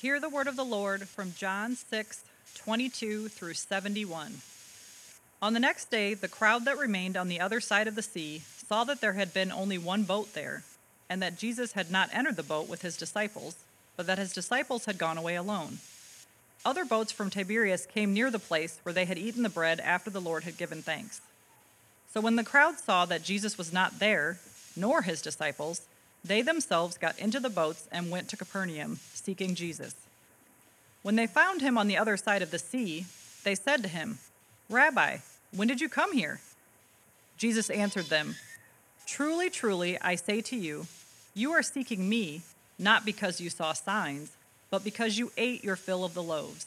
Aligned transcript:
Hear 0.00 0.20
the 0.20 0.28
word 0.28 0.46
of 0.46 0.54
the 0.54 0.64
Lord 0.64 1.08
from 1.08 1.34
John 1.36 1.74
6 1.74 2.24
22 2.54 3.26
through 3.30 3.54
71. 3.54 4.34
On 5.42 5.54
the 5.54 5.58
next 5.58 5.90
day, 5.90 6.14
the 6.14 6.28
crowd 6.28 6.64
that 6.66 6.78
remained 6.78 7.16
on 7.16 7.26
the 7.26 7.40
other 7.40 7.58
side 7.58 7.88
of 7.88 7.96
the 7.96 8.02
sea 8.02 8.42
saw 8.68 8.84
that 8.84 9.00
there 9.00 9.14
had 9.14 9.34
been 9.34 9.50
only 9.50 9.76
one 9.76 10.04
boat 10.04 10.34
there, 10.34 10.62
and 11.10 11.20
that 11.20 11.36
Jesus 11.36 11.72
had 11.72 11.90
not 11.90 12.10
entered 12.12 12.36
the 12.36 12.44
boat 12.44 12.68
with 12.68 12.82
his 12.82 12.96
disciples, 12.96 13.56
but 13.96 14.06
that 14.06 14.18
his 14.18 14.32
disciples 14.32 14.84
had 14.84 14.98
gone 14.98 15.18
away 15.18 15.34
alone. 15.34 15.78
Other 16.64 16.84
boats 16.84 17.10
from 17.10 17.28
Tiberias 17.28 17.84
came 17.84 18.14
near 18.14 18.30
the 18.30 18.38
place 18.38 18.78
where 18.84 18.92
they 18.92 19.04
had 19.04 19.18
eaten 19.18 19.42
the 19.42 19.48
bread 19.48 19.80
after 19.80 20.10
the 20.10 20.20
Lord 20.20 20.44
had 20.44 20.56
given 20.56 20.80
thanks. 20.80 21.20
So 22.14 22.20
when 22.20 22.36
the 22.36 22.44
crowd 22.44 22.78
saw 22.78 23.04
that 23.06 23.24
Jesus 23.24 23.58
was 23.58 23.72
not 23.72 23.98
there, 23.98 24.38
nor 24.76 25.02
his 25.02 25.20
disciples, 25.20 25.87
they 26.24 26.42
themselves 26.42 26.98
got 26.98 27.18
into 27.18 27.40
the 27.40 27.50
boats 27.50 27.88
and 27.92 28.10
went 28.10 28.28
to 28.28 28.36
Capernaum, 28.36 28.98
seeking 29.14 29.54
Jesus. 29.54 29.94
When 31.02 31.16
they 31.16 31.26
found 31.26 31.60
him 31.60 31.78
on 31.78 31.86
the 31.88 31.96
other 31.96 32.16
side 32.16 32.42
of 32.42 32.50
the 32.50 32.58
sea, 32.58 33.06
they 33.44 33.54
said 33.54 33.82
to 33.82 33.88
him, 33.88 34.18
Rabbi, 34.68 35.18
when 35.54 35.68
did 35.68 35.80
you 35.80 35.88
come 35.88 36.12
here? 36.12 36.40
Jesus 37.36 37.70
answered 37.70 38.06
them, 38.06 38.34
Truly, 39.06 39.48
truly, 39.48 39.98
I 40.00 40.16
say 40.16 40.40
to 40.42 40.56
you, 40.56 40.86
you 41.34 41.52
are 41.52 41.62
seeking 41.62 42.08
me, 42.08 42.42
not 42.78 43.04
because 43.04 43.40
you 43.40 43.48
saw 43.48 43.72
signs, 43.72 44.32
but 44.70 44.84
because 44.84 45.16
you 45.16 45.32
ate 45.36 45.64
your 45.64 45.76
fill 45.76 46.04
of 46.04 46.14
the 46.14 46.22
loaves. 46.22 46.66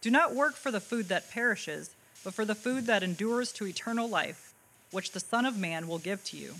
Do 0.00 0.10
not 0.10 0.34
work 0.34 0.54
for 0.54 0.70
the 0.70 0.80
food 0.80 1.08
that 1.08 1.30
perishes, 1.30 1.90
but 2.22 2.34
for 2.34 2.44
the 2.44 2.54
food 2.54 2.86
that 2.86 3.02
endures 3.02 3.52
to 3.52 3.66
eternal 3.66 4.08
life, 4.08 4.52
which 4.90 5.12
the 5.12 5.20
Son 5.20 5.44
of 5.46 5.58
Man 5.58 5.88
will 5.88 5.98
give 5.98 6.22
to 6.24 6.36
you. 6.36 6.54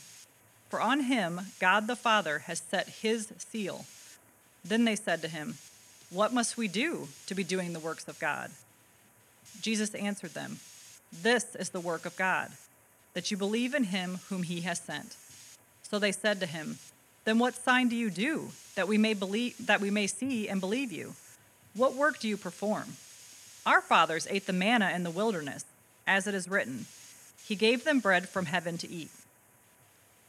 For 0.69 0.81
on 0.81 1.01
him 1.01 1.41
God 1.61 1.87
the 1.87 1.97
Father 1.97 2.41
has 2.41 2.61
set 2.61 2.89
his 2.89 3.33
seal. 3.39 3.87
Then 4.65 4.85
they 4.85 4.97
said 4.97 5.23
to 5.23 5.29
him, 5.29 5.59
What 6.11 6.33
must 6.33 6.57
we 6.57 6.69
do 6.69 7.09
to 7.27 7.35
be 7.35 7.45
doing 7.45 7.73
the 7.73 7.81
works 7.81 8.09
of 8.09 8.19
God? 8.19 8.51
Jesus 9.61 9.95
answered 9.95 10.35
them, 10.35 10.59
This 11.13 11.55
is 11.55 11.71
the 11.71 11.81
work 11.81 12.05
of 12.05 12.17
God, 12.17 12.51
that 13.15 13.31
you 13.31 13.37
believe 13.37 13.75
in 13.75 13.85
him 13.85 14.19
whom 14.29 14.43
he 14.43 14.63
has 14.63 14.81
sent. 14.81 15.17
So 15.83 15.99
they 15.99 16.13
said 16.13 16.41
to 16.41 16.47
him, 16.47 16.79
Then 17.25 17.39
what 17.39 17.55
sign 17.55 17.89
do 17.89 17.97
you 17.97 18.11
do 18.11 18.49
that 18.75 18.89
we 18.89 18.99
may 18.99 19.15
believe 19.15 19.67
that 19.67 19.81
we 19.81 19.91
may 19.91 20.07
see 20.07 20.49
and 20.49 20.61
believe 20.61 20.93
you? 20.93 21.15
What 21.75 21.95
work 21.95 22.19
do 22.19 22.29
you 22.29 22.37
perform? 22.37 22.97
Our 23.65 23.81
fathers 23.81 24.27
ate 24.31 24.47
the 24.47 24.53
manna 24.53 24.93
in 24.95 25.03
the 25.03 25.11
wilderness, 25.11 25.65
as 26.07 26.27
it 26.27 26.35
is 26.35 26.49
written, 26.49 26.87
He 27.45 27.55
gave 27.55 27.85
them 27.85 28.01
bread 28.01 28.29
from 28.29 28.47
heaven 28.47 28.79
to 28.79 28.91
eat. 28.91 29.11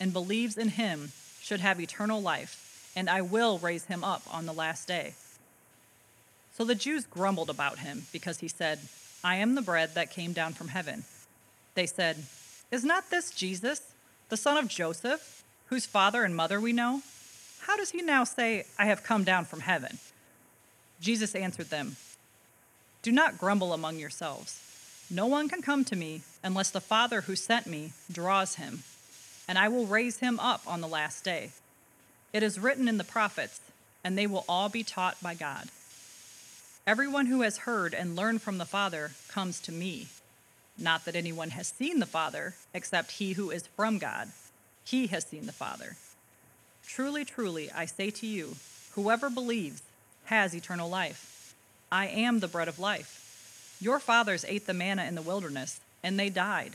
and 0.00 0.12
believes 0.12 0.56
in 0.56 0.70
him 0.70 1.12
should 1.40 1.60
have 1.60 1.78
eternal 1.78 2.20
life, 2.20 2.90
and 2.96 3.08
I 3.08 3.20
will 3.20 3.58
raise 3.58 3.84
him 3.84 4.02
up 4.02 4.22
on 4.32 4.46
the 4.46 4.52
last 4.52 4.88
day. 4.88 5.14
So 6.56 6.64
the 6.64 6.74
Jews 6.74 7.04
grumbled 7.04 7.50
about 7.50 7.78
him 7.78 8.06
because 8.12 8.38
he 8.38 8.48
said, 8.48 8.80
I 9.22 9.36
am 9.36 9.54
the 9.54 9.62
bread 9.62 9.94
that 9.94 10.10
came 10.10 10.32
down 10.32 10.54
from 10.54 10.68
heaven. 10.68 11.04
They 11.74 11.86
said, 11.86 12.24
Is 12.70 12.84
not 12.84 13.10
this 13.10 13.30
Jesus, 13.30 13.92
the 14.30 14.36
son 14.36 14.56
of 14.56 14.68
Joseph, 14.68 15.44
whose 15.66 15.86
father 15.86 16.24
and 16.24 16.34
mother 16.34 16.60
we 16.60 16.72
know? 16.72 17.02
How 17.60 17.76
does 17.76 17.90
he 17.90 18.02
now 18.02 18.24
say, 18.24 18.64
I 18.78 18.86
have 18.86 19.04
come 19.04 19.24
down 19.24 19.44
from 19.44 19.60
heaven? 19.60 19.98
Jesus 21.00 21.34
answered 21.34 21.70
them, 21.70 21.96
Do 23.02 23.12
not 23.12 23.38
grumble 23.38 23.72
among 23.72 23.98
yourselves. 23.98 24.58
No 25.10 25.26
one 25.26 25.48
can 25.48 25.62
come 25.62 25.84
to 25.84 25.96
me 25.96 26.22
unless 26.42 26.70
the 26.70 26.80
Father 26.80 27.22
who 27.22 27.36
sent 27.36 27.66
me 27.66 27.92
draws 28.10 28.56
him 28.56 28.82
and 29.50 29.58
I 29.58 29.66
will 29.66 29.84
raise 29.84 30.18
him 30.18 30.38
up 30.38 30.62
on 30.64 30.80
the 30.80 30.86
last 30.86 31.24
day. 31.24 31.50
It 32.32 32.44
is 32.44 32.60
written 32.60 32.86
in 32.86 32.98
the 32.98 33.04
prophets, 33.04 33.60
and 34.04 34.16
they 34.16 34.28
will 34.28 34.44
all 34.48 34.68
be 34.68 34.84
taught 34.84 35.20
by 35.20 35.34
God. 35.34 35.66
Everyone 36.86 37.26
who 37.26 37.40
has 37.40 37.56
heard 37.58 37.92
and 37.92 38.14
learned 38.14 38.42
from 38.42 38.58
the 38.58 38.64
Father 38.64 39.10
comes 39.26 39.58
to 39.62 39.72
me. 39.72 40.06
Not 40.78 41.04
that 41.04 41.16
anyone 41.16 41.50
has 41.50 41.66
seen 41.66 41.98
the 41.98 42.06
Father, 42.06 42.54
except 42.72 43.10
he 43.10 43.32
who 43.32 43.50
is 43.50 43.66
from 43.66 43.98
God. 43.98 44.28
He 44.84 45.08
has 45.08 45.26
seen 45.26 45.46
the 45.46 45.52
Father. 45.52 45.96
Truly, 46.86 47.24
truly, 47.24 47.72
I 47.72 47.86
say 47.86 48.10
to 48.10 48.28
you, 48.28 48.54
whoever 48.92 49.28
believes 49.28 49.82
has 50.26 50.54
eternal 50.54 50.88
life. 50.88 51.56
I 51.90 52.06
am 52.06 52.38
the 52.38 52.46
bread 52.46 52.68
of 52.68 52.78
life. 52.78 53.74
Your 53.80 53.98
fathers 53.98 54.44
ate 54.46 54.66
the 54.66 54.74
manna 54.74 55.06
in 55.06 55.16
the 55.16 55.22
wilderness, 55.22 55.80
and 56.04 56.20
they 56.20 56.28
died. 56.28 56.74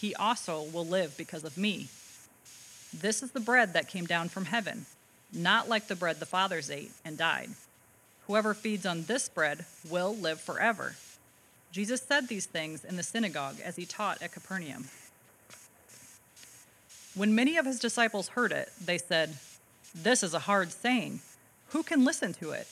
he 0.00 0.14
also 0.14 0.62
will 0.62 0.86
live 0.86 1.14
because 1.18 1.44
of 1.44 1.58
me. 1.58 1.88
This 2.98 3.22
is 3.22 3.32
the 3.32 3.40
bread 3.40 3.74
that 3.74 3.88
came 3.88 4.06
down 4.06 4.30
from 4.30 4.46
heaven, 4.46 4.86
not 5.30 5.68
like 5.68 5.88
the 5.88 5.94
bread 5.94 6.18
the 6.18 6.26
fathers 6.26 6.70
ate 6.70 6.92
and 7.04 7.18
died. 7.18 7.50
Whoever 8.26 8.54
feeds 8.54 8.86
on 8.86 9.04
this 9.04 9.28
bread 9.28 9.66
will 9.90 10.16
live 10.16 10.40
forever. 10.40 10.96
Jesus 11.70 12.00
said 12.00 12.28
these 12.28 12.46
things 12.46 12.82
in 12.82 12.96
the 12.96 13.02
synagogue 13.02 13.56
as 13.62 13.76
he 13.76 13.84
taught 13.84 14.22
at 14.22 14.32
Capernaum. 14.32 14.88
When 17.14 17.34
many 17.34 17.58
of 17.58 17.66
his 17.66 17.78
disciples 17.78 18.28
heard 18.28 18.52
it, 18.52 18.72
they 18.82 18.96
said, 18.96 19.36
This 19.94 20.22
is 20.22 20.32
a 20.32 20.38
hard 20.40 20.72
saying. 20.72 21.20
Who 21.68 21.82
can 21.82 22.06
listen 22.06 22.32
to 22.34 22.52
it? 22.52 22.66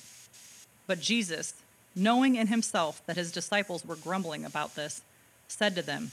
But 0.87 1.01
Jesus, 1.01 1.53
knowing 1.95 2.37
in 2.37 2.47
himself 2.47 3.03
that 3.07 3.17
his 3.17 3.31
disciples 3.31 3.85
were 3.85 3.97
grumbling 3.97 4.47
about 4.47 4.75
this, 4.75 5.03
said 5.47 5.75
to 5.75 5.83
them, 5.83 6.13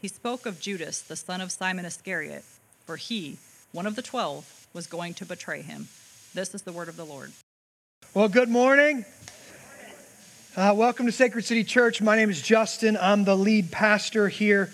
He 0.00 0.06
spoke 0.06 0.46
of 0.46 0.60
Judas, 0.60 1.00
the 1.00 1.16
son 1.16 1.40
of 1.40 1.50
Simon 1.50 1.84
Iscariot, 1.84 2.44
for 2.86 2.94
he, 2.94 3.38
one 3.72 3.84
of 3.84 3.96
the 3.96 4.02
twelve, 4.02 4.68
was 4.72 4.86
going 4.86 5.12
to 5.14 5.26
betray 5.26 5.60
him. 5.60 5.88
This 6.32 6.54
is 6.54 6.62
the 6.62 6.70
word 6.70 6.88
of 6.88 6.96
the 6.96 7.04
Lord. 7.04 7.32
Well, 8.14 8.28
good 8.28 8.48
morning. 8.48 9.04
Uh, 10.56 10.72
welcome 10.76 11.06
to 11.06 11.10
Sacred 11.12 11.44
City 11.44 11.64
Church. 11.64 12.00
My 12.00 12.14
name 12.14 12.30
is 12.30 12.40
Justin. 12.40 12.96
I'm 12.96 13.24
the 13.24 13.36
lead 13.36 13.72
pastor 13.72 14.28
here 14.28 14.72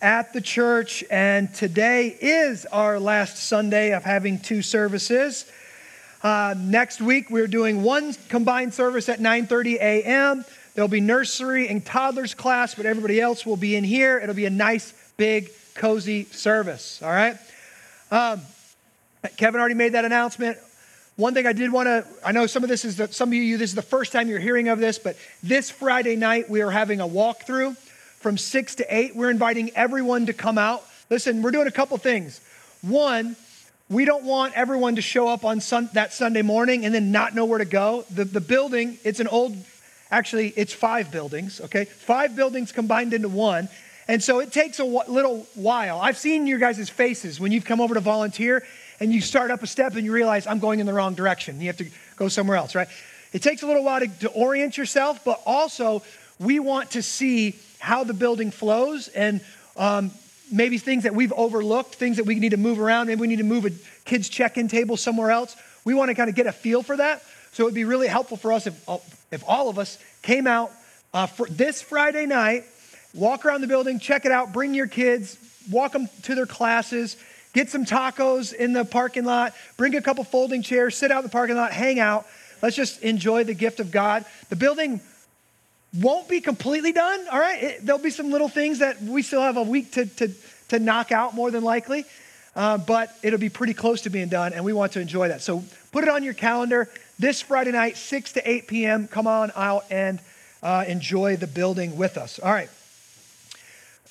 at 0.00 0.32
the 0.32 0.40
church, 0.40 1.04
and 1.10 1.52
today 1.52 2.16
is 2.18 2.64
our 2.64 2.98
last 2.98 3.36
Sunday 3.46 3.92
of 3.92 4.04
having 4.04 4.38
two 4.38 4.62
services. 4.62 5.44
Uh, 6.22 6.54
next 6.56 7.02
week, 7.02 7.28
we're 7.28 7.46
doing 7.46 7.82
one 7.82 8.14
combined 8.30 8.72
service 8.72 9.10
at 9.10 9.20
9:30 9.20 9.74
a.m. 9.74 10.46
There'll 10.74 10.88
be 10.88 11.00
nursery 11.00 11.68
and 11.68 11.84
toddlers 11.84 12.34
class, 12.34 12.74
but 12.74 12.86
everybody 12.86 13.20
else 13.20 13.44
will 13.44 13.56
be 13.56 13.76
in 13.76 13.84
here. 13.84 14.18
It'll 14.18 14.34
be 14.34 14.46
a 14.46 14.50
nice, 14.50 14.94
big, 15.16 15.50
cozy 15.74 16.24
service. 16.24 17.02
All 17.02 17.10
right. 17.10 17.36
Um, 18.10 18.40
Kevin 19.36 19.60
already 19.60 19.74
made 19.74 19.92
that 19.92 20.04
announcement. 20.04 20.58
One 21.16 21.34
thing 21.34 21.46
I 21.46 21.52
did 21.52 21.70
want 21.70 21.86
to, 21.86 22.06
I 22.24 22.32
know 22.32 22.46
some 22.46 22.62
of 22.62 22.70
this 22.70 22.84
is, 22.84 22.96
the, 22.96 23.08
some 23.12 23.28
of 23.28 23.34
you, 23.34 23.58
this 23.58 23.70
is 23.70 23.76
the 23.76 23.82
first 23.82 24.12
time 24.12 24.28
you're 24.28 24.38
hearing 24.38 24.68
of 24.68 24.78
this, 24.78 24.98
but 24.98 25.16
this 25.42 25.70
Friday 25.70 26.16
night 26.16 26.48
we 26.48 26.62
are 26.62 26.70
having 26.70 27.00
a 27.00 27.06
walkthrough 27.06 27.76
from 28.20 28.38
6 28.38 28.74
to 28.76 28.94
8. 28.96 29.14
We're 29.14 29.30
inviting 29.30 29.70
everyone 29.74 30.26
to 30.26 30.32
come 30.32 30.56
out. 30.56 30.82
Listen, 31.10 31.42
we're 31.42 31.50
doing 31.50 31.66
a 31.66 31.72
couple 31.72 31.98
things. 31.98 32.40
One, 32.80 33.36
we 33.90 34.06
don't 34.06 34.24
want 34.24 34.54
everyone 34.54 34.96
to 34.96 35.02
show 35.02 35.28
up 35.28 35.44
on 35.44 35.60
sun, 35.60 35.90
that 35.92 36.14
Sunday 36.14 36.40
morning 36.40 36.86
and 36.86 36.94
then 36.94 37.12
not 37.12 37.34
know 37.34 37.44
where 37.44 37.58
to 37.58 37.66
go. 37.66 38.06
The, 38.10 38.24
the 38.24 38.40
building, 38.40 38.96
it's 39.04 39.20
an 39.20 39.28
old, 39.28 39.54
actually, 40.12 40.52
it's 40.54 40.72
five 40.72 41.10
buildings, 41.10 41.60
okay? 41.62 41.86
Five 41.86 42.36
buildings 42.36 42.70
combined 42.70 43.14
into 43.14 43.28
one. 43.28 43.68
And 44.06 44.22
so 44.22 44.40
it 44.40 44.52
takes 44.52 44.78
a 44.78 44.84
little 44.84 45.46
while. 45.54 45.98
I've 46.00 46.18
seen 46.18 46.46
your 46.46 46.58
guys' 46.58 46.90
faces 46.90 47.40
when 47.40 47.50
you've 47.50 47.64
come 47.64 47.80
over 47.80 47.94
to 47.94 48.00
volunteer 48.00 48.62
and 49.00 49.12
you 49.12 49.20
start 49.20 49.50
up 49.50 49.62
a 49.62 49.66
step 49.66 49.96
and 49.96 50.04
you 50.04 50.12
realize 50.12 50.46
I'm 50.46 50.58
going 50.58 50.80
in 50.80 50.86
the 50.86 50.92
wrong 50.92 51.14
direction. 51.14 51.60
You 51.60 51.68
have 51.68 51.78
to 51.78 51.86
go 52.16 52.28
somewhere 52.28 52.56
else, 52.56 52.74
right? 52.74 52.88
It 53.32 53.42
takes 53.42 53.62
a 53.62 53.66
little 53.66 53.82
while 53.82 54.00
to, 54.00 54.08
to 54.20 54.28
orient 54.28 54.76
yourself, 54.76 55.24
but 55.24 55.40
also 55.46 56.02
we 56.38 56.60
want 56.60 56.90
to 56.92 57.02
see 57.02 57.56
how 57.78 58.04
the 58.04 58.14
building 58.14 58.50
flows 58.50 59.08
and 59.08 59.40
um, 59.76 60.10
maybe 60.52 60.76
things 60.78 61.04
that 61.04 61.14
we've 61.14 61.32
overlooked, 61.32 61.94
things 61.94 62.18
that 62.18 62.26
we 62.26 62.34
need 62.34 62.50
to 62.50 62.56
move 62.58 62.78
around. 62.78 63.06
Maybe 63.06 63.20
we 63.20 63.28
need 63.28 63.38
to 63.38 63.44
move 63.44 63.64
a 63.64 63.70
kid's 64.04 64.28
check 64.28 64.58
in 64.58 64.68
table 64.68 64.96
somewhere 64.96 65.30
else. 65.30 65.56
We 65.84 65.94
want 65.94 66.10
to 66.10 66.14
kind 66.14 66.28
of 66.28 66.36
get 66.36 66.46
a 66.46 66.52
feel 66.52 66.82
for 66.82 66.96
that. 66.96 67.22
So 67.52 67.64
it 67.64 67.66
would 67.66 67.74
be 67.74 67.84
really 67.84 68.08
helpful 68.08 68.36
for 68.36 68.52
us 68.52 68.66
if, 68.66 68.88
if 69.32 69.42
all 69.46 69.68
of 69.68 69.78
us 69.78 69.98
came 70.22 70.46
out 70.46 70.70
uh, 71.12 71.26
for 71.26 71.46
this 71.48 71.82
Friday 71.82 72.26
night, 72.26 72.64
walk 73.12 73.44
around 73.44 73.62
the 73.62 73.66
building, 73.66 73.98
check 73.98 74.24
it 74.24 74.30
out, 74.30 74.52
bring 74.52 74.74
your 74.74 74.86
kids, 74.86 75.36
walk 75.70 75.92
them 75.92 76.08
to 76.22 76.36
their 76.36 76.46
classes, 76.46 77.16
Get 77.52 77.68
some 77.68 77.84
tacos 77.84 78.54
in 78.54 78.72
the 78.72 78.84
parking 78.84 79.24
lot, 79.24 79.54
bring 79.76 79.94
a 79.94 80.00
couple 80.00 80.24
folding 80.24 80.62
chairs, 80.62 80.96
sit 80.96 81.10
out 81.10 81.18
in 81.18 81.24
the 81.24 81.30
parking 81.30 81.56
lot, 81.56 81.72
hang 81.72 82.00
out. 82.00 82.26
Let's 82.62 82.76
just 82.76 83.02
enjoy 83.02 83.44
the 83.44 83.54
gift 83.54 83.78
of 83.78 83.90
God. 83.90 84.24
The 84.48 84.56
building 84.56 85.00
won't 86.00 86.28
be 86.28 86.40
completely 86.40 86.92
done, 86.92 87.26
all 87.30 87.38
right? 87.38 87.62
It, 87.62 87.84
there'll 87.86 88.00
be 88.00 88.10
some 88.10 88.30
little 88.30 88.48
things 88.48 88.78
that 88.78 89.02
we 89.02 89.20
still 89.22 89.42
have 89.42 89.58
a 89.58 89.62
week 89.62 89.92
to, 89.92 90.06
to, 90.06 90.30
to 90.68 90.78
knock 90.78 91.12
out, 91.12 91.34
more 91.34 91.50
than 91.50 91.62
likely, 91.62 92.06
uh, 92.54 92.78
but 92.78 93.16
it'll 93.22 93.38
be 93.38 93.48
pretty 93.48 93.74
close 93.74 94.02
to 94.02 94.10
being 94.10 94.28
done, 94.28 94.52
and 94.52 94.64
we 94.64 94.72
want 94.72 94.92
to 94.92 95.00
enjoy 95.00 95.28
that. 95.28 95.42
So 95.42 95.64
put 95.90 96.04
it 96.04 96.10
on 96.10 96.22
your 96.22 96.34
calendar 96.34 96.90
this 97.18 97.40
Friday 97.40 97.72
night, 97.72 97.96
6 97.96 98.32
to 98.32 98.50
8 98.50 98.66
p.m. 98.66 99.08
Come 99.08 99.26
on 99.26 99.52
out 99.56 99.84
and 99.90 100.20
uh, 100.62 100.84
enjoy 100.86 101.36
the 101.36 101.46
building 101.46 101.96
with 101.96 102.16
us. 102.18 102.38
All 102.38 102.52
right. 102.52 102.68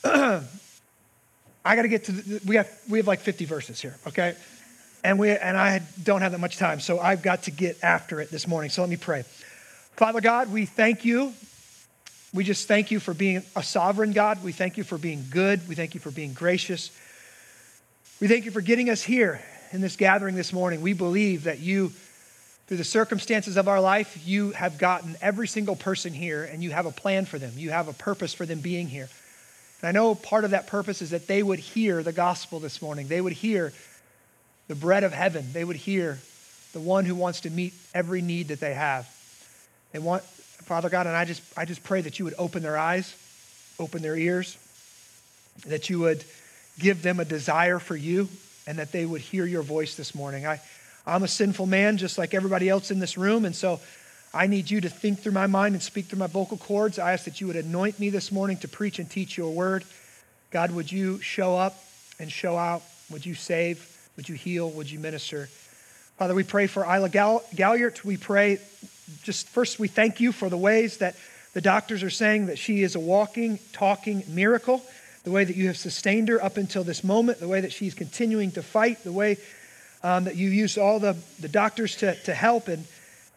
I 1.63 1.75
got 1.75 1.83
to 1.83 1.87
get 1.87 2.05
to 2.05 2.11
the, 2.11 2.41
we 2.47 2.55
have 2.55 2.69
we 2.89 2.97
have 2.97 3.07
like 3.07 3.19
50 3.19 3.45
verses 3.45 3.79
here, 3.79 3.95
okay? 4.07 4.35
And 5.03 5.19
we 5.19 5.29
and 5.29 5.55
I 5.55 5.81
don't 6.03 6.21
have 6.21 6.31
that 6.31 6.39
much 6.39 6.57
time, 6.57 6.79
so 6.79 6.99
I've 6.99 7.21
got 7.21 7.43
to 7.43 7.51
get 7.51 7.83
after 7.83 8.19
it 8.19 8.31
this 8.31 8.47
morning. 8.47 8.71
So 8.71 8.81
let 8.81 8.89
me 8.89 8.97
pray. 8.97 9.23
Father 9.95 10.21
God, 10.21 10.51
we 10.51 10.65
thank 10.65 11.05
you. 11.05 11.33
We 12.33 12.43
just 12.43 12.67
thank 12.67 12.91
you 12.91 12.99
for 12.99 13.13
being 13.13 13.43
a 13.55 13.61
sovereign 13.61 14.13
God. 14.13 14.43
We 14.43 14.53
thank 14.53 14.77
you 14.77 14.83
for 14.83 14.97
being 14.97 15.25
good. 15.29 15.67
We 15.67 15.75
thank 15.75 15.93
you 15.93 15.99
for 15.99 16.11
being 16.11 16.33
gracious. 16.33 16.91
We 18.21 18.27
thank 18.27 18.45
you 18.45 18.51
for 18.51 18.61
getting 18.61 18.91
us 18.91 19.01
here 19.01 19.41
in 19.71 19.81
this 19.81 19.95
gathering 19.95 20.35
this 20.35 20.53
morning. 20.53 20.81
We 20.81 20.93
believe 20.93 21.45
that 21.45 21.59
you 21.59 21.91
through 22.67 22.77
the 22.77 22.83
circumstances 22.83 23.57
of 23.57 23.67
our 23.67 23.81
life, 23.81 24.15
you 24.23 24.51
have 24.51 24.77
gotten 24.77 25.15
every 25.23 25.47
single 25.47 25.75
person 25.75 26.13
here 26.13 26.43
and 26.43 26.61
you 26.61 26.69
have 26.69 26.85
a 26.85 26.91
plan 26.91 27.25
for 27.25 27.39
them. 27.39 27.51
You 27.55 27.71
have 27.71 27.87
a 27.87 27.93
purpose 27.93 28.31
for 28.31 28.45
them 28.45 28.59
being 28.59 28.87
here. 28.87 29.09
And 29.81 29.89
I 29.89 29.91
know 29.91 30.13
part 30.13 30.43
of 30.43 30.51
that 30.51 30.67
purpose 30.67 31.01
is 31.01 31.09
that 31.09 31.25
they 31.25 31.41
would 31.41 31.57
hear 31.57 32.03
the 32.03 32.13
gospel 32.13 32.59
this 32.59 32.79
morning. 32.79 33.07
They 33.07 33.21
would 33.21 33.33
hear 33.33 33.73
the 34.67 34.75
bread 34.75 35.03
of 35.03 35.13
heaven. 35.13 35.47
They 35.51 35.63
would 35.63 35.75
hear 35.75 36.19
the 36.73 36.79
one 36.79 37.05
who 37.05 37.15
wants 37.15 37.41
to 37.41 37.49
meet 37.49 37.73
every 37.91 38.21
need 38.21 38.49
that 38.49 38.59
they 38.59 38.75
have. 38.75 39.09
They 39.93 39.99
want, 39.99 40.21
Father 40.21 40.89
God, 40.89 41.07
and 41.07 41.15
I 41.15 41.25
just, 41.25 41.41
I 41.57 41.65
just 41.65 41.83
pray 41.83 42.01
that 42.01 42.19
you 42.19 42.25
would 42.25 42.35
open 42.37 42.61
their 42.61 42.77
eyes, 42.77 43.15
open 43.79 44.03
their 44.03 44.15
ears, 44.15 44.59
that 45.65 45.89
you 45.89 45.97
would 46.01 46.23
give 46.79 47.01
them 47.01 47.19
a 47.19 47.25
desire 47.25 47.79
for 47.79 47.95
you, 47.95 48.29
and 48.67 48.77
that 48.79 48.91
they 48.91 49.05
would 49.05 49.21
hear 49.21 49.45
your 49.45 49.63
voice 49.63 49.95
this 49.95 50.15
morning. 50.15 50.45
I, 50.45 50.59
I'm 51.05 51.23
a 51.23 51.27
sinful 51.27 51.65
man, 51.65 51.97
just 51.97 52.17
like 52.17 52.33
everybody 52.33 52.69
else 52.69 52.91
in 52.91 52.99
this 52.99 53.17
room, 53.17 53.45
and 53.45 53.55
so 53.55 53.79
I 54.33 54.47
need 54.47 54.71
you 54.71 54.81
to 54.81 54.89
think 54.89 55.19
through 55.19 55.33
my 55.33 55.47
mind 55.47 55.75
and 55.75 55.83
speak 55.83 56.05
through 56.05 56.19
my 56.19 56.27
vocal 56.27 56.57
cords. 56.57 56.99
I 56.99 57.13
ask 57.13 57.25
that 57.25 57.41
you 57.41 57.47
would 57.47 57.55
anoint 57.55 57.99
me 57.99 58.09
this 58.09 58.31
morning 58.31 58.57
to 58.57 58.67
preach 58.67 58.99
and 58.99 59.09
teach 59.09 59.37
your 59.37 59.51
word. 59.51 59.83
God, 60.51 60.71
would 60.71 60.91
you 60.91 61.19
show 61.21 61.57
up 61.57 61.77
and 62.19 62.31
show 62.31 62.57
out? 62.57 62.81
Would 63.09 63.25
you 63.25 63.35
save? 63.35 63.87
Would 64.15 64.29
you 64.29 64.35
heal? 64.35 64.69
Would 64.69 64.89
you 64.89 64.99
minister? 64.99 65.49
Father, 66.17 66.35
we 66.35 66.43
pray 66.43 66.67
for 66.67 66.83
Isla 66.83 67.09
Gall- 67.09 67.43
Galliard. 67.55 67.99
We 68.05 68.15
pray, 68.15 68.59
just 69.23 69.49
first, 69.49 69.79
we 69.79 69.87
thank 69.87 70.19
you 70.19 70.31
for 70.31 70.49
the 70.49 70.57
ways 70.57 70.97
that 70.97 71.15
the 71.53 71.61
doctors 71.61 72.03
are 72.03 72.09
saying 72.09 72.45
that 72.45 72.57
she 72.57 72.83
is 72.83 72.95
a 72.95 72.99
walking, 72.99 73.59
talking 73.73 74.23
miracle, 74.29 74.81
the 75.23 75.31
way 75.31 75.43
that 75.43 75.55
you 75.55 75.67
have 75.67 75.77
sustained 75.77 76.29
her 76.29 76.43
up 76.43 76.57
until 76.57 76.83
this 76.83 77.03
moment, 77.03 77.39
the 77.39 77.47
way 77.47 77.61
that 77.61 77.71
she's 77.71 77.93
continuing 77.93 78.51
to 78.51 78.63
fight, 78.63 79.03
the 79.03 79.11
way 79.11 79.37
um, 80.03 80.23
that 80.23 80.35
you 80.35 80.49
used 80.49 80.77
all 80.77 80.99
the, 80.99 81.15
the 81.39 81.47
doctors 81.47 81.95
to, 81.97 82.15
to 82.23 82.33
help 82.33 82.67
and 82.67 82.85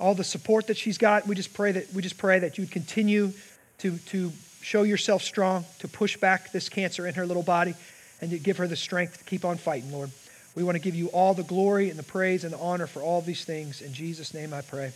all 0.01 0.15
the 0.15 0.25
support 0.25 0.69
that 0.69 0.77
she's 0.77 0.99
got. 0.99 1.27
We 1.27 1.35
just 1.35 1.53
pray 1.55 1.73
that 1.73 1.93
we 1.93 2.03
just 2.03 2.19
pray 2.19 2.39
that 2.39 2.57
you 2.57 2.63
would 2.63 2.73
continue 2.73 3.33
to, 3.79 3.99
to 3.99 4.33
show 4.63 4.83
yourself 4.83 5.23
strong, 5.23 5.65
to 5.81 5.89
push 5.89 6.17
back 6.17 6.53
this 6.53 6.69
cancer 6.69 7.07
in 7.07 7.15
her 7.15 7.27
little 7.27 7.43
body, 7.43 7.75
and 8.21 8.31
to 8.31 8.39
give 8.39 8.57
her 8.57 8.67
the 8.67 8.77
strength 8.77 9.19
to 9.19 9.25
keep 9.25 9.45
on 9.45 9.59
fighting, 9.59 9.93
Lord. 9.93 10.11
We 10.55 10.63
want 10.63 10.77
to 10.77 10.81
give 10.81 10.95
you 10.95 11.09
all 11.09 11.35
the 11.35 11.43
glory 11.43 11.91
and 11.91 11.99
the 11.99 12.05
praise 12.05 12.45
and 12.45 12.53
the 12.53 12.59
honor 12.59 12.87
for 12.87 13.03
all 13.03 13.21
these 13.21 13.45
things. 13.45 13.83
In 13.83 13.93
Jesus' 13.93 14.33
name 14.33 14.55
I 14.55 14.61
pray. 14.61 14.93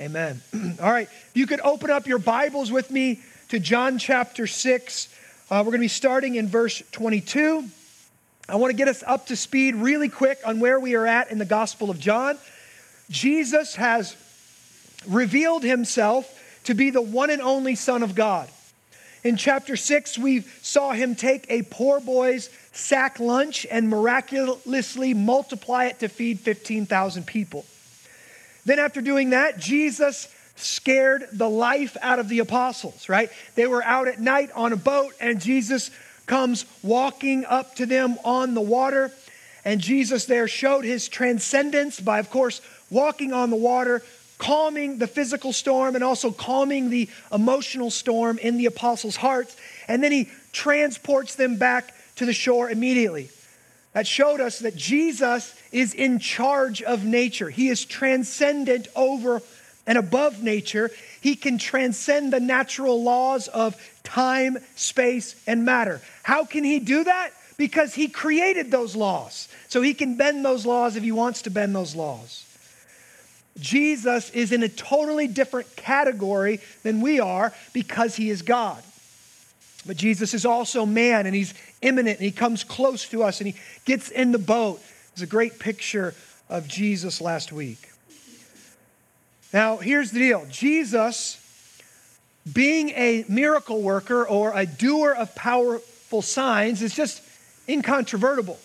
Amen. 0.00 0.40
all 0.82 0.90
right. 0.90 1.08
You 1.34 1.46
could 1.46 1.60
open 1.60 1.90
up 1.90 2.06
your 2.06 2.18
Bibles 2.18 2.72
with 2.72 2.90
me 2.90 3.20
to 3.48 3.58
John 3.58 3.98
chapter 3.98 4.46
6. 4.46 5.08
Uh, 5.48 5.58
we're 5.58 5.70
going 5.70 5.74
to 5.74 5.84
be 5.84 5.88
starting 5.88 6.34
in 6.34 6.48
verse 6.48 6.82
22. 6.90 7.64
I 8.48 8.56
want 8.56 8.72
to 8.72 8.76
get 8.76 8.88
us 8.88 9.04
up 9.06 9.28
to 9.28 9.36
speed 9.36 9.76
really 9.76 10.08
quick 10.08 10.40
on 10.44 10.58
where 10.58 10.80
we 10.80 10.96
are 10.96 11.06
at 11.06 11.30
in 11.30 11.38
the 11.38 11.44
Gospel 11.44 11.88
of 11.88 12.00
John. 12.00 12.36
Jesus 13.10 13.76
has 13.76 14.16
revealed 15.06 15.62
himself 15.62 16.28
to 16.64 16.74
be 16.74 16.90
the 16.90 17.00
one 17.00 17.30
and 17.30 17.40
only 17.40 17.76
Son 17.76 18.02
of 18.02 18.16
God. 18.16 18.48
In 19.22 19.36
chapter 19.36 19.76
6, 19.76 20.18
we 20.18 20.40
saw 20.62 20.90
him 20.90 21.14
take 21.14 21.46
a 21.48 21.62
poor 21.62 22.00
boy's 22.00 22.50
sack 22.72 23.20
lunch 23.20 23.68
and 23.70 23.88
miraculously 23.88 25.14
multiply 25.14 25.84
it 25.84 26.00
to 26.00 26.08
feed 26.08 26.40
15,000 26.40 27.24
people. 27.24 27.64
Then, 28.64 28.80
after 28.80 29.00
doing 29.00 29.30
that, 29.30 29.60
Jesus 29.60 30.26
scared 30.56 31.28
the 31.32 31.48
life 31.48 31.96
out 32.02 32.18
of 32.18 32.28
the 32.28 32.40
apostles, 32.40 33.08
right? 33.08 33.30
They 33.54 33.66
were 33.66 33.82
out 33.82 34.08
at 34.08 34.20
night 34.20 34.50
on 34.54 34.72
a 34.72 34.76
boat, 34.76 35.14
and 35.20 35.40
Jesus 35.40 35.90
comes 36.26 36.66
walking 36.82 37.44
up 37.44 37.76
to 37.76 37.86
them 37.86 38.16
on 38.24 38.54
the 38.54 38.60
water. 38.60 39.12
And 39.64 39.80
Jesus 39.80 40.26
there 40.26 40.48
showed 40.48 40.84
his 40.84 41.08
transcendence 41.08 42.00
by, 42.00 42.18
of 42.18 42.30
course, 42.30 42.60
walking 42.90 43.32
on 43.32 43.50
the 43.50 43.56
water, 43.56 44.02
calming 44.38 44.98
the 44.98 45.06
physical 45.06 45.52
storm, 45.52 45.94
and 45.94 46.04
also 46.04 46.30
calming 46.30 46.90
the 46.90 47.08
emotional 47.32 47.90
storm 47.90 48.38
in 48.38 48.58
the 48.58 48.66
apostles' 48.66 49.16
hearts. 49.16 49.56
And 49.88 50.02
then 50.02 50.12
he 50.12 50.30
transports 50.52 51.34
them 51.34 51.56
back 51.56 51.94
to 52.16 52.26
the 52.26 52.32
shore 52.32 52.70
immediately. 52.70 53.30
That 53.92 54.06
showed 54.06 54.40
us 54.40 54.58
that 54.58 54.76
Jesus 54.76 55.54
is 55.72 55.94
in 55.94 56.18
charge 56.18 56.82
of 56.82 57.04
nature. 57.04 57.48
He 57.48 57.68
is 57.68 57.84
transcendent 57.84 58.88
over 58.94 59.40
and 59.86 59.98
above 59.98 60.42
nature. 60.42 60.90
He 61.20 61.36
can 61.36 61.58
transcend 61.58 62.32
the 62.32 62.40
natural 62.40 63.02
laws 63.02 63.48
of 63.48 63.76
time, 64.02 64.58
space, 64.74 65.40
and 65.46 65.64
matter. 65.64 66.00
How 66.22 66.44
can 66.44 66.64
he 66.64 66.78
do 66.78 67.04
that? 67.04 67.30
Because 67.56 67.94
he 67.94 68.08
created 68.08 68.70
those 68.70 68.94
laws. 68.94 69.48
So 69.68 69.82
he 69.82 69.94
can 69.94 70.16
bend 70.16 70.44
those 70.44 70.66
laws 70.66 70.96
if 70.96 71.02
he 71.02 71.12
wants 71.12 71.42
to 71.42 71.50
bend 71.50 71.74
those 71.74 71.94
laws. 71.94 72.44
Jesus 73.58 74.30
is 74.30 74.52
in 74.52 74.62
a 74.62 74.68
totally 74.68 75.26
different 75.26 75.76
category 75.76 76.60
than 76.82 77.00
we 77.00 77.20
are 77.20 77.54
because 77.72 78.14
he 78.16 78.28
is 78.28 78.42
God. 78.42 78.82
But 79.86 79.96
Jesus 79.96 80.34
is 80.34 80.44
also 80.44 80.84
man 80.84 81.26
and 81.26 81.34
he's 81.34 81.54
immanent 81.80 82.18
and 82.18 82.24
he 82.24 82.32
comes 82.32 82.64
close 82.64 83.08
to 83.10 83.22
us 83.22 83.40
and 83.40 83.48
he 83.48 83.60
gets 83.84 84.10
in 84.10 84.32
the 84.32 84.38
boat. 84.38 84.82
It's 85.12 85.22
a 85.22 85.26
great 85.26 85.58
picture 85.58 86.14
of 86.50 86.68
Jesus 86.68 87.20
last 87.20 87.52
week. 87.52 87.88
Now, 89.52 89.76
here's 89.76 90.10
the 90.10 90.18
deal 90.18 90.46
Jesus, 90.50 91.38
being 92.52 92.90
a 92.90 93.24
miracle 93.28 93.82
worker 93.82 94.26
or 94.26 94.52
a 94.54 94.66
doer 94.66 95.12
of 95.12 95.34
powerful 95.34 96.22
signs, 96.22 96.82
is 96.82 96.94
just 96.94 97.22
incontrovertible. 97.68 98.58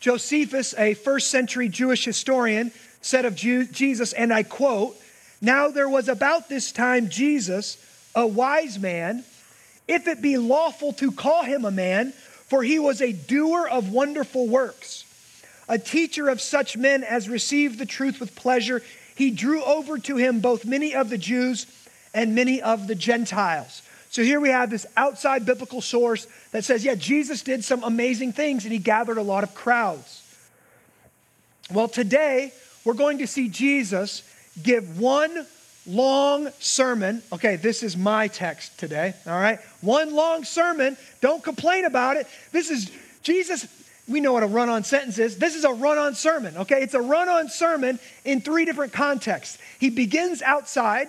Josephus, 0.00 0.74
a 0.76 0.94
first 0.94 1.30
century 1.30 1.68
Jewish 1.68 2.04
historian, 2.04 2.72
said 3.00 3.24
of 3.24 3.36
Jesus, 3.36 4.12
and 4.12 4.32
I 4.32 4.42
quote, 4.42 4.96
Now 5.40 5.68
there 5.68 5.88
was 5.88 6.08
about 6.08 6.48
this 6.48 6.72
time 6.72 7.08
Jesus, 7.08 7.78
a 8.14 8.26
wise 8.26 8.78
man, 8.78 9.24
if 9.86 10.08
it 10.08 10.22
be 10.22 10.38
lawful 10.38 10.92
to 10.94 11.12
call 11.12 11.44
him 11.44 11.64
a 11.64 11.70
man, 11.70 12.12
for 12.12 12.62
he 12.62 12.78
was 12.78 13.00
a 13.00 13.12
doer 13.12 13.66
of 13.66 13.90
wonderful 13.90 14.46
works, 14.46 15.04
a 15.68 15.78
teacher 15.78 16.28
of 16.28 16.40
such 16.40 16.76
men 16.76 17.04
as 17.04 17.28
received 17.28 17.78
the 17.78 17.86
truth 17.86 18.20
with 18.20 18.34
pleasure 18.34 18.82
he 19.14 19.30
drew 19.30 19.62
over 19.62 19.98
to 19.98 20.16
him 20.16 20.40
both 20.40 20.64
many 20.64 20.94
of 20.94 21.10
the 21.10 21.18
Jews 21.18 21.66
and 22.12 22.34
many 22.34 22.60
of 22.62 22.86
the 22.86 22.94
Gentiles. 22.94 23.82
So 24.10 24.22
here 24.22 24.40
we 24.40 24.50
have 24.50 24.70
this 24.70 24.86
outside 24.96 25.44
biblical 25.44 25.80
source 25.80 26.26
that 26.52 26.64
says, 26.64 26.84
yeah, 26.84 26.94
Jesus 26.94 27.42
did 27.42 27.64
some 27.64 27.82
amazing 27.82 28.32
things 28.32 28.64
and 28.64 28.72
he 28.72 28.78
gathered 28.78 29.18
a 29.18 29.22
lot 29.22 29.42
of 29.42 29.54
crowds. 29.54 30.22
Well, 31.72 31.88
today 31.88 32.52
we're 32.84 32.94
going 32.94 33.18
to 33.18 33.26
see 33.26 33.48
Jesus 33.48 34.22
give 34.62 35.00
one 35.00 35.46
long 35.86 36.50
sermon. 36.60 37.22
Okay, 37.32 37.56
this 37.56 37.82
is 37.82 37.96
my 37.96 38.28
text 38.28 38.78
today, 38.78 39.14
all 39.26 39.32
right? 39.32 39.58
One 39.80 40.14
long 40.14 40.44
sermon. 40.44 40.96
Don't 41.20 41.42
complain 41.42 41.84
about 41.84 42.16
it. 42.16 42.26
This 42.52 42.70
is 42.70 42.90
Jesus 43.22 43.66
we 44.06 44.20
know 44.20 44.32
what 44.32 44.42
a 44.42 44.46
run 44.46 44.68
on 44.68 44.84
sentence 44.84 45.18
is. 45.18 45.38
This 45.38 45.54
is 45.54 45.64
a 45.64 45.72
run 45.72 45.96
on 45.96 46.14
sermon, 46.14 46.56
okay? 46.58 46.82
It's 46.82 46.94
a 46.94 47.00
run 47.00 47.28
on 47.28 47.48
sermon 47.48 47.98
in 48.24 48.40
three 48.40 48.64
different 48.64 48.92
contexts. 48.92 49.58
He 49.78 49.90
begins 49.90 50.42
outside, 50.42 51.08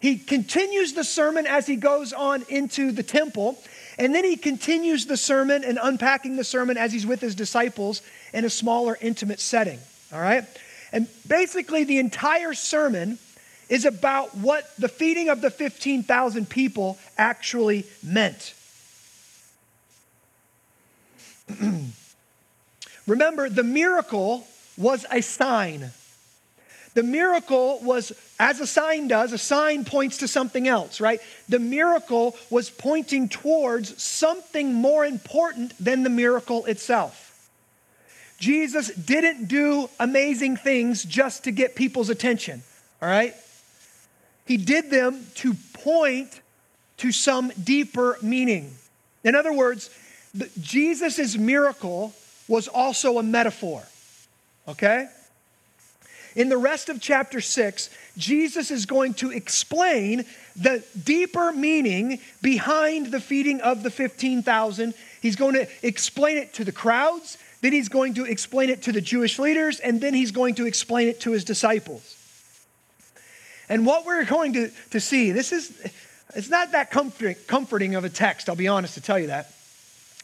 he 0.00 0.16
continues 0.18 0.92
the 0.92 1.04
sermon 1.04 1.46
as 1.46 1.66
he 1.66 1.76
goes 1.76 2.12
on 2.12 2.44
into 2.48 2.92
the 2.92 3.02
temple, 3.02 3.58
and 3.98 4.14
then 4.14 4.24
he 4.24 4.36
continues 4.36 5.06
the 5.06 5.16
sermon 5.16 5.64
and 5.64 5.78
unpacking 5.82 6.36
the 6.36 6.44
sermon 6.44 6.76
as 6.76 6.92
he's 6.92 7.06
with 7.06 7.20
his 7.20 7.34
disciples 7.34 8.02
in 8.32 8.44
a 8.44 8.50
smaller, 8.50 8.96
intimate 9.00 9.40
setting, 9.40 9.78
all 10.12 10.20
right? 10.20 10.44
And 10.92 11.08
basically, 11.26 11.84
the 11.84 11.98
entire 11.98 12.54
sermon 12.54 13.18
is 13.68 13.84
about 13.84 14.36
what 14.36 14.70
the 14.76 14.88
feeding 14.88 15.28
of 15.28 15.40
the 15.40 15.50
15,000 15.50 16.48
people 16.48 16.98
actually 17.16 17.84
meant. 18.02 18.54
Remember, 23.08 23.48
the 23.48 23.64
miracle 23.64 24.46
was 24.76 25.04
a 25.10 25.22
sign. 25.22 25.90
The 26.94 27.02
miracle 27.02 27.80
was, 27.82 28.12
as 28.38 28.60
a 28.60 28.66
sign 28.66 29.08
does, 29.08 29.32
a 29.32 29.38
sign 29.38 29.84
points 29.84 30.18
to 30.18 30.28
something 30.28 30.68
else, 30.68 31.00
right? 31.00 31.20
The 31.48 31.58
miracle 31.58 32.36
was 32.50 32.70
pointing 32.70 33.28
towards 33.28 34.00
something 34.02 34.74
more 34.74 35.06
important 35.06 35.72
than 35.82 36.02
the 36.02 36.10
miracle 36.10 36.66
itself. 36.66 37.24
Jesus 38.38 38.88
didn't 38.94 39.46
do 39.46 39.88
amazing 39.98 40.56
things 40.58 41.02
just 41.02 41.44
to 41.44 41.50
get 41.50 41.74
people's 41.74 42.10
attention, 42.10 42.62
all 43.00 43.08
right? 43.08 43.34
He 44.44 44.58
did 44.58 44.90
them 44.90 45.26
to 45.36 45.54
point 45.72 46.40
to 46.98 47.10
some 47.10 47.52
deeper 47.62 48.18
meaning. 48.22 48.74
In 49.24 49.34
other 49.34 49.52
words, 49.52 49.90
Jesus' 50.60 51.36
miracle 51.36 52.12
was 52.48 52.66
also 52.66 53.18
a 53.18 53.22
metaphor. 53.22 53.82
Okay? 54.66 55.08
In 56.34 56.48
the 56.48 56.56
rest 56.56 56.88
of 56.88 57.00
chapter 57.00 57.40
6, 57.40 57.90
Jesus 58.16 58.70
is 58.70 58.86
going 58.86 59.14
to 59.14 59.30
explain 59.30 60.24
the 60.56 60.84
deeper 61.04 61.52
meaning 61.52 62.20
behind 62.42 63.06
the 63.06 63.20
feeding 63.20 63.60
of 63.60 63.82
the 63.82 63.90
15,000. 63.90 64.94
He's 65.20 65.36
going 65.36 65.54
to 65.54 65.68
explain 65.82 66.36
it 66.36 66.54
to 66.54 66.64
the 66.64 66.72
crowds, 66.72 67.38
then 67.60 67.72
he's 67.72 67.88
going 67.88 68.14
to 68.14 68.24
explain 68.24 68.70
it 68.70 68.82
to 68.82 68.92
the 68.92 69.00
Jewish 69.00 69.38
leaders, 69.38 69.80
and 69.80 70.00
then 70.00 70.14
he's 70.14 70.30
going 70.30 70.54
to 70.56 70.66
explain 70.66 71.08
it 71.08 71.20
to 71.22 71.32
his 71.32 71.44
disciples. 71.44 72.14
And 73.68 73.84
what 73.84 74.06
we're 74.06 74.24
going 74.24 74.52
to, 74.54 74.70
to 74.90 75.00
see, 75.00 75.32
this 75.32 75.52
is, 75.52 75.72
it's 76.34 76.48
not 76.48 76.72
that 76.72 76.90
comforting, 76.90 77.36
comforting 77.46 77.94
of 77.96 78.04
a 78.04 78.08
text, 78.08 78.48
I'll 78.48 78.56
be 78.56 78.68
honest 78.68 78.94
to 78.94 79.00
tell 79.00 79.18
you 79.18 79.26
that. 79.26 79.52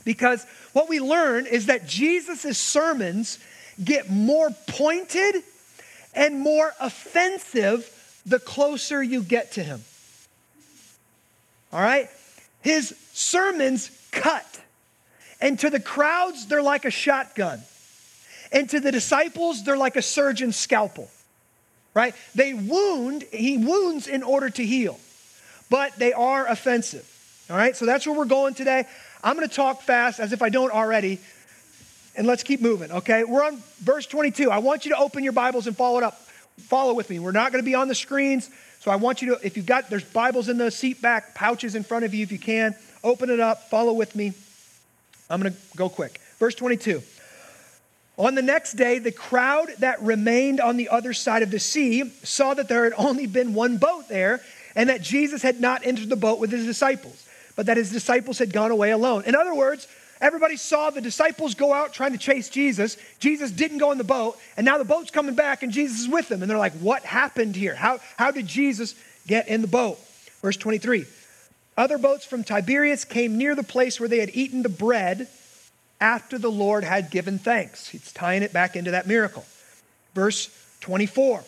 Because 0.05 0.45
what 0.73 0.89
we 0.89 1.01
learn 1.01 1.47
is 1.47 1.67
that 1.67 1.87
Jesus' 1.87 2.59
sermons 2.59 3.39
get 3.83 4.11
more 4.11 4.51
pointed 4.69 5.43
and 6.15 6.39
more 6.39 6.73
offensive 6.81 7.91
the 8.27 8.39
closer 8.39 9.03
you 9.03 9.23
get 9.23 9.53
to 9.53 9.63
him. 9.63 9.83
All 11.73 11.81
right? 11.81 12.09
His 12.63 12.95
sermons 13.13 13.91
cut. 14.11 14.47
And 15.41 15.59
to 15.59 15.71
the 15.71 15.81
crowds, 15.81 16.47
they're 16.47 16.63
like 16.63 16.85
a 16.85 16.91
shotgun. 16.91 17.61
And 18.53 18.71
to 18.71 18.81
the 18.81 18.93
disciples, 18.93 19.65
they're 19.65 19.77
like 19.77 19.97
a 19.97 20.03
surgeon's 20.03 20.57
scalpel. 20.57 21.11
Right? 21.93 22.15
They 22.35 22.55
wound, 22.55 23.25
he 23.33 23.59
wounds 23.59 24.07
in 24.07 24.23
order 24.23 24.51
to 24.51 24.65
heal, 24.65 24.99
but 25.71 25.97
they 25.97 26.13
are 26.13 26.47
offensive. 26.47 27.09
All 27.51 27.57
right? 27.57 27.77
So 27.77 27.87
that's 27.87 28.07
where 28.07 28.17
we're 28.17 28.25
going 28.25 28.55
today. 28.55 28.87
I'm 29.25 29.37
going 29.37 29.49
to 29.49 29.55
talk 29.55 29.81
fast 29.81 30.21
as 30.21 30.35
if 30.35 30.43
I 30.43 30.51
don't 30.51 30.71
already, 30.71 31.19
and 32.15 32.27
let's 32.27 32.43
keep 32.43 32.61
moving, 32.61 32.93
okay? 32.93 33.25
We're 33.25 33.43
on 33.43 33.57
verse 33.79 34.05
22. 34.05 34.51
I 34.51 34.59
want 34.59 34.85
you 34.85 34.91
to 34.91 34.99
open 34.99 35.25
your 35.25 35.33
Bibles 35.33 35.67
and 35.67 35.75
follow 35.75 35.97
it 35.97 36.05
up. 36.05 36.21
Follow 36.59 36.93
with 36.93 37.09
me. 37.09 37.19
We're 37.19 37.33
not 37.33 37.51
going 37.51 37.65
to 37.65 37.67
be 37.67 37.75
on 37.75 37.89
the 37.89 37.95
screens, 37.95 38.51
so 38.81 38.91
I 38.91 38.97
want 38.97 39.23
you 39.23 39.35
to, 39.35 39.41
if 39.45 39.57
you've 39.57 39.65
got, 39.65 39.89
there's 39.89 40.05
Bibles 40.05 40.51
in 40.51 40.59
the 40.59 40.71
seat 40.71 41.01
back, 41.01 41.35
pouches 41.35 41.75
in 41.75 41.85
front 41.85 42.05
of 42.05 42.13
you 42.13 42.23
if 42.23 42.31
you 42.31 42.39
can. 42.39 42.77
Open 43.03 43.31
it 43.31 43.41
up, 43.41 43.71
follow 43.71 43.95
with 43.95 44.15
me. 44.15 44.35
I'm 45.31 45.41
going 45.41 45.55
to 45.55 45.59
go 45.75 45.89
quick. 45.89 46.21
Verse 46.39 46.55
22. 46.55 47.03
On 48.19 48.35
the 48.35 48.43
next 48.43 48.75
day, 48.75 48.99
the 48.99 49.11
crowd 49.11 49.71
that 49.79 50.03
remained 50.03 50.61
on 50.61 50.77
the 50.77 50.91
other 50.91 51.15
side 51.15 51.43
of 51.43 51.51
the 51.51 51.59
sea 51.59 52.11
saw 52.23 52.53
that 52.53 52.69
there 52.69 52.85
had 52.85 52.93
only 52.99 53.27
been 53.27 53.55
one 53.55 53.79
boat 53.79 54.07
there 54.09 54.43
and 54.77 54.91
that 54.91 55.01
Jesus 55.01 55.41
had 55.41 55.63
not 55.63 55.85
entered 55.87 56.11
the 56.11 56.17
boat 56.17 56.39
with 56.39 56.53
his 56.53 56.67
disciples 56.67 57.24
but 57.57 57.67
that 57.67 57.77
his 57.77 57.91
disciples 57.91 58.39
had 58.39 58.53
gone 58.53 58.71
away 58.71 58.91
alone. 58.91 59.25
In 59.27 59.35
other 59.35 59.55
words, 59.55 59.87
everybody 60.21 60.57
saw 60.57 60.91
the 60.91 61.01
disciples 61.01 61.55
go 61.55 61.73
out 61.73 61.93
trying 61.93 62.13
to 62.13 62.19
chase 62.19 62.49
Jesus. 62.49 62.97
Jesus 63.19 63.51
didn't 63.51 63.79
go 63.79 63.93
in 63.93 63.99
the 63.99 64.05
boat, 64.05 64.39
and 64.57 64.65
now 64.65 64.79
the 64.79 64.85
boat's 64.85 65.11
coming 65.11 65.35
back 65.35 65.63
and 65.63 65.73
Jesus 65.73 66.01
is 66.01 66.09
with 66.09 66.29
them. 66.29 66.43
And 66.43 66.51
they're 66.51 66.59
like, 66.59 66.75
what 66.75 67.03
happened 67.05 67.57
here? 67.57 67.75
How, 67.75 68.01
how 68.17 68.31
did 68.31 68.47
Jesus 68.47 68.95
get 69.27 69.49
in 69.49 69.61
the 69.63 69.69
boat? 69.69 69.99
Verse 70.43 70.57
23 70.57 71.05
Other 71.77 71.99
boats 71.99 72.25
from 72.25 72.45
Tiberias 72.45 73.05
came 73.05 73.39
near 73.39 73.55
the 73.55 73.63
place 73.63 73.99
where 73.99 74.09
they 74.09 74.19
had 74.19 74.31
eaten 74.35 74.63
the 74.63 74.69
bread 74.69 75.29
after 76.01 76.39
the 76.39 76.51
Lord 76.51 76.85
had 76.85 77.11
given 77.11 77.39
thanks. 77.39 77.89
He's 77.89 78.13
tying 78.13 78.43
it 78.43 78.53
back 78.53 78.77
into 78.77 78.91
that 78.91 79.07
miracle. 79.07 79.45
Verse 80.15 80.51
24. 80.81 81.43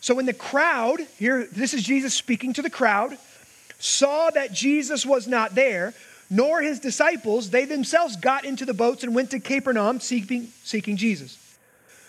So 0.00 0.14
when 0.14 0.26
the 0.26 0.34
crowd, 0.34 1.00
here, 1.18 1.48
this 1.50 1.72
is 1.72 1.82
Jesus 1.82 2.14
speaking 2.14 2.52
to 2.52 2.62
the 2.62 2.70
crowd 2.70 3.16
saw 3.78 4.30
that 4.30 4.52
Jesus 4.52 5.04
was 5.04 5.26
not 5.26 5.54
there, 5.54 5.94
nor 6.30 6.60
his 6.60 6.80
disciples, 6.80 7.50
they 7.50 7.64
themselves 7.64 8.16
got 8.16 8.44
into 8.44 8.64
the 8.64 8.74
boats 8.74 9.04
and 9.04 9.14
went 9.14 9.30
to 9.30 9.40
Capernaum 9.40 10.00
seeking, 10.00 10.48
seeking 10.64 10.96
Jesus. 10.96 11.38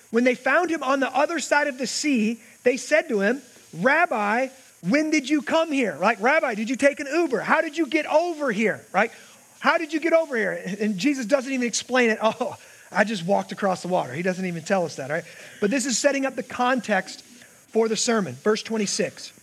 When 0.09 0.23
they 0.23 0.35
found 0.35 0.69
him 0.69 0.83
on 0.83 0.99
the 0.99 1.13
other 1.15 1.39
side 1.39 1.67
of 1.67 1.77
the 1.77 1.87
sea, 1.87 2.39
they 2.63 2.77
said 2.77 3.09
to 3.09 3.19
him, 3.19 3.41
Rabbi, 3.79 4.47
When 4.81 5.11
did 5.11 5.29
you 5.29 5.41
come 5.41 5.71
here? 5.71 5.97
Like, 5.99 6.21
Rabbi, 6.21 6.55
did 6.55 6.69
you 6.69 6.75
take 6.75 6.99
an 6.99 7.07
Uber? 7.07 7.39
How 7.41 7.61
did 7.61 7.77
you 7.77 7.87
get 7.87 8.05
over 8.05 8.51
here? 8.51 8.85
Right? 8.93 9.11
How 9.59 9.77
did 9.77 9.91
you 9.91 9.99
get 9.99 10.13
over 10.13 10.35
here? 10.35 10.61
And 10.79 10.97
Jesus 10.97 11.25
doesn't 11.25 11.51
even 11.51 11.67
explain 11.67 12.09
it. 12.09 12.19
Oh, 12.39 12.55
I 12.89 13.03
just 13.03 13.25
walked 13.25 13.51
across 13.51 13.81
the 13.81 13.89
water. 13.89 14.13
He 14.13 14.21
doesn't 14.21 14.45
even 14.45 14.63
tell 14.63 14.85
us 14.85 14.95
that, 14.95 15.09
right? 15.09 15.25
But 15.59 15.71
this 15.71 15.85
is 15.85 15.97
setting 15.97 16.25
up 16.25 16.35
the 16.37 16.43
context 16.43 17.21
for 17.21 17.89
the 17.89 17.97
sermon. 17.97 18.35
Verse 18.35 18.63
26. 18.63 19.33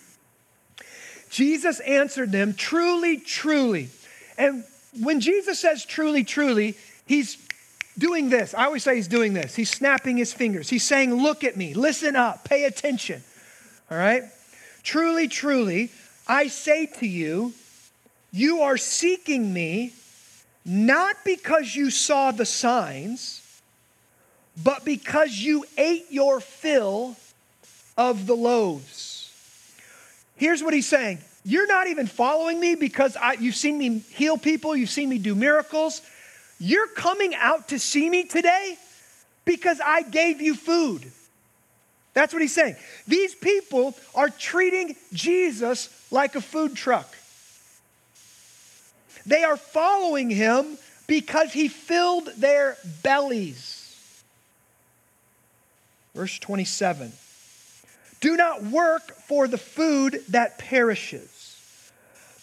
Jesus 1.35 1.81
answered 1.81 2.31
them, 2.31 2.55
Truly, 2.55 3.17
truly. 3.17 3.89
And 4.39 4.63
when 5.01 5.19
Jesus 5.19 5.59
says 5.59 5.85
truly, 5.85 6.23
truly, 6.23 6.77
he's 7.07 7.37
doing 7.99 8.31
this. 8.31 8.55
I 8.55 8.67
always 8.67 8.85
say 8.85 8.95
he's 8.95 9.09
doing 9.09 9.35
this. 9.35 9.57
He's 9.57 9.69
snapping 9.69 10.17
his 10.17 10.33
fingers. 10.33 10.69
He's 10.69 10.85
saying, 10.85 11.13
Look 11.13 11.43
at 11.43 11.57
me, 11.57 11.75
listen 11.75 12.15
up, 12.15 12.45
pay 12.45 12.67
attention. 12.67 13.25
All 13.91 13.99
right? 13.99 14.23
Truly, 14.85 15.27
truly, 15.27 15.91
I 16.29 16.47
say 16.47 16.87
to 17.01 17.07
you, 17.07 17.53
you 18.31 18.61
are 18.61 18.77
seeking 18.77 19.53
me 19.53 19.93
not 20.65 21.17
because 21.25 21.75
you 21.75 21.91
saw 21.91 22.31
the 22.31 22.47
signs, 22.47 23.43
but 24.63 24.85
because 24.85 25.33
you 25.33 25.65
ate 25.77 26.07
your 26.11 26.39
fill 26.39 27.17
of 27.97 28.29
the 28.29 28.37
loaves. 28.37 29.14
Here's 30.37 30.63
what 30.63 30.75
he's 30.75 30.89
saying 30.89 31.19
You're 31.45 31.67
not 31.67 31.87
even 31.87 32.07
following 32.07 32.61
me 32.61 32.75
because 32.75 33.17
I, 33.17 33.35
you've 33.35 33.57
seen 33.57 33.79
me 33.79 33.99
heal 33.99 34.37
people, 34.37 34.77
you've 34.77 34.91
seen 34.91 35.09
me 35.09 35.19
do 35.19 35.35
miracles. 35.35 36.03
You're 36.61 36.89
coming 36.89 37.35
out 37.35 37.69
to 37.69 37.79
see 37.79 38.09
me 38.09 38.25
today 38.25 38.79
because 39.45 39.81
I 39.85 40.03
gave 40.03 40.41
you 40.41 40.55
food. 40.55 41.11
That's 42.15 42.33
what 42.33 42.43
he's 42.43 42.55
saying. 42.55 42.77
These 43.09 43.35
people 43.35 43.95
are 44.15 44.29
treating 44.31 44.95
Jesus 45.13 45.91
like 46.13 46.37
a 46.37 46.41
food 46.41 46.77
truck. 46.77 47.13
They 49.27 49.43
are 49.43 49.57
following 49.57 50.31
him 50.31 50.79
because 51.07 51.53
he 51.53 51.69
filled 51.69 52.29
their 52.37 52.77
bellies. 53.03 53.81
Verse 56.15 56.39
27 56.39 57.13
Do 58.25 58.39
not 58.39 58.63
work 58.63 59.15
for 59.29 59.47
the 59.47 59.59
food 59.59 60.23
that 60.31 60.57
perishes, 60.57 61.61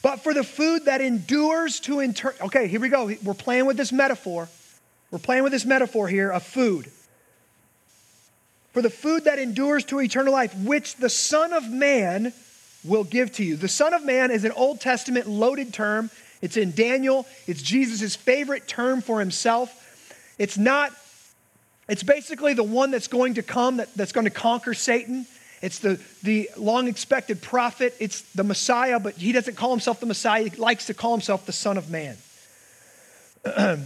but 0.04 0.20
for 0.20 0.32
the 0.32 0.44
food 0.44 0.86
that 0.86 1.02
endures 1.02 1.80
to 1.80 2.02
inter. 2.02 2.36
Okay, 2.40 2.68
here 2.68 2.80
we 2.80 2.88
go. 2.88 3.12
We're 3.24 3.34
playing 3.34 3.66
with 3.66 3.78
this 3.78 3.92
metaphor. 3.92 4.48
We're 5.10 5.18
playing 5.18 5.42
with 5.42 5.52
this 5.52 5.66
metaphor 5.66 6.08
here 6.08 6.30
of 6.30 6.44
food. 6.44 6.92
For 8.74 8.84
the 8.84 8.92
food 8.92 9.24
that 9.24 9.40
endures 9.40 9.84
to 9.86 10.00
eternal 10.02 10.32
life, 10.32 10.56
which 10.56 10.98
the 10.98 11.10
Son 11.10 11.52
of 11.52 11.68
Man 11.68 12.32
will 12.84 13.04
give 13.04 13.32
to 13.38 13.44
you. 13.44 13.56
The 13.56 13.68
Son 13.68 13.96
of 13.96 14.06
Man 14.06 14.30
is 14.30 14.44
an 14.44 14.52
Old 14.52 14.82
Testament 14.82 15.28
loaded 15.28 15.74
term. 15.74 16.12
It's 16.44 16.58
in 16.58 16.74
Daniel. 16.74 17.26
It's 17.48 17.64
Jesus' 17.64 18.16
favorite 18.16 18.68
term 18.68 19.02
for 19.02 19.20
himself. 19.20 19.76
It's 20.38 20.60
not, 20.60 20.92
it's 21.90 22.04
basically 22.04 22.54
the 22.54 22.62
one 22.62 22.92
that's 22.92 23.08
going 23.08 23.34
to 23.34 23.42
come, 23.42 23.78
that, 23.78 23.92
that's 23.96 24.12
going 24.12 24.26
to 24.26 24.30
conquer 24.30 24.76
Satan. 24.76 25.26
It's 25.62 25.80
the, 25.80 26.00
the 26.24 26.50
long 26.58 26.88
expected 26.88 27.42
prophet. 27.42 27.96
It's 28.00 28.22
the 28.34 28.44
Messiah, 28.44 29.00
but 29.00 29.16
he 29.16 29.32
doesn't 29.32 29.56
call 29.56 29.72
himself 29.72 30.00
the 30.00 30.06
Messiah. 30.06 30.50
He 30.50 30.58
likes 30.58 30.88
to 30.88 30.94
call 30.94 31.12
himself 31.12 31.46
the 31.46 31.52
Son 31.52 31.78
of 31.78 31.90
Man. 31.90 32.18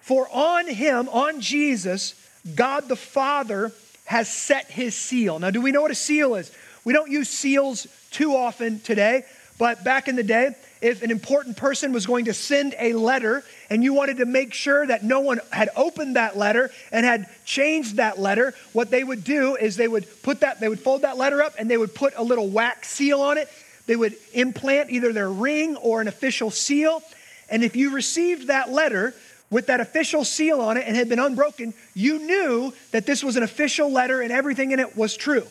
For 0.00 0.28
on 0.32 0.66
him, 0.66 1.08
on 1.10 1.40
Jesus, 1.40 2.14
God 2.54 2.88
the 2.88 2.96
Father 2.96 3.72
has 4.06 4.32
set 4.32 4.70
his 4.70 4.94
seal. 4.96 5.38
Now, 5.38 5.50
do 5.50 5.60
we 5.60 5.70
know 5.70 5.82
what 5.82 5.90
a 5.90 5.96
seal 5.96 6.34
is? 6.34 6.50
We 6.84 6.92
don't 6.92 7.10
use 7.10 7.28
seals 7.28 7.86
too 8.10 8.34
often 8.34 8.80
today, 8.80 9.24
but 9.58 9.84
back 9.84 10.08
in 10.08 10.16
the 10.16 10.22
day, 10.22 10.56
if 10.80 11.02
an 11.02 11.12
important 11.12 11.56
person 11.56 11.92
was 11.92 12.06
going 12.06 12.24
to 12.24 12.34
send 12.34 12.74
a 12.78 12.94
letter 12.94 13.44
and 13.72 13.82
you 13.82 13.94
wanted 13.94 14.18
to 14.18 14.26
make 14.26 14.52
sure 14.52 14.86
that 14.86 15.02
no 15.02 15.20
one 15.20 15.40
had 15.50 15.70
opened 15.74 16.16
that 16.16 16.36
letter 16.36 16.70
and 16.92 17.06
had 17.06 17.26
changed 17.46 17.96
that 17.96 18.18
letter, 18.18 18.52
what 18.74 18.90
they 18.90 19.02
would 19.02 19.24
do 19.24 19.56
is 19.56 19.76
they 19.76 19.88
would 19.88 20.06
put 20.22 20.40
that, 20.40 20.60
they 20.60 20.68
would 20.68 20.78
fold 20.78 21.00
that 21.02 21.16
letter 21.16 21.42
up 21.42 21.54
and 21.58 21.70
they 21.70 21.78
would 21.78 21.94
put 21.94 22.12
a 22.14 22.22
little 22.22 22.50
wax 22.50 22.88
seal 22.88 23.22
on 23.22 23.38
it. 23.38 23.48
They 23.86 23.96
would 23.96 24.14
implant 24.34 24.90
either 24.90 25.14
their 25.14 25.30
ring 25.30 25.76
or 25.76 26.02
an 26.02 26.08
official 26.08 26.50
seal. 26.50 27.02
And 27.48 27.64
if 27.64 27.74
you 27.74 27.94
received 27.94 28.48
that 28.48 28.70
letter 28.70 29.14
with 29.48 29.68
that 29.68 29.80
official 29.80 30.22
seal 30.22 30.60
on 30.60 30.76
it 30.76 30.86
and 30.86 30.94
had 30.94 31.08
been 31.08 31.18
unbroken, 31.18 31.72
you 31.94 32.18
knew 32.18 32.74
that 32.90 33.06
this 33.06 33.24
was 33.24 33.36
an 33.36 33.42
official 33.42 33.90
letter 33.90 34.20
and 34.20 34.30
everything 34.30 34.72
in 34.72 34.80
it 34.80 34.98
was 34.98 35.16
true. 35.16 35.46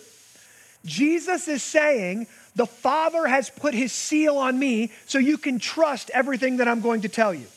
Jesus 0.86 1.48
is 1.48 1.64
saying, 1.64 2.28
the 2.56 2.68
Father 2.68 3.26
has 3.26 3.50
put 3.50 3.74
his 3.74 3.92
seal 3.92 4.38
on 4.38 4.60
me 4.60 4.92
so 5.08 5.18
you 5.18 5.40
can 5.40 5.58
trust 5.58 6.12
everything 6.12 6.58
that 6.58 6.68
I'm 6.68 6.82
going 6.82 7.02
to 7.02 7.10
tell 7.10 7.34
you. 7.34 7.48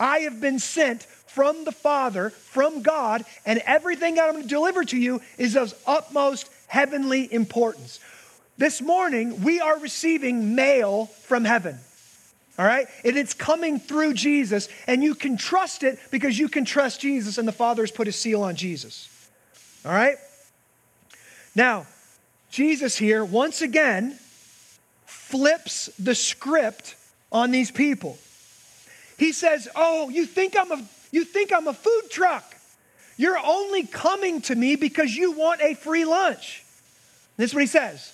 I 0.00 0.20
have 0.20 0.40
been 0.40 0.58
sent 0.58 1.02
from 1.02 1.64
the 1.64 1.72
Father, 1.72 2.30
from 2.30 2.82
God, 2.82 3.24
and 3.46 3.62
everything 3.66 4.16
that 4.16 4.24
I'm 4.24 4.32
going 4.32 4.42
to 4.42 4.48
deliver 4.48 4.82
to 4.84 4.96
you 4.96 5.20
is 5.38 5.56
of 5.56 5.74
utmost 5.86 6.50
heavenly 6.66 7.32
importance. 7.32 8.00
This 8.56 8.80
morning, 8.80 9.42
we 9.42 9.60
are 9.60 9.78
receiving 9.78 10.54
mail 10.54 11.06
from 11.06 11.44
heaven. 11.44 11.78
All 12.58 12.66
right? 12.66 12.88
And 13.04 13.16
it's 13.16 13.34
coming 13.34 13.78
through 13.78 14.14
Jesus, 14.14 14.68
and 14.86 15.02
you 15.02 15.14
can 15.14 15.36
trust 15.36 15.82
it 15.82 15.98
because 16.10 16.38
you 16.38 16.48
can 16.48 16.64
trust 16.64 17.00
Jesus, 17.00 17.38
and 17.38 17.46
the 17.46 17.52
Father 17.52 17.82
has 17.82 17.90
put 17.90 18.06
his 18.06 18.16
seal 18.16 18.42
on 18.42 18.56
Jesus. 18.56 19.08
All 19.84 19.92
right? 19.92 20.16
Now, 21.54 21.86
Jesus 22.50 22.96
here, 22.96 23.24
once 23.24 23.62
again, 23.62 24.18
flips 25.06 25.86
the 25.98 26.14
script 26.14 26.96
on 27.30 27.50
these 27.50 27.70
people. 27.70 28.18
He 29.20 29.32
says, 29.32 29.68
"Oh, 29.74 30.08
you 30.08 30.24
think 30.24 30.56
I'm 30.56 30.72
a 30.72 30.82
you 31.10 31.26
think 31.26 31.52
I'm 31.52 31.68
a 31.68 31.74
food 31.74 32.04
truck. 32.10 32.56
You're 33.18 33.38
only 33.38 33.86
coming 33.86 34.40
to 34.42 34.54
me 34.54 34.76
because 34.76 35.14
you 35.14 35.32
want 35.32 35.60
a 35.60 35.74
free 35.74 36.06
lunch." 36.06 36.64
This 37.36 37.50
is 37.50 37.54
what 37.54 37.60
he 37.60 37.66
says. 37.66 38.12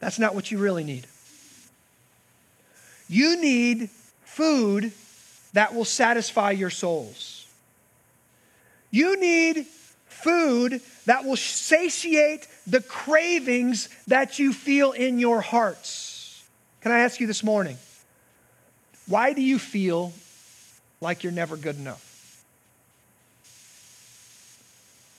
That's 0.00 0.18
not 0.18 0.34
what 0.34 0.50
you 0.50 0.56
really 0.56 0.82
need. 0.82 1.06
You 3.06 3.36
need 3.36 3.90
food 4.24 4.92
that 5.52 5.74
will 5.74 5.84
satisfy 5.84 6.52
your 6.52 6.70
souls. 6.70 7.44
You 8.90 9.20
need 9.20 9.66
food 10.06 10.80
that 11.04 11.26
will 11.26 11.36
satiate 11.36 12.48
the 12.66 12.80
cravings 12.80 13.90
that 14.06 14.38
you 14.38 14.54
feel 14.54 14.92
in 14.92 15.18
your 15.18 15.42
hearts. 15.42 16.42
Can 16.80 16.92
I 16.92 17.00
ask 17.00 17.20
you 17.20 17.26
this 17.26 17.44
morning? 17.44 17.76
Why 19.08 19.32
do 19.32 19.42
you 19.42 19.58
feel 19.58 20.12
like 21.00 21.22
you're 21.24 21.32
never 21.32 21.56
good 21.56 21.76
enough? 21.76 22.04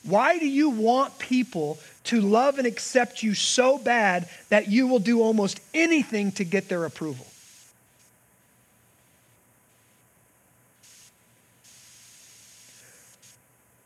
Why 0.03 0.39
do 0.39 0.47
you 0.47 0.69
want 0.69 1.19
people 1.19 1.79
to 2.05 2.21
love 2.21 2.57
and 2.57 2.65
accept 2.65 3.21
you 3.21 3.33
so 3.33 3.77
bad 3.77 4.29
that 4.49 4.69
you 4.69 4.87
will 4.87 4.99
do 4.99 5.21
almost 5.21 5.59
anything 5.73 6.31
to 6.33 6.43
get 6.43 6.69
their 6.69 6.85
approval? 6.85 7.25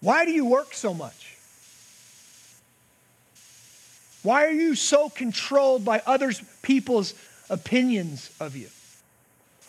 Why 0.02 0.26
do 0.26 0.32
you 0.32 0.46
work 0.46 0.74
so 0.74 0.94
much? 0.94 1.38
Why 4.22 4.46
are 4.46 4.52
you 4.52 4.76
so 4.76 5.10
controlled 5.10 5.84
by 5.84 6.02
others 6.06 6.42
people's 6.62 7.14
opinions 7.50 8.30
of 8.40 8.56
you? 8.56 8.68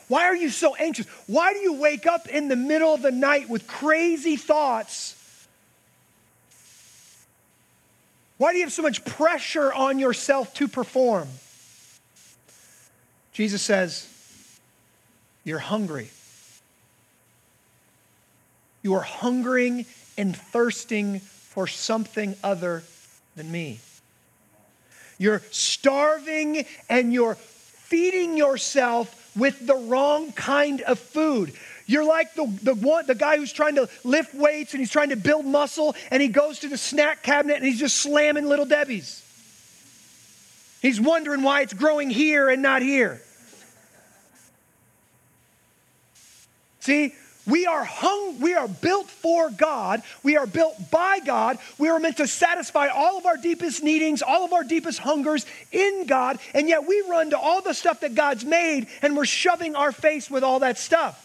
Why 0.08 0.24
are 0.24 0.36
you 0.36 0.50
so 0.50 0.74
anxious? 0.74 1.06
Why 1.26 1.52
do 1.52 1.60
you 1.60 1.74
wake 1.74 2.06
up 2.06 2.28
in 2.28 2.48
the 2.48 2.56
middle 2.56 2.94
of 2.94 3.02
the 3.02 3.10
night 3.10 3.48
with 3.48 3.66
crazy 3.66 4.36
thoughts? 4.36 5.14
Why 8.36 8.52
do 8.52 8.58
you 8.58 8.64
have 8.64 8.72
so 8.72 8.82
much 8.82 9.04
pressure 9.04 9.72
on 9.72 9.98
yourself 9.98 10.52
to 10.54 10.68
perform? 10.68 11.28
Jesus 13.32 13.62
says, 13.62 14.08
You're 15.44 15.58
hungry. 15.58 16.10
You 18.82 18.94
are 18.94 19.02
hungering 19.02 19.86
and 20.18 20.36
thirsting 20.36 21.20
for 21.20 21.66
something 21.66 22.36
other 22.44 22.82
than 23.34 23.50
me. 23.50 23.80
You're 25.16 25.40
starving 25.50 26.66
and 26.90 27.12
you're 27.12 27.36
feeding 27.36 28.36
yourself 28.36 29.23
with 29.36 29.66
the 29.66 29.76
wrong 29.76 30.32
kind 30.32 30.80
of 30.82 30.98
food. 30.98 31.52
You're 31.86 32.04
like 32.04 32.34
the, 32.34 32.46
the, 32.62 32.74
one, 32.74 33.06
the 33.06 33.14
guy 33.14 33.36
who's 33.36 33.52
trying 33.52 33.74
to 33.74 33.88
lift 34.04 34.34
weights 34.34 34.72
and 34.72 34.80
he's 34.80 34.90
trying 34.90 35.10
to 35.10 35.16
build 35.16 35.44
muscle 35.44 35.94
and 36.10 36.22
he 36.22 36.28
goes 36.28 36.60
to 36.60 36.68
the 36.68 36.78
snack 36.78 37.22
cabinet 37.22 37.56
and 37.56 37.66
he's 37.66 37.78
just 37.78 37.96
slamming 37.96 38.46
little 38.46 38.64
Debbie's. 38.64 39.20
He's 40.80 41.00
wondering 41.00 41.42
why 41.42 41.62
it's 41.62 41.72
growing 41.72 42.10
here 42.10 42.48
and 42.48 42.62
not 42.62 42.82
here. 42.82 43.20
See, 46.80 47.14
We 47.46 47.66
are 47.66 47.85
hung, 47.85 48.40
we 48.40 48.54
are 48.54 48.68
built 48.68 49.09
for 49.09 49.50
God. 49.50 50.02
We 50.22 50.37
are 50.37 50.46
built 50.46 50.90
by 50.90 51.20
God. 51.20 51.59
We 51.76 51.88
are 51.88 51.98
meant 51.98 52.16
to 52.16 52.26
satisfy 52.26 52.88
all 52.88 53.18
of 53.18 53.26
our 53.26 53.37
deepest 53.37 53.83
needings, 53.83 54.22
all 54.22 54.44
of 54.44 54.52
our 54.52 54.64
deepest 54.64 54.98
hungers 54.98 55.44
in 55.70 56.07
God. 56.07 56.38
And 56.54 56.68
yet 56.68 56.87
we 56.87 57.02
run 57.09 57.30
to 57.30 57.38
all 57.38 57.61
the 57.61 57.74
stuff 57.74 58.00
that 58.00 58.14
God's 58.14 58.44
made 58.44 58.87
and 59.02 59.16
we're 59.16 59.26
shoving 59.26 59.76
our 59.76 59.92
face 59.92 60.30
with 60.30 60.42
all 60.42 60.61
that 60.61 60.78
stuff. 60.78 61.20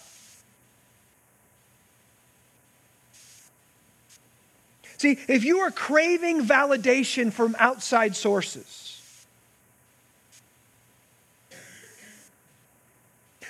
See, 4.97 5.17
if 5.29 5.45
you 5.45 5.59
are 5.59 5.71
craving 5.71 6.43
validation 6.43 7.31
from 7.31 7.55
outside 7.57 8.17
sources, 8.17 8.88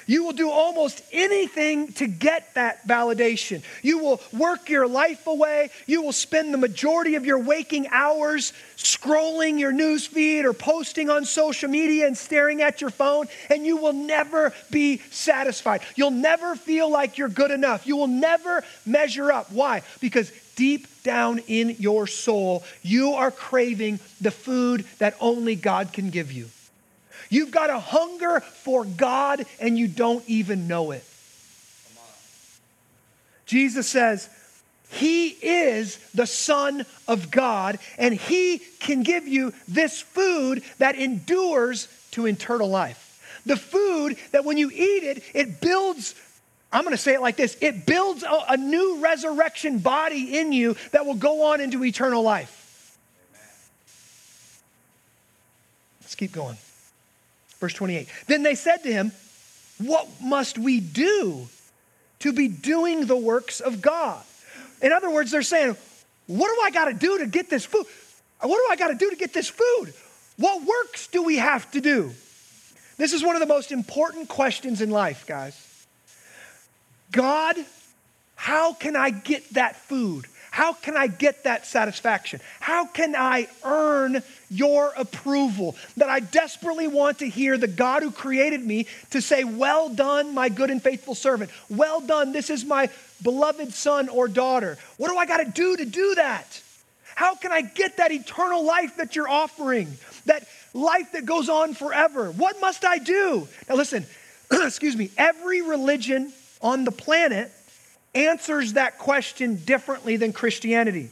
You 0.10 0.24
will 0.24 0.34
do 0.34 0.50
almost 0.50 1.04
anything 1.12 1.94
to 1.94 2.08
get 2.08 2.56
that 2.56 2.88
validation. 2.88 3.62
You 3.84 4.00
will 4.00 4.20
work 4.34 4.68
your 4.68 4.88
life 4.88 5.28
away. 5.28 5.70
You 5.86 6.02
will 6.02 6.14
spend 6.14 6.52
the 6.52 6.58
majority 6.58 7.14
of 7.14 7.28
your 7.28 7.38
waking 7.38 7.86
hours 7.92 8.52
scrolling 8.76 9.60
your 9.60 9.72
news 9.72 10.08
feed 10.08 10.46
or 10.46 10.54
posting 10.54 11.12
on 11.12 11.26
social 11.26 11.70
media 11.70 12.08
and 12.08 12.18
staring 12.18 12.64
at 12.64 12.82
your 12.82 12.90
phone, 12.90 13.28
and 13.52 13.68
you 13.68 13.78
will 13.78 13.94
never 13.94 14.52
be 14.72 14.98
satisfied. 15.12 15.82
You'll 15.96 16.10
never 16.10 16.56
feel 16.56 16.90
like 16.90 17.20
you're 17.20 17.30
good 17.30 17.52
enough. 17.52 17.86
You 17.86 17.96
will 17.96 18.08
never 18.08 18.64
measure 18.88 19.32
up. 19.32 19.52
Why? 19.52 19.84
Because 20.02 20.32
deep 20.56 20.88
down 21.04 21.38
in 21.48 21.76
your 21.78 22.08
soul, 22.08 22.64
you 22.82 23.12
are 23.12 23.30
craving 23.30 24.00
the 24.20 24.32
food 24.32 24.88
that 24.98 25.16
only 25.22 25.56
God 25.56 25.94
can 25.94 26.10
give 26.10 26.32
you. 26.32 26.50
You've 27.30 27.52
got 27.52 27.70
a 27.70 27.80
hunger 27.80 28.40
for 28.40 28.86
God 28.86 29.46
and 29.60 29.78
you 29.78 29.88
don't 29.88 30.24
even 30.28 30.68
know 30.68 30.92
it. 30.92 31.04
Jesus 33.46 33.88
says, 33.88 34.30
He 34.90 35.30
is 35.30 35.98
the 36.14 36.28
Son 36.28 36.86
of 37.08 37.32
God, 37.32 37.80
and 37.98 38.14
He 38.14 38.60
can 38.80 39.02
give 39.02 39.28
you 39.28 39.54
this 39.68 40.02
food 40.02 40.64
that 40.78 40.96
endures 40.96 41.88
to 42.12 42.28
eternal 42.28 42.70
life. 42.70 43.42
The 43.46 43.58
food 43.58 44.18
that 44.32 44.46
when 44.46 44.58
you 44.58 44.70
eat 44.70 45.04
it, 45.04 45.24
it 45.34 45.62
builds, 45.62 46.14
I'm 46.72 46.84
going 46.84 46.96
to 46.96 47.02
say 47.02 47.16
it 47.16 47.22
like 47.22 47.38
this 47.38 47.58
it 47.60 47.88
builds 47.88 48.22
a, 48.22 48.46
a, 48.50 48.58
new 48.58 49.00
resurrection 49.00 49.80
body 49.80 50.38
in 50.38 50.54
you 50.54 50.76
that 50.92 51.08
will 51.08 51.16
go 51.16 51.52
on 51.52 51.60
into 51.60 51.84
eternal 51.84 52.22
life. 52.22 52.98
Let's 56.02 56.14
keep 56.14 56.32
going. 56.32 56.58
Verse 57.60 57.74
28. 57.74 58.08
Then 58.28 58.44
they 58.44 58.56
said 58.56 58.84
to 58.84 58.92
him, 58.92 59.12
What 59.80 60.08
must 60.22 60.58
we 60.58 60.80
do 60.80 61.48
to 62.20 62.34
be 62.34 62.48
doing 62.48 63.06
the 63.06 63.18
works 63.18 63.60
of 63.60 63.82
God? 63.82 64.24
In 64.82 64.92
other 64.92 65.10
words, 65.10 65.32
they're 65.32 65.42
saying, 65.42 65.76
What 66.28 66.48
do 66.48 66.62
I 66.64 66.72
got 66.72 66.86
to 66.86 66.94
do 66.94 67.20
to 67.20 67.28
get 67.28 67.50
this 67.50 67.66
food? 67.66 67.86
What 68.42 68.56
do 68.56 68.68
I 68.72 68.76
got 68.76 68.88
to 68.88 68.96
do 68.96 69.10
to 69.10 69.16
get 69.16 69.34
this 69.34 69.50
food? 69.50 69.94
What 70.38 70.64
works 70.64 71.08
do 71.08 71.24
we 71.24 71.38
have 71.38 71.70
to 71.72 71.82
do? 71.82 72.12
This 72.98 73.14
is 73.14 73.24
one 73.24 73.36
of 73.36 73.42
the 73.42 73.46
most 73.46 73.72
important 73.72 74.30
questions 74.30 74.82
in 74.82 74.90
life, 74.90 75.26
guys. 75.26 75.86
God, 77.12 77.58
how 78.36 78.74
can 78.74 78.96
I 78.96 79.10
get 79.10 79.54
that 79.54 79.76
food? 79.76 80.26
How 80.52 80.74
can 80.74 80.98
I 80.98 81.08
get 81.08 81.44
that 81.44 81.68
satisfaction? 81.68 82.42
How 82.60 82.86
can 82.86 83.16
I 83.16 83.48
earn 83.64 84.24
your 84.50 84.92
approval? 84.98 85.76
That 85.98 86.10
I 86.10 86.20
desperately 86.20 86.88
want 86.88 87.20
to 87.20 87.30
hear 87.30 87.58
the 87.58 87.68
God 87.68 88.04
who 88.04 88.12
created 88.12 88.66
me 88.66 88.88
to 89.12 89.22
say, 89.22 89.44
Well 89.44 89.90
done, 89.90 90.34
my 90.34 90.50
good 90.50 90.72
and 90.72 90.82
faithful 90.82 91.16
servant. 91.16 91.52
Well 91.70 92.02
done, 92.02 92.32
this 92.32 92.50
is 92.50 92.66
my 92.66 92.90
beloved 93.22 93.74
son 93.74 94.10
or 94.10 94.28
daughter. 94.28 94.78
What 94.98 95.10
do 95.10 95.18
I 95.18 95.26
got 95.26 95.38
to 95.38 95.52
do 95.52 95.78
to 95.78 95.86
do 95.86 96.16
that? 96.16 96.62
How 97.16 97.36
can 97.36 97.52
I 97.52 97.62
get 97.62 97.98
that 97.98 98.12
eternal 98.12 98.66
life 98.66 98.96
that 98.98 99.16
you're 99.16 99.30
offering? 99.30 99.98
That 100.26 100.48
life 100.74 101.12
that 101.12 101.26
goes 101.26 101.50
on 101.50 101.74
forever? 101.74 102.32
What 102.32 102.62
must 102.62 102.86
I 102.86 102.98
do? 102.98 103.48
Now, 103.68 103.76
listen, 103.76 104.06
excuse 104.52 104.96
me, 104.96 105.12
every 105.18 105.62
religion 105.62 106.32
on 106.62 106.86
the 106.86 106.92
planet 106.92 107.52
answers 108.14 108.74
that 108.74 108.98
question 108.98 109.56
differently 109.56 110.18
than 110.18 110.34
Christianity. 110.34 111.10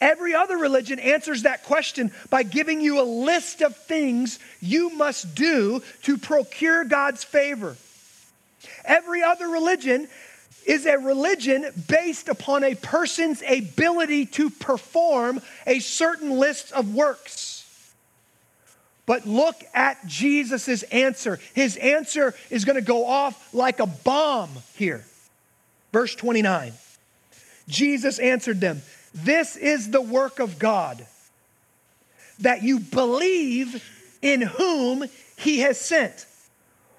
Every 0.00 0.34
other 0.34 0.56
religion 0.56 0.98
answers 0.98 1.42
that 1.42 1.64
question 1.64 2.10
by 2.30 2.42
giving 2.42 2.80
you 2.80 3.00
a 3.00 3.04
list 3.04 3.60
of 3.60 3.76
things 3.76 4.38
you 4.60 4.90
must 4.90 5.34
do 5.34 5.82
to 6.04 6.16
procure 6.16 6.84
God's 6.84 7.22
favor. 7.22 7.76
Every 8.84 9.22
other 9.22 9.48
religion 9.48 10.08
is 10.66 10.86
a 10.86 10.98
religion 10.98 11.66
based 11.86 12.28
upon 12.28 12.64
a 12.64 12.74
person's 12.74 13.42
ability 13.46 14.26
to 14.26 14.48
perform 14.48 15.40
a 15.66 15.80
certain 15.80 16.30
list 16.30 16.72
of 16.72 16.94
works. 16.94 17.58
But 19.04 19.26
look 19.26 19.56
at 19.74 20.06
Jesus' 20.06 20.82
answer. 20.84 21.40
His 21.54 21.76
answer 21.76 22.34
is 22.48 22.64
going 22.64 22.76
to 22.76 22.82
go 22.82 23.06
off 23.06 23.52
like 23.52 23.80
a 23.80 23.86
bomb 23.86 24.50
here. 24.76 25.04
Verse 25.92 26.14
29 26.14 26.72
Jesus 27.68 28.18
answered 28.18 28.60
them, 28.60 28.82
This 29.14 29.56
is 29.56 29.90
the 29.90 30.00
work 30.00 30.38
of 30.40 30.58
God, 30.58 31.06
that 32.40 32.62
you 32.62 32.80
believe 32.80 33.82
in 34.22 34.42
whom 34.42 35.04
he 35.36 35.60
has 35.60 35.80
sent. 35.80 36.26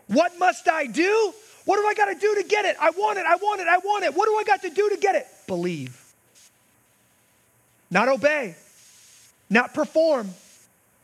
What 0.07 0.37
must 0.39 0.67
I 0.67 0.87
do? 0.87 1.33
What 1.65 1.77
do 1.77 1.85
I 1.85 1.93
got 1.93 2.13
to 2.13 2.19
do 2.19 2.35
to 2.41 2.47
get 2.47 2.65
it? 2.65 2.75
I 2.79 2.89
want 2.91 3.19
it, 3.19 3.25
I 3.25 3.35
want 3.35 3.61
it, 3.61 3.67
I 3.67 3.77
want 3.77 4.03
it. 4.03 4.15
What 4.15 4.25
do 4.25 4.35
I 4.35 4.43
got 4.43 4.61
to 4.63 4.69
do 4.69 4.89
to 4.89 4.97
get 4.97 5.15
it? 5.15 5.27
Believe. 5.47 5.97
Not 7.89 8.07
obey, 8.07 8.55
not 9.49 9.73
perform, 9.73 10.29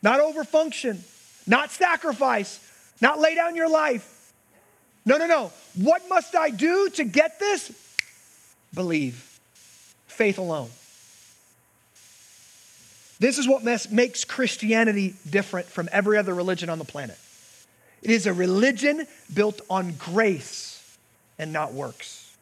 not 0.01 0.21
overfunction, 0.21 0.99
not 1.45 1.71
sacrifice, 1.71 2.59
not 3.01 3.19
lay 3.19 3.35
down 3.35 3.55
your 3.55 3.69
life, 3.69 4.16
no, 5.07 5.17
no, 5.17 5.25
no. 5.25 5.53
What 5.75 6.09
must 6.09 6.35
I 6.35 6.49
do 6.49 6.89
to 6.95 7.05
get 7.05 7.39
this? 7.39 7.71
Believe. 8.73 9.39
Faith 10.07 10.37
alone. 10.37 10.69
This 13.17 13.37
is 13.37 13.47
what 13.47 13.63
makes 13.89 14.25
Christianity 14.25 15.15
different 15.27 15.67
from 15.67 15.87
every 15.93 16.17
other 16.17 16.33
religion 16.33 16.69
on 16.69 16.77
the 16.77 16.85
planet. 16.85 17.17
It 18.01 18.11
is 18.11 18.27
a 18.27 18.33
religion 18.33 19.07
built 19.33 19.61
on 19.69 19.93
grace 19.93 20.97
and 21.39 21.53
not 21.53 21.71
works. 21.71 22.35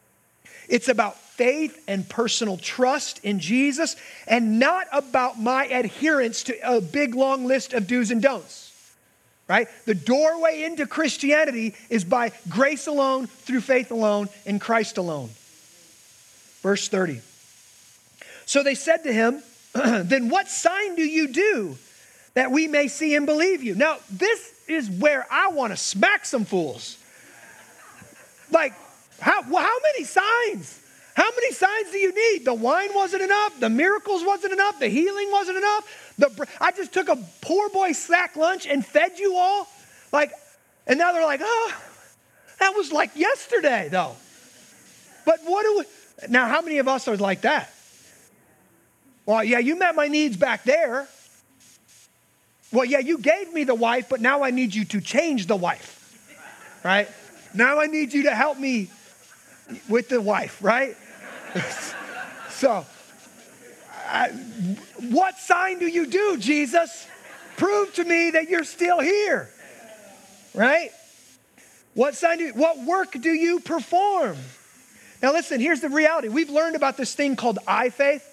It's 0.68 0.88
about 0.88 1.16
faith 1.16 1.80
and 1.86 2.08
personal 2.08 2.56
trust 2.56 3.20
in 3.22 3.38
Jesus 3.38 3.94
and 4.26 4.58
not 4.58 4.88
about 4.92 5.38
my 5.38 5.66
adherence 5.66 6.42
to 6.44 6.58
a 6.68 6.80
big 6.80 7.14
long 7.14 7.44
list 7.44 7.74
of 7.74 7.86
do's 7.86 8.10
and 8.10 8.20
don'ts 8.20 8.65
right? 9.48 9.68
The 9.84 9.94
doorway 9.94 10.62
into 10.64 10.86
Christianity 10.86 11.74
is 11.88 12.04
by 12.04 12.32
grace 12.48 12.86
alone, 12.86 13.26
through 13.26 13.60
faith 13.60 13.90
alone, 13.90 14.28
in 14.44 14.58
Christ 14.58 14.98
alone. 14.98 15.30
Verse 16.62 16.88
30. 16.88 17.20
So 18.44 18.62
they 18.62 18.74
said 18.74 19.04
to 19.04 19.12
him, 19.12 19.42
Then 19.74 20.28
what 20.28 20.48
sign 20.48 20.96
do 20.96 21.02
you 21.02 21.28
do 21.28 21.76
that 22.34 22.50
we 22.50 22.66
may 22.66 22.88
see 22.88 23.14
and 23.14 23.26
believe 23.26 23.62
you? 23.62 23.74
Now, 23.74 23.98
this 24.10 24.52
is 24.68 24.90
where 24.90 25.26
I 25.30 25.48
want 25.48 25.72
to 25.72 25.76
smack 25.76 26.24
some 26.24 26.44
fools. 26.44 26.98
Like, 28.50 28.74
how, 29.20 29.42
how 29.42 29.78
many 29.92 30.04
signs? 30.04 30.80
How 31.16 31.30
many 31.30 31.52
signs 31.52 31.92
do 31.92 31.96
you 31.96 32.12
need? 32.12 32.44
The 32.44 32.52
wine 32.52 32.90
wasn't 32.94 33.22
enough. 33.22 33.58
The 33.58 33.70
miracles 33.70 34.22
wasn't 34.22 34.52
enough. 34.52 34.78
The 34.78 34.88
healing 34.88 35.30
wasn't 35.32 35.56
enough. 35.56 36.14
The, 36.18 36.46
I 36.60 36.72
just 36.72 36.92
took 36.92 37.08
a 37.08 37.16
poor 37.40 37.70
boy 37.70 37.92
sack 37.92 38.36
lunch 38.36 38.66
and 38.66 38.84
fed 38.84 39.18
you 39.18 39.34
all. 39.34 39.66
Like, 40.12 40.30
and 40.86 40.98
now 40.98 41.12
they're 41.12 41.24
like, 41.24 41.40
oh, 41.42 41.74
that 42.60 42.74
was 42.76 42.92
like 42.92 43.16
yesterday, 43.16 43.88
though. 43.90 44.14
But 45.24 45.40
what 45.44 45.62
do 45.62 45.78
we, 45.78 46.28
now, 46.28 46.48
how 46.48 46.60
many 46.60 46.76
of 46.76 46.86
us 46.86 47.08
are 47.08 47.16
like 47.16 47.40
that? 47.40 47.72
Well, 49.24 49.42
yeah, 49.42 49.58
you 49.58 49.78
met 49.78 49.96
my 49.96 50.08
needs 50.08 50.36
back 50.36 50.64
there. 50.64 51.08
Well, 52.72 52.84
yeah, 52.84 52.98
you 52.98 53.16
gave 53.16 53.54
me 53.54 53.64
the 53.64 53.74
wife, 53.74 54.10
but 54.10 54.20
now 54.20 54.42
I 54.42 54.50
need 54.50 54.74
you 54.74 54.84
to 54.84 55.00
change 55.00 55.46
the 55.46 55.56
wife, 55.56 56.78
right? 56.84 57.08
Now 57.54 57.80
I 57.80 57.86
need 57.86 58.12
you 58.12 58.24
to 58.24 58.34
help 58.34 58.58
me 58.58 58.90
with 59.88 60.10
the 60.10 60.20
wife, 60.20 60.62
right? 60.62 60.94
so, 62.50 62.84
I, 64.08 64.28
what 65.10 65.38
sign 65.38 65.78
do 65.78 65.86
you 65.86 66.06
do, 66.06 66.36
Jesus? 66.38 67.06
Prove 67.56 67.92
to 67.94 68.04
me 68.04 68.30
that 68.30 68.48
you're 68.48 68.64
still 68.64 69.00
here, 69.00 69.50
right? 70.54 70.90
What 71.94 72.14
sign 72.14 72.38
do, 72.38 72.44
you, 72.44 72.52
what 72.52 72.78
work 72.84 73.12
do 73.12 73.30
you 73.30 73.60
perform? 73.60 74.36
Now, 75.22 75.32
listen, 75.32 75.60
here's 75.60 75.80
the 75.80 75.88
reality. 75.88 76.28
We've 76.28 76.50
learned 76.50 76.76
about 76.76 76.96
this 76.96 77.14
thing 77.14 77.36
called 77.36 77.58
I 77.66 77.88
faith 77.88 78.32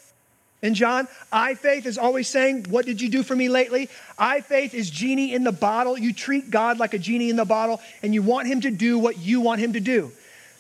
And 0.62 0.76
John. 0.76 1.08
I 1.32 1.56
faith 1.56 1.86
is 1.86 1.98
always 1.98 2.28
saying, 2.28 2.68
What 2.70 2.86
did 2.86 3.02
you 3.02 3.10
do 3.10 3.24
for 3.24 3.36
me 3.36 3.50
lately? 3.50 3.90
I 4.18 4.42
faith 4.42 4.74
is 4.74 4.90
genie 4.90 5.34
in 5.34 5.44
the 5.44 5.52
bottle. 5.52 5.98
You 5.98 6.14
treat 6.14 6.50
God 6.50 6.80
like 6.80 6.94
a 6.94 7.00
genie 7.00 7.30
in 7.30 7.36
the 7.36 7.46
bottle, 7.46 7.82
and 8.02 8.14
you 8.14 8.22
want 8.22 8.48
him 8.48 8.62
to 8.62 8.72
do 8.72 9.00
what 9.00 9.18
you 9.18 9.42
want 9.42 9.60
him 9.60 9.74
to 9.74 9.80
do. 9.80 10.12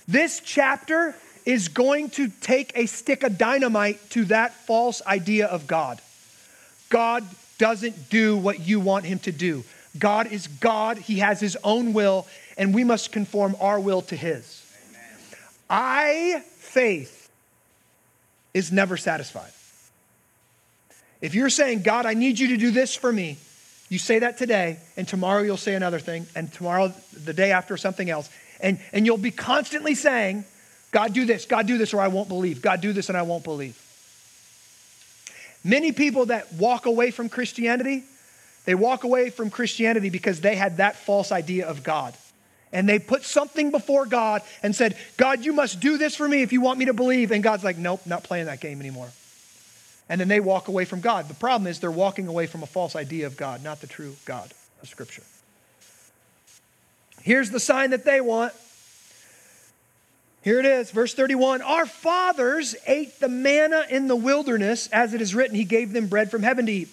This 0.08 0.42
chapter 0.44 1.16
is 1.46 1.68
going 1.68 2.10
to 2.12 2.30
take 2.42 2.72
a 2.76 2.86
stick 2.86 3.24
of 3.24 3.38
dynamite 3.38 4.10
to 4.12 4.26
that 4.26 4.54
false 4.54 5.02
idea 5.06 5.48
of 5.48 5.68
God. 5.68 6.00
God 6.90 7.26
doesn't 7.58 8.10
do 8.10 8.38
what 8.38 8.60
you 8.60 8.80
want 8.80 9.06
him 9.06 9.20
to 9.20 9.32
do. 9.32 9.64
God 9.98 10.32
is 10.32 10.48
God, 10.48 10.98
he 10.98 11.20
has 11.20 11.40
his 11.40 11.58
own 11.64 11.94
will, 11.94 12.28
and 12.58 12.74
we 12.74 12.84
must 12.84 13.12
conform 13.12 13.56
our 13.60 13.80
will 13.80 14.02
to 14.04 14.16
his. 14.16 14.66
Amen. 14.90 15.18
I, 15.70 16.44
faith, 16.58 17.30
is 18.54 18.72
never 18.72 18.98
satisfied. 18.98 19.52
If 21.22 21.36
you're 21.36 21.50
saying, 21.50 21.84
God, 21.84 22.06
I 22.06 22.16
need 22.16 22.40
you 22.40 22.50
to 22.50 22.58
do 22.58 22.72
this 22.72 22.96
for 22.96 23.12
me, 23.12 23.38
you 23.90 24.00
say 24.00 24.20
that 24.20 24.38
today, 24.38 24.80
and 24.98 25.08
tomorrow 25.08 25.44
you'll 25.44 25.58
say 25.58 25.76
another 25.76 26.00
thing, 26.00 26.26
and 26.36 26.52
tomorrow, 26.52 26.94
the 27.24 27.34
day 27.34 27.52
after, 27.52 27.78
something 27.78 28.10
else. 28.10 28.30
And, 28.60 28.80
and 28.92 29.06
you'll 29.06 29.18
be 29.18 29.32
constantly 29.32 29.94
saying, 29.94 30.46
God, 30.94 31.14
do 31.14 31.26
this, 31.26 31.46
God, 31.46 31.66
do 31.66 31.78
this, 31.78 31.94
or 31.94 32.00
I 32.00 32.08
won't 32.08 32.30
believe. 32.30 32.62
God, 32.62 32.80
do 32.80 32.94
this, 32.94 33.10
and 33.10 33.18
I 33.18 33.24
won't 33.24 33.44
believe. 33.44 33.78
Many 35.64 35.92
people 35.92 36.28
that 36.28 36.54
walk 36.54 36.86
away 36.86 37.10
from 37.10 37.30
Christianity, 37.30 38.04
they 38.66 38.76
walk 38.76 39.04
away 39.04 39.32
from 39.32 39.50
Christianity 39.50 40.12
because 40.12 40.40
they 40.40 40.56
had 40.56 40.78
that 40.78 40.96
false 40.96 41.32
idea 41.32 41.68
of 41.68 41.84
God. 41.84 42.14
And 42.72 42.88
they 42.88 43.00
put 43.00 43.24
something 43.24 43.72
before 43.72 44.06
God 44.06 44.44
and 44.62 44.76
said, 44.76 44.96
God, 45.18 45.44
you 45.44 45.52
must 45.54 45.80
do 45.80 45.98
this 45.98 46.16
for 46.16 46.28
me 46.28 46.44
if 46.44 46.54
you 46.54 46.62
want 46.62 46.78
me 46.78 46.86
to 46.86 46.94
believe. 46.94 47.32
And 47.32 47.44
God's 47.44 47.64
like, 47.64 47.78
nope, 47.78 48.02
not 48.06 48.24
playing 48.24 48.46
that 48.46 48.62
game 48.62 48.80
anymore. 48.80 49.10
And 50.10 50.22
then 50.22 50.28
they 50.28 50.40
walk 50.40 50.68
away 50.68 50.86
from 50.86 51.02
God. 51.02 51.28
The 51.28 51.34
problem 51.34 51.68
is 51.68 51.80
they're 51.80 51.92
walking 51.92 52.28
away 52.28 52.46
from 52.46 52.62
a 52.62 52.68
false 52.68 52.96
idea 52.96 53.26
of 53.26 53.36
God, 53.36 53.64
not 53.64 53.82
the 53.82 53.88
true 53.88 54.16
God 54.26 54.52
of 54.82 54.90
Scripture. 54.90 55.24
Here's 57.22 57.50
the 57.50 57.60
sign 57.60 57.92
that 57.92 58.06
they 58.06 58.22
want 58.22 58.54
here 60.44 60.60
it 60.60 60.66
is, 60.66 60.92
verse 60.92 61.14
31. 61.14 61.62
Our 61.62 61.86
fathers 61.86 62.76
ate 62.86 63.18
the 63.22 63.30
manna 63.30 63.86
in 63.90 64.08
the 64.08 64.16
wilderness, 64.16 64.90
as 64.92 65.14
it 65.14 65.22
is 65.22 65.34
written, 65.34 65.56
He 65.56 65.64
gave 65.64 65.94
them 65.94 66.08
bread 66.08 66.30
from 66.30 66.44
heaven 66.44 66.66
to 66.66 66.72
eat. 66.72 66.90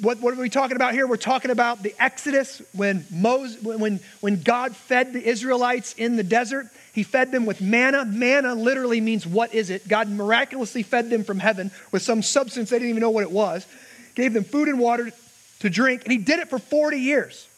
What, 0.00 0.20
what 0.20 0.34
are 0.34 0.40
we 0.40 0.48
talking 0.48 0.76
about 0.76 0.92
here? 0.92 1.08
We're 1.08 1.16
talking 1.16 1.50
about 1.50 1.82
the 1.82 1.92
Exodus 1.98 2.62
when, 2.72 3.04
Moses, 3.10 3.60
when, 3.62 3.98
when 4.20 4.42
God 4.42 4.76
fed 4.76 5.12
the 5.12 5.26
Israelites 5.26 5.94
in 5.94 6.16
the 6.16 6.22
desert. 6.22 6.66
He 6.92 7.02
fed 7.02 7.32
them 7.32 7.46
with 7.46 7.60
manna. 7.60 8.04
Manna 8.04 8.54
literally 8.54 9.00
means 9.00 9.26
what 9.26 9.52
is 9.52 9.70
it? 9.70 9.88
God 9.88 10.08
miraculously 10.08 10.84
fed 10.84 11.10
them 11.10 11.24
from 11.24 11.40
heaven 11.40 11.72
with 11.90 12.02
some 12.02 12.22
substance 12.22 12.70
they 12.70 12.76
didn't 12.78 12.90
even 12.90 13.00
know 13.00 13.10
what 13.10 13.22
it 13.22 13.30
was, 13.32 13.66
gave 14.14 14.34
them 14.34 14.44
food 14.44 14.68
and 14.68 14.78
water 14.78 15.10
to 15.60 15.70
drink, 15.70 16.04
and 16.04 16.12
He 16.12 16.18
did 16.18 16.38
it 16.38 16.48
for 16.48 16.60
40 16.60 16.98
years, 16.98 17.48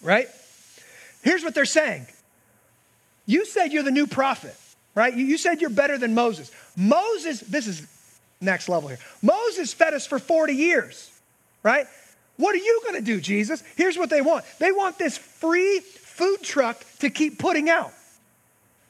right? 0.00 0.28
Here's 1.22 1.44
what 1.44 1.54
they're 1.54 1.66
saying 1.66 2.06
you 3.30 3.46
said 3.46 3.72
you're 3.72 3.84
the 3.84 3.92
new 3.92 4.08
prophet, 4.08 4.56
right? 4.94 5.14
You 5.14 5.38
said 5.38 5.60
you're 5.60 5.70
better 5.70 5.96
than 5.98 6.14
Moses. 6.14 6.50
Moses, 6.76 7.40
this 7.40 7.68
is 7.68 7.86
next 8.40 8.68
level 8.68 8.88
here. 8.88 8.98
Moses 9.22 9.72
fed 9.72 9.94
us 9.94 10.04
for 10.04 10.18
40 10.18 10.54
years, 10.54 11.10
right? 11.62 11.86
What 12.36 12.54
are 12.56 12.58
you 12.58 12.80
going 12.82 12.96
to 12.96 13.04
do, 13.04 13.20
Jesus? 13.20 13.62
Here's 13.76 13.96
what 13.96 14.10
they 14.10 14.20
want 14.20 14.44
they 14.58 14.72
want 14.72 14.98
this 14.98 15.16
free 15.16 15.78
food 15.80 16.42
truck 16.42 16.84
to 16.98 17.08
keep 17.10 17.38
putting 17.38 17.70
out. 17.70 17.92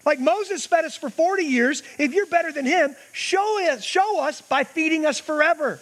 Like 0.07 0.18
Moses 0.18 0.64
fed 0.64 0.87
us 0.87 0.96
for 0.96 1.11
40 1.11 1.42
years. 1.42 1.83
If 1.98 2.14
you're 2.14 2.26
better 2.26 2.50
than 2.50 2.64
him, 2.64 2.96
show 3.12 3.62
us, 3.70 3.85
show 3.85 4.22
us 4.22 4.40
by 4.40 4.64
feeding 4.64 5.05
us 5.05 5.20
forever. 5.20 5.79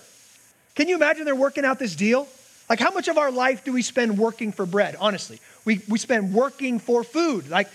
Can 0.75 0.88
you 0.88 0.97
imagine 0.97 1.25
they're 1.25 1.37
working 1.37 1.64
out 1.64 1.79
this 1.79 1.94
deal? 1.94 2.27
Like, 2.68 2.81
how 2.81 2.90
much 2.90 3.09
of 3.09 3.16
our 3.16 3.31
life 3.31 3.64
do 3.64 3.73
we 3.73 3.83
spend 3.83 4.18
working 4.18 4.53
for 4.53 4.66
bread? 4.66 4.97
Honestly, 5.01 5.40
we, 5.64 5.81
we 5.88 5.99
spend 5.99 6.35
working 6.35 6.79
for 6.79 7.03
food. 7.03 7.49
Like, 7.49 7.68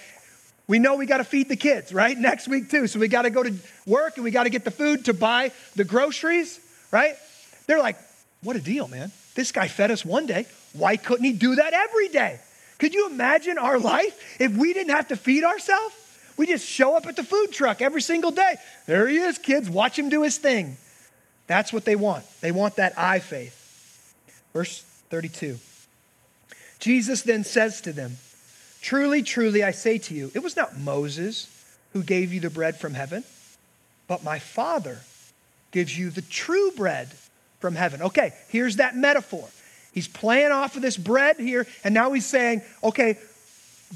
we 0.74 0.80
know 0.80 0.96
we 0.96 1.06
got 1.06 1.18
to 1.18 1.24
feed 1.24 1.50
the 1.50 1.56
kids, 1.56 1.94
right? 1.94 2.18
Next 2.18 2.48
week, 2.48 2.72
too. 2.72 2.88
So 2.88 2.98
we 2.98 3.08
got 3.08 3.22
to 3.22 3.30
go 3.30 3.44
to 3.44 3.54
work 3.86 4.16
and 4.16 4.24
we 4.24 4.32
got 4.32 4.46
to 4.46 4.50
get 4.50 4.66
the 4.66 4.72
food 4.72 5.06
to 5.06 5.14
buy 5.14 5.52
the 5.76 5.84
groceries, 5.84 6.60
right? 6.90 7.16
They're 7.68 7.78
like, 7.78 7.96
what 8.42 8.56
a 8.56 8.60
deal, 8.60 8.88
man. 8.88 9.12
This 9.36 9.52
guy 9.52 9.68
fed 9.68 9.92
us 9.92 10.04
one 10.04 10.26
day. 10.26 10.48
Why 10.74 10.98
couldn't 10.98 11.26
he 11.26 11.34
do 11.34 11.54
that 11.54 11.74
every 11.74 12.08
day? 12.08 12.40
Could 12.80 12.96
you 12.96 13.08
imagine 13.08 13.60
our 13.60 13.78
life 13.78 14.42
if 14.42 14.58
we 14.58 14.74
didn't 14.74 14.96
have 14.96 15.10
to 15.10 15.16
feed 15.16 15.44
ourselves? 15.44 15.94
We 16.38 16.48
just 16.48 16.68
show 16.68 16.98
up 16.98 17.06
at 17.06 17.18
the 17.18 17.24
food 17.24 17.52
truck 17.52 17.80
every 17.80 18.02
single 18.02 18.32
day. 18.32 18.56
There 18.88 19.08
he 19.08 19.18
is, 19.18 19.38
kids. 19.38 19.70
Watch 19.70 20.00
him 20.00 20.10
do 20.10 20.24
his 20.24 20.40
thing. 20.40 20.78
That's 21.46 21.72
what 21.72 21.86
they 21.86 21.96
want. 21.96 22.26
They 22.42 22.52
want 22.52 22.78
that 22.78 22.98
eye 22.98 23.20
faith. 23.20 24.16
Verse 24.54 24.82
32. 25.12 25.60
Jesus 26.80 27.22
then 27.22 27.44
says 27.44 27.80
to 27.82 27.94
them, 27.94 28.18
Truly, 28.84 29.24
truly, 29.24 29.64
I 29.64 29.72
say 29.72 29.98
to 29.98 30.14
you, 30.14 30.30
it 30.36 30.44
was 30.44 30.58
not 30.58 30.78
Moses 30.78 31.48
who 31.94 32.04
gave 32.04 32.34
you 32.34 32.42
the 32.42 32.50
bread 32.50 32.78
from 32.78 32.94
heaven, 32.94 33.24
but 34.10 34.26
my 34.26 34.40
Father 34.40 35.00
gives 35.72 35.98
you 35.98 36.10
the 36.10 36.22
true 36.22 36.70
bread 36.72 37.08
from 37.62 37.76
heaven. 37.76 38.02
Okay, 38.02 38.34
here's 38.50 38.76
that 38.76 38.94
metaphor. 38.94 39.48
He's 39.94 40.10
playing 40.10 40.52
off 40.52 40.76
of 40.76 40.82
this 40.82 40.98
bread 40.98 41.38
here, 41.38 41.66
and 41.86 41.94
now 41.94 42.12
he's 42.12 42.26
saying, 42.26 42.62
okay, 42.84 43.18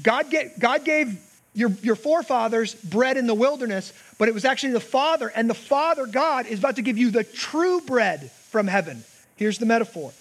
God, 0.02 0.30
get, 0.30 0.58
God 0.58 0.86
gave 0.86 1.20
your, 1.52 1.68
your 1.82 1.96
forefathers 1.96 2.74
bread 2.74 3.18
in 3.18 3.26
the 3.26 3.34
wilderness, 3.34 3.92
but 4.16 4.28
it 4.28 4.32
was 4.32 4.46
actually 4.46 4.72
the 4.72 4.80
Father, 4.80 5.28
and 5.28 5.50
the 5.50 5.54
Father, 5.54 6.06
God, 6.06 6.46
is 6.46 6.60
about 6.60 6.76
to 6.76 6.82
give 6.82 6.96
you 6.96 7.10
the 7.10 7.24
true 7.24 7.82
bread 7.82 8.30
from 8.48 8.66
heaven. 8.66 9.04
Here's 9.36 9.58
the 9.58 9.66
metaphor. 9.66 10.12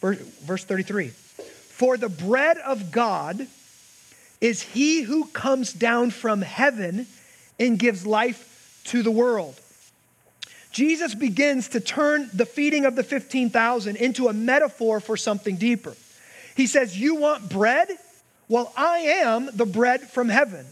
Verse, 0.00 0.18
verse 0.18 0.62
33 0.62 1.08
For 1.08 1.96
the 1.96 2.08
bread 2.08 2.56
of 2.58 2.92
God 2.92 3.48
is 4.40 4.62
he 4.62 5.02
who 5.02 5.26
comes 5.26 5.72
down 5.72 6.10
from 6.10 6.42
heaven 6.42 7.06
and 7.58 7.78
gives 7.78 8.06
life 8.06 8.80
to 8.84 9.02
the 9.02 9.10
world. 9.10 9.58
Jesus 10.72 11.14
begins 11.14 11.68
to 11.68 11.80
turn 11.80 12.30
the 12.32 12.46
feeding 12.46 12.84
of 12.84 12.96
the 12.96 13.02
15,000 13.02 13.96
into 13.96 14.28
a 14.28 14.32
metaphor 14.32 15.00
for 15.00 15.16
something 15.16 15.56
deeper. 15.56 15.94
He 16.56 16.66
says, 16.66 16.98
You 16.98 17.16
want 17.16 17.48
bread? 17.50 17.88
Well, 18.48 18.72
I 18.76 18.98
am 18.98 19.48
the 19.52 19.66
bread 19.66 20.02
from 20.02 20.28
heaven. 20.28 20.66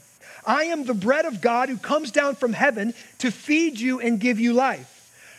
I 0.46 0.64
am 0.64 0.84
the 0.84 0.94
bread 0.94 1.26
of 1.26 1.40
God 1.40 1.68
who 1.68 1.76
comes 1.76 2.10
down 2.10 2.36
from 2.36 2.52
heaven 2.52 2.94
to 3.18 3.30
feed 3.30 3.78
you 3.78 4.00
and 4.00 4.18
give 4.18 4.40
you 4.40 4.52
life. 4.52 4.94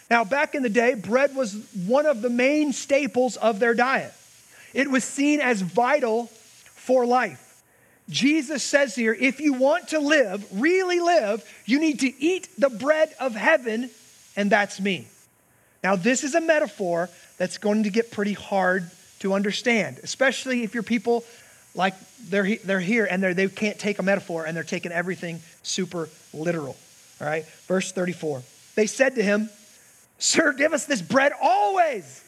Now, 0.10 0.24
back 0.24 0.56
in 0.56 0.64
the 0.64 0.70
day, 0.70 0.94
bread 0.94 1.36
was 1.36 1.56
one 1.86 2.06
of 2.06 2.22
the 2.22 2.30
main 2.30 2.74
staples 2.74 3.38
of 3.38 3.60
their 3.60 3.74
diet. 3.74 4.14
It 4.74 4.90
was 4.90 5.04
seen 5.04 5.40
as 5.40 5.62
vital 5.62 6.28
for 6.76 7.06
life. 7.06 7.49
Jesus 8.10 8.64
says 8.64 8.96
here 8.96 9.16
if 9.18 9.40
you 9.40 9.54
want 9.54 9.90
to 9.90 10.00
live, 10.00 10.46
really 10.52 11.00
live, 11.00 11.44
you 11.66 11.80
need 11.80 12.00
to 12.00 12.22
eat 12.22 12.50
the 12.58 12.70
bread 12.70 13.14
of 13.20 13.36
heaven, 13.36 13.90
and 14.36 14.52
that's 14.52 14.80
me. 14.80 15.08
Now, 15.84 15.96
this 15.96 16.24
is 16.24 16.36
a 16.36 16.42
metaphor 16.42 17.10
that's 17.38 17.58
going 17.58 17.84
to 17.84 17.90
get 17.90 18.12
pretty 18.12 18.34
hard 18.34 18.90
to 19.20 19.34
understand, 19.34 20.00
especially 20.04 20.64
if 20.64 20.74
you're 20.74 20.84
people 20.84 21.24
like 21.76 21.94
they're, 22.30 22.58
they're 22.58 22.80
here 22.80 23.08
and 23.10 23.22
they're, 23.22 23.34
they 23.34 23.48
can't 23.48 23.78
take 23.80 24.00
a 24.00 24.04
metaphor 24.04 24.46
and 24.46 24.56
they're 24.56 24.64
taking 24.64 24.92
everything 24.92 25.40
super 25.64 26.10
literal. 26.34 26.76
All 27.22 27.28
right, 27.28 27.46
verse 27.68 27.92
34. 27.92 28.42
They 28.76 28.88
said 28.88 29.16
to 29.16 29.24
him, 29.24 29.50
Sir, 30.18 30.52
give 30.54 30.74
us 30.74 30.86
this 30.86 31.02
bread 31.02 31.32
always. 31.42 32.24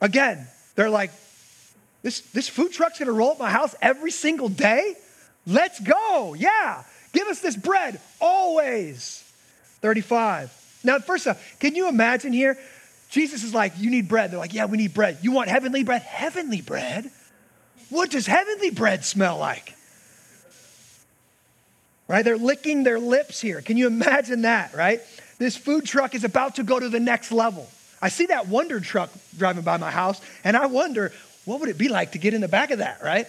Again, 0.00 0.46
they're 0.76 0.90
like, 0.90 1.10
this, 2.02 2.20
this 2.32 2.48
food 2.48 2.72
truck's 2.72 2.98
gonna 2.98 3.12
roll 3.12 3.32
up 3.32 3.38
my 3.38 3.50
house 3.50 3.74
every 3.82 4.10
single 4.10 4.48
day? 4.48 4.94
Let's 5.46 5.80
go. 5.80 6.34
Yeah. 6.34 6.84
Give 7.12 7.26
us 7.28 7.40
this 7.40 7.56
bread 7.56 8.00
always. 8.20 9.24
35. 9.80 10.80
Now, 10.84 10.98
first 10.98 11.26
off, 11.26 11.58
can 11.58 11.74
you 11.74 11.88
imagine 11.88 12.32
here? 12.32 12.58
Jesus 13.10 13.42
is 13.42 13.54
like, 13.54 13.72
You 13.78 13.90
need 13.90 14.08
bread. 14.08 14.30
They're 14.30 14.38
like, 14.38 14.54
Yeah, 14.54 14.66
we 14.66 14.76
need 14.76 14.94
bread. 14.94 15.18
You 15.22 15.32
want 15.32 15.48
heavenly 15.48 15.84
bread? 15.84 16.02
Heavenly 16.02 16.60
bread? 16.60 17.10
What 17.90 18.10
does 18.10 18.26
heavenly 18.26 18.70
bread 18.70 19.04
smell 19.04 19.38
like? 19.38 19.74
Right? 22.06 22.24
They're 22.24 22.38
licking 22.38 22.84
their 22.84 22.98
lips 22.98 23.40
here. 23.40 23.60
Can 23.60 23.76
you 23.76 23.86
imagine 23.86 24.42
that, 24.42 24.74
right? 24.74 25.00
This 25.38 25.56
food 25.56 25.84
truck 25.84 26.14
is 26.14 26.24
about 26.24 26.56
to 26.56 26.62
go 26.62 26.78
to 26.78 26.88
the 26.88 27.00
next 27.00 27.32
level. 27.32 27.68
I 28.00 28.08
see 28.08 28.26
that 28.26 28.48
wonder 28.48 28.80
truck 28.80 29.10
driving 29.36 29.62
by 29.62 29.76
my 29.76 29.90
house, 29.90 30.20
and 30.44 30.56
I 30.56 30.66
wonder, 30.66 31.12
what 31.48 31.60
would 31.60 31.70
it 31.70 31.78
be 31.78 31.88
like 31.88 32.12
to 32.12 32.18
get 32.18 32.34
in 32.34 32.42
the 32.42 32.48
back 32.48 32.70
of 32.70 32.80
that, 32.80 33.02
right? 33.02 33.26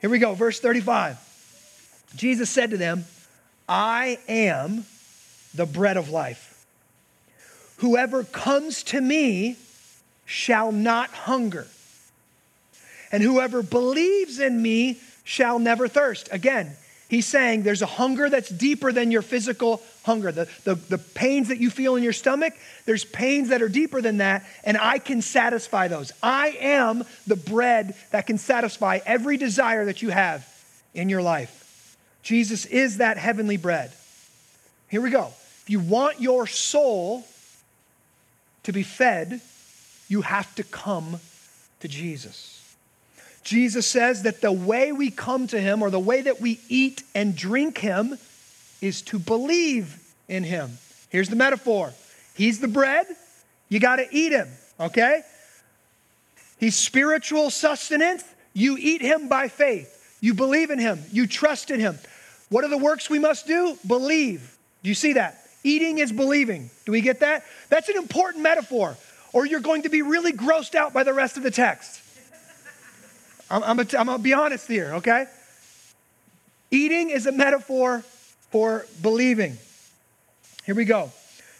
Here 0.00 0.08
we 0.08 0.18
go, 0.18 0.32
verse 0.32 0.58
35. 0.58 1.18
Jesus 2.16 2.48
said 2.48 2.70
to 2.70 2.78
them, 2.78 3.04
I 3.68 4.18
am 4.26 4.86
the 5.54 5.66
bread 5.66 5.98
of 5.98 6.08
life. 6.08 6.64
Whoever 7.76 8.24
comes 8.24 8.82
to 8.84 9.00
me 9.02 9.56
shall 10.24 10.72
not 10.72 11.10
hunger, 11.10 11.66
and 13.12 13.22
whoever 13.22 13.62
believes 13.62 14.40
in 14.40 14.62
me 14.62 14.98
shall 15.22 15.58
never 15.58 15.88
thirst. 15.88 16.30
Again, 16.32 16.74
he's 17.10 17.26
saying 17.26 17.64
there's 17.64 17.82
a 17.82 17.86
hunger 17.86 18.30
that's 18.30 18.48
deeper 18.48 18.92
than 18.92 19.10
your 19.10 19.20
physical 19.20 19.82
hunger. 20.04 20.32
The, 20.32 20.48
the, 20.64 20.76
the 20.76 20.96
pains 20.96 21.48
that 21.48 21.58
you 21.58 21.68
feel 21.68 21.96
in 21.96 22.02
your 22.02 22.14
stomach, 22.14 22.54
there's 22.86 23.04
pains 23.04 23.50
that 23.50 23.60
are 23.60 23.68
deeper 23.68 24.00
than 24.00 24.18
that, 24.18 24.46
and 24.64 24.78
I 24.78 24.98
can 24.98 25.20
satisfy 25.20 25.88
those. 25.88 26.12
I 26.22 26.56
am 26.60 27.04
the 27.26 27.36
bread 27.36 27.94
that 28.12 28.26
can 28.26 28.38
satisfy 28.38 29.00
every 29.04 29.36
desire 29.36 29.84
that 29.86 30.00
you 30.00 30.08
have 30.08 30.46
in 30.94 31.10
your 31.10 31.20
life. 31.20 31.96
Jesus 32.22 32.64
is 32.64 32.98
that 32.98 33.18
heavenly 33.18 33.56
bread. 33.56 33.92
Here 34.88 35.00
we 35.00 35.10
go. 35.10 35.32
If 35.62 35.64
you 35.68 35.80
want 35.80 36.20
your 36.20 36.46
soul 36.46 37.26
to 38.62 38.72
be 38.72 38.82
fed, 38.82 39.40
you 40.08 40.22
have 40.22 40.54
to 40.56 40.64
come 40.64 41.20
to 41.80 41.88
Jesus. 41.88 42.59
Jesus 43.42 43.86
says 43.86 44.22
that 44.22 44.40
the 44.40 44.52
way 44.52 44.92
we 44.92 45.10
come 45.10 45.46
to 45.48 45.60
him 45.60 45.82
or 45.82 45.90
the 45.90 45.98
way 45.98 46.22
that 46.22 46.40
we 46.40 46.60
eat 46.68 47.02
and 47.14 47.34
drink 47.34 47.78
him 47.78 48.18
is 48.80 49.02
to 49.02 49.18
believe 49.18 49.98
in 50.28 50.44
him. 50.44 50.78
Here's 51.08 51.28
the 51.28 51.36
metaphor 51.36 51.92
He's 52.34 52.58
the 52.58 52.68
bread, 52.68 53.06
you 53.68 53.80
got 53.80 53.96
to 53.96 54.06
eat 54.10 54.32
him, 54.32 54.48
okay? 54.78 55.22
He's 56.58 56.74
spiritual 56.74 57.50
sustenance, 57.50 58.24
you 58.54 58.76
eat 58.78 59.02
him 59.02 59.28
by 59.28 59.48
faith. 59.48 59.96
You 60.20 60.34
believe 60.34 60.70
in 60.70 60.78
him, 60.78 61.02
you 61.10 61.26
trust 61.26 61.70
in 61.70 61.80
him. 61.80 61.98
What 62.48 62.64
are 62.64 62.68
the 62.68 62.78
works 62.78 63.08
we 63.08 63.18
must 63.18 63.46
do? 63.46 63.76
Believe. 63.86 64.56
Do 64.82 64.88
you 64.88 64.94
see 64.94 65.14
that? 65.14 65.46
Eating 65.64 65.98
is 65.98 66.12
believing. 66.12 66.70
Do 66.86 66.92
we 66.92 67.00
get 67.00 67.20
that? 67.20 67.44
That's 67.68 67.88
an 67.88 67.96
important 67.96 68.42
metaphor, 68.42 68.96
or 69.32 69.46
you're 69.46 69.60
going 69.60 69.82
to 69.82 69.88
be 69.88 70.02
really 70.02 70.32
grossed 70.32 70.74
out 70.74 70.92
by 70.92 71.04
the 71.04 71.12
rest 71.12 71.36
of 71.36 71.42
the 71.42 71.50
text. 71.50 72.00
I'm, 73.50 73.62
I'm 73.64 73.76
going 73.76 74.06
to 74.06 74.18
be 74.18 74.32
honest 74.32 74.68
here, 74.68 74.94
okay? 74.94 75.26
Eating 76.70 77.10
is 77.10 77.26
a 77.26 77.32
metaphor 77.32 78.00
for 78.50 78.86
believing. 79.02 79.58
Here 80.64 80.74
we 80.74 80.84
go. 80.84 81.10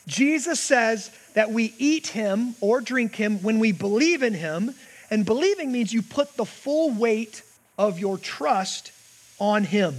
Jesus 0.07 0.61
says 0.61 1.11
that 1.35 1.51
we 1.51 1.75
eat 1.79 2.09
him 2.09 2.55
or 2.61 2.81
drink 2.81 3.17
him 3.17 3.43
when 3.43 3.59
we 3.59 3.73
believe 3.73 4.23
in 4.23 4.35
him, 4.35 4.75
and 5.11 5.27
believing 5.27 5.73
means 5.73 5.93
you 5.93 6.03
put 6.03 6.37
the 6.37 6.45
full 6.45 6.91
weight 6.91 7.43
of 7.77 7.99
your 7.99 8.19
trust 8.19 8.93
on 9.39 9.65
him. 9.65 9.97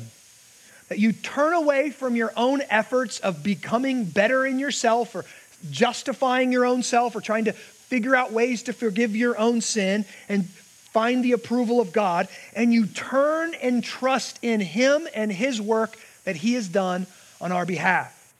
That 0.88 1.00
you 1.00 1.14
turn 1.14 1.54
away 1.54 1.90
from 1.90 2.16
your 2.16 2.32
own 2.38 2.62
efforts 2.70 3.20
of 3.20 3.44
becoming 3.44 4.06
better 4.06 4.46
in 4.46 4.60
yourself 4.60 5.16
or 5.16 5.26
justifying 5.70 6.52
your 6.52 6.66
own 6.66 6.84
self 6.84 7.16
or 7.16 7.22
trying 7.22 7.46
to 7.46 7.54
figure 7.54 8.16
out 8.16 8.32
ways 8.32 8.64
to 8.64 8.74
forgive 8.74 9.16
your 9.16 9.38
own 9.38 9.62
sin 9.62 10.06
and 10.30 10.48
find 10.92 11.24
the 11.24 11.32
approval 11.32 11.80
of 11.80 11.94
God, 11.94 12.28
and 12.54 12.74
you 12.74 12.86
turn 12.86 13.54
and 13.62 13.84
trust 13.84 14.40
in 14.42 14.60
Him 14.60 15.08
and 15.16 15.32
His 15.32 15.62
work 15.62 15.98
that 16.26 16.36
He 16.36 16.54
has 16.54 16.68
done 16.68 17.08
on 17.40 17.52
our 17.52 17.66
behalf. 17.66 18.34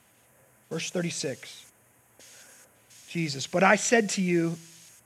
Verse 0.70 0.90
36 0.90 1.66
Jesus, 3.08 3.46
but 3.46 3.62
I 3.62 3.76
said 3.76 4.08
to 4.10 4.22
you 4.22 4.56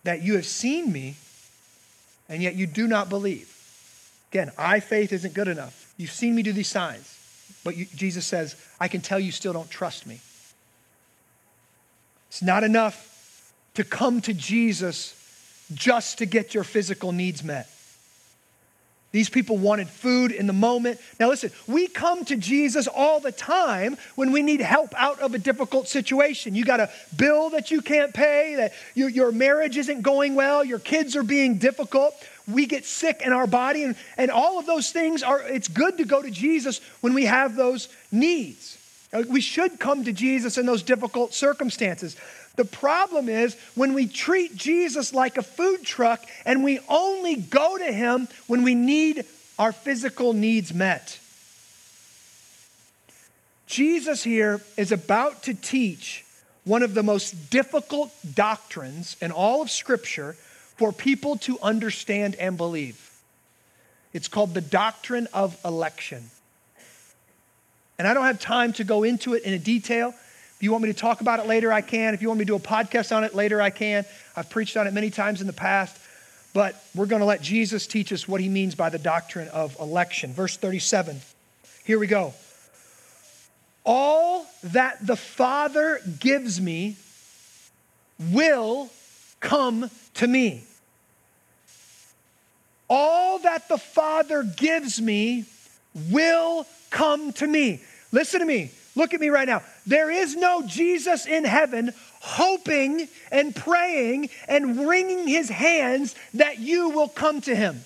that 0.04 0.22
you 0.22 0.35
have 0.37 0.46
seen 0.46 0.92
me, 0.92 1.16
and 2.28 2.40
yet 2.40 2.54
you 2.54 2.66
do 2.66 2.87
not 2.87 3.09
believe. 3.09 3.52
Again, 4.30 4.52
eye 4.56 4.78
faith 4.78 5.12
isn't 5.12 5.35
good 5.35 5.48
enough. 5.48 5.92
You've 5.96 6.12
seen 6.12 6.37
me 6.37 6.44
do 6.44 6.52
these 6.52 6.68
signs, 6.68 7.18
but 7.64 7.76
you, 7.76 7.87
Jesus 7.96 8.24
says, 8.24 8.54
I 8.78 8.87
can 8.87 9.00
tell 9.00 9.18
you 9.18 9.32
still 9.32 9.52
don't 9.52 9.68
trust 9.70 10.06
me. 10.06 10.20
It's 12.28 12.42
not 12.42 12.62
enough 12.62 13.52
to 13.74 13.82
come 13.82 14.20
to 14.20 14.35
Jesus 14.35 15.14
just 15.74 16.18
to 16.18 16.26
get 16.26 16.55
your 16.55 16.64
physical 16.64 17.12
needs 17.12 17.42
met. 17.42 17.68
These 19.12 19.31
people 19.31 19.57
wanted 19.57 19.88
food 19.88 20.31
in 20.31 20.46
the 20.46 20.52
moment. 20.52 21.00
Now, 21.18 21.29
listen, 21.29 21.50
we 21.66 21.87
come 21.87 22.26
to 22.26 22.37
Jesus 22.37 22.87
all 22.87 23.18
the 23.18 23.33
time 23.33 23.96
when 24.14 24.31
we 24.31 24.42
need 24.42 24.61
help 24.61 24.92
out 24.94 25.20
of 25.20 25.33
a 25.33 25.38
difficult 25.38 25.88
situation. 25.88 26.55
You 26.55 26.66
got 26.66 26.81
a 26.81 26.90
bill 27.16 27.48
that 27.50 27.70
you 27.70 27.81
can't 27.81 28.12
pay, 28.12 28.57
that 28.57 28.74
your, 28.94 29.09
your 29.09 29.33
marriage 29.33 29.79
isn't 29.79 30.02
going 30.02 30.35
well, 30.35 30.62
your 30.62 30.79
kids 30.79 31.16
are 31.16 31.22
being 31.22 31.57
difficult. 31.57 32.14
We 32.46 32.66
get 32.66 32.85
sick 32.85 33.22
in 33.24 33.33
our 33.33 33.46
body, 33.46 33.85
and, 33.85 33.96
and 34.18 34.31
all 34.31 34.59
of 34.59 34.66
those 34.66 34.90
things 34.90 35.22
are, 35.22 35.40
it's 35.40 35.68
good 35.68 35.96
to 35.96 36.05
go 36.05 36.20
to 36.20 36.31
Jesus 36.31 36.83
when 37.00 37.14
we 37.14 37.24
have 37.24 37.57
those 37.57 37.88
needs. 38.12 38.76
Uh, 39.12 39.22
we 39.29 39.40
should 39.40 39.79
come 39.79 40.05
to 40.05 40.12
Jesus 40.12 40.59
in 40.59 40.66
those 40.66 40.83
difficult 40.83 41.33
circumstances. 41.33 42.16
The 42.57 42.64
problem 42.64 43.29
is 43.29 43.57
when 43.75 43.92
we 43.92 44.07
treat 44.07 44.57
Jesus 44.57 45.12
like 45.12 45.37
a 45.37 45.42
food 45.42 45.85
truck 45.85 46.25
and 46.45 46.64
we 46.64 46.81
only 46.88 47.37
go 47.37 47.77
to 47.79 47.92
him 47.92 48.29
when 48.47 48.62
we 48.62 48.75
need 48.75 49.25
our 49.59 49.73
physical 49.73 50.33
needs 50.33 50.73
met. 50.73 51.19
Jesus 53.66 54.23
here 54.23 54.61
is 54.77 54.92
about 54.92 55.42
to 55.45 55.55
teach 55.55 56.25
one 56.64 56.83
of 56.83 56.95
the 56.95 57.03
most 57.03 57.51
difficult 57.51 58.12
doctrines 58.35 59.16
in 59.21 59.31
all 59.31 59.62
of 59.62 59.71
Scripture 59.71 60.35
for 60.77 60.92
people 60.92 61.37
to 61.38 61.59
understand 61.61 62.35
and 62.37 62.57
believe. 62.57 63.11
It's 64.12 64.29
called 64.29 64.55
the 64.55 64.61
doctrine 64.61 65.29
of 65.33 65.59
election. 65.64 66.31
And 67.99 68.07
I 68.07 68.14
don't 68.14 68.25
have 68.25 68.40
time 68.40 68.73
to 68.75 68.85
go 68.85 69.03
into 69.03 69.35
it 69.35 69.42
in 69.42 69.61
detail. 69.62 70.14
If 70.57 70.62
you 70.62 70.73
want 70.73 70.85
me 70.85 70.92
to 70.92 70.99
talk 70.99 71.21
about 71.21 71.38
it 71.38 71.47
later, 71.47 71.71
I 71.71 71.83
can. 71.83 72.14
If 72.14 72.23
you 72.23 72.29
want 72.29 72.38
me 72.38 72.47
to 72.47 72.53
do 72.53 72.57
a 72.57 72.59
podcast 72.59 73.14
on 73.14 73.25
it 73.25 73.35
later, 73.35 73.61
I 73.61 73.69
can. 73.69 74.07
I've 74.35 74.49
preached 74.49 74.77
on 74.79 74.87
it 74.87 74.95
many 74.95 75.11
times 75.11 75.42
in 75.42 75.47
the 75.47 75.53
past. 75.53 75.99
But 76.55 76.83
we're 76.95 77.07
going 77.07 77.21
to 77.21 77.27
let 77.27 77.42
Jesus 77.42 77.87
teach 77.87 78.11
us 78.11 78.27
what 78.27 78.40
he 78.40 78.49
means 78.49 78.75
by 78.75 78.88
the 78.88 78.99
doctrine 78.99 79.49
of 79.49 79.79
election. 79.79 80.33
Verse 80.33 80.57
37. 80.57 81.21
Here 81.85 81.99
we 81.99 82.07
go. 82.07 82.33
All 83.85 84.47
that 84.64 85.07
the 85.07 85.16
Father 85.16 86.01
gives 86.19 86.59
me 86.59 86.97
will 88.33 88.88
come 89.40 89.90
to 90.14 90.27
me. 90.27 90.64
All 92.88 93.40
that 93.40 93.69
the 93.69 93.77
Father 93.79 94.42
gives 94.42 95.03
me 95.03 95.45
will 96.11 96.66
come 96.88 97.35
to 97.35 97.47
me. 97.47 97.83
Listen 98.11 98.40
to 98.40 98.47
me. 98.47 98.71
Look 98.96 99.14
at 99.14 99.20
me 99.20 99.28
right 99.28 99.46
now. 99.46 99.62
There 99.87 100.11
is 100.11 100.35
no 100.35 100.66
Jesus 100.66 101.26
in 101.26 101.44
heaven 101.44 101.92
hoping 102.20 103.06
and 103.30 103.54
praying 103.54 104.30
and 104.48 104.88
wringing 104.88 105.28
his 105.28 105.48
hands 105.48 106.14
that 106.35 106.59
you 106.59 106.88
will 106.88 107.09
come 107.09 107.40
to 107.42 107.54
him. 107.54 107.85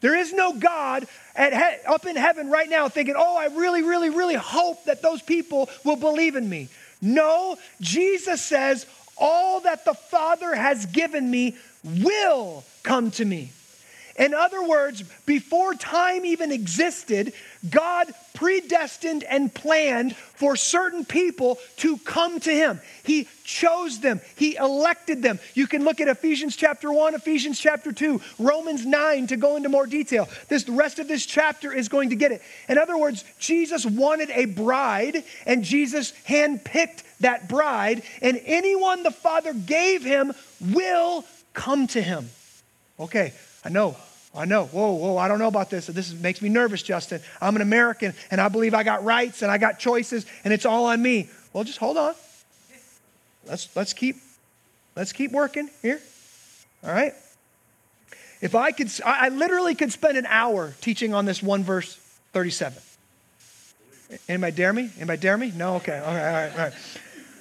There 0.00 0.16
is 0.16 0.32
no 0.32 0.54
God 0.54 1.06
at 1.34 1.52
he- 1.52 1.86
up 1.86 2.06
in 2.06 2.16
heaven 2.16 2.48
right 2.48 2.70
now 2.70 2.88
thinking, 2.88 3.14
oh, 3.16 3.36
I 3.36 3.46
really, 3.46 3.82
really, 3.82 4.10
really 4.10 4.34
hope 4.34 4.84
that 4.84 5.02
those 5.02 5.20
people 5.20 5.68
will 5.84 5.96
believe 5.96 6.36
in 6.36 6.48
me. 6.48 6.68
No, 7.00 7.56
Jesus 7.80 8.40
says, 8.40 8.86
all 9.16 9.60
that 9.60 9.84
the 9.84 9.94
Father 9.94 10.54
has 10.54 10.86
given 10.86 11.30
me 11.30 11.56
will 11.84 12.64
come 12.82 13.10
to 13.12 13.24
me. 13.24 13.50
In 14.18 14.34
other 14.34 14.62
words, 14.66 15.02
before 15.24 15.74
time 15.74 16.24
even 16.24 16.52
existed, 16.52 17.32
God 17.68 18.12
predestined 18.34 19.24
and 19.24 19.52
planned 19.52 20.16
for 20.16 20.56
certain 20.56 21.04
people 21.04 21.58
to 21.76 21.96
come 21.98 22.40
to 22.40 22.52
Him. 22.52 22.80
He 23.04 23.28
chose 23.44 24.00
them, 24.00 24.20
He 24.36 24.56
elected 24.56 25.22
them. 25.22 25.38
You 25.54 25.66
can 25.66 25.84
look 25.84 26.00
at 26.00 26.08
Ephesians 26.08 26.56
chapter 26.56 26.92
1, 26.92 27.14
Ephesians 27.14 27.58
chapter 27.58 27.92
2, 27.92 28.20
Romans 28.38 28.84
9 28.84 29.28
to 29.28 29.36
go 29.36 29.56
into 29.56 29.68
more 29.68 29.86
detail. 29.86 30.28
This, 30.48 30.64
the 30.64 30.72
rest 30.72 30.98
of 30.98 31.08
this 31.08 31.24
chapter 31.24 31.72
is 31.72 31.88
going 31.88 32.10
to 32.10 32.16
get 32.16 32.32
it. 32.32 32.42
In 32.68 32.78
other 32.78 32.98
words, 32.98 33.24
Jesus 33.38 33.86
wanted 33.86 34.30
a 34.30 34.46
bride, 34.46 35.24
and 35.46 35.64
Jesus 35.64 36.12
handpicked 36.28 37.02
that 37.20 37.48
bride, 37.48 38.02
and 38.20 38.40
anyone 38.44 39.02
the 39.02 39.10
Father 39.10 39.54
gave 39.54 40.04
Him 40.04 40.32
will 40.60 41.24
come 41.54 41.86
to 41.88 42.02
Him. 42.02 42.28
Okay, 42.98 43.32
I 43.64 43.68
know. 43.68 43.96
I 44.34 44.46
know. 44.46 44.64
Whoa, 44.66 44.92
whoa, 44.92 45.16
I 45.18 45.28
don't 45.28 45.38
know 45.38 45.48
about 45.48 45.68
this. 45.68 45.86
This 45.86 46.12
makes 46.14 46.40
me 46.40 46.48
nervous, 46.48 46.82
Justin. 46.82 47.20
I'm 47.40 47.54
an 47.56 47.62
American 47.62 48.14
and 48.30 48.40
I 48.40 48.48
believe 48.48 48.72
I 48.72 48.82
got 48.82 49.04
rights 49.04 49.42
and 49.42 49.50
I 49.50 49.58
got 49.58 49.78
choices 49.78 50.24
and 50.44 50.54
it's 50.54 50.64
all 50.64 50.86
on 50.86 51.02
me. 51.02 51.28
Well, 51.52 51.64
just 51.64 51.78
hold 51.78 51.98
on. 51.98 52.14
Let's 53.46 53.74
let's 53.76 53.92
keep 53.92 54.16
let's 54.96 55.12
keep 55.12 55.32
working 55.32 55.68
here. 55.82 56.00
All 56.82 56.92
right? 56.92 57.12
If 58.40 58.54
I 58.54 58.72
could 58.72 58.90
I 59.04 59.28
literally 59.28 59.74
could 59.74 59.92
spend 59.92 60.16
an 60.16 60.26
hour 60.26 60.72
teaching 60.80 61.12
on 61.12 61.26
this 61.26 61.42
one 61.42 61.62
verse 61.62 61.96
37. 62.32 62.82
Anybody 64.28 64.56
dare 64.56 64.72
me? 64.72 64.90
Anybody 64.96 65.20
dare 65.20 65.36
me? 65.36 65.52
No? 65.54 65.76
Okay. 65.76 65.98
All 65.98 66.14
right, 66.14 66.26
all 66.26 66.32
right, 66.32 66.52
all 66.52 66.58
right. 66.58 66.72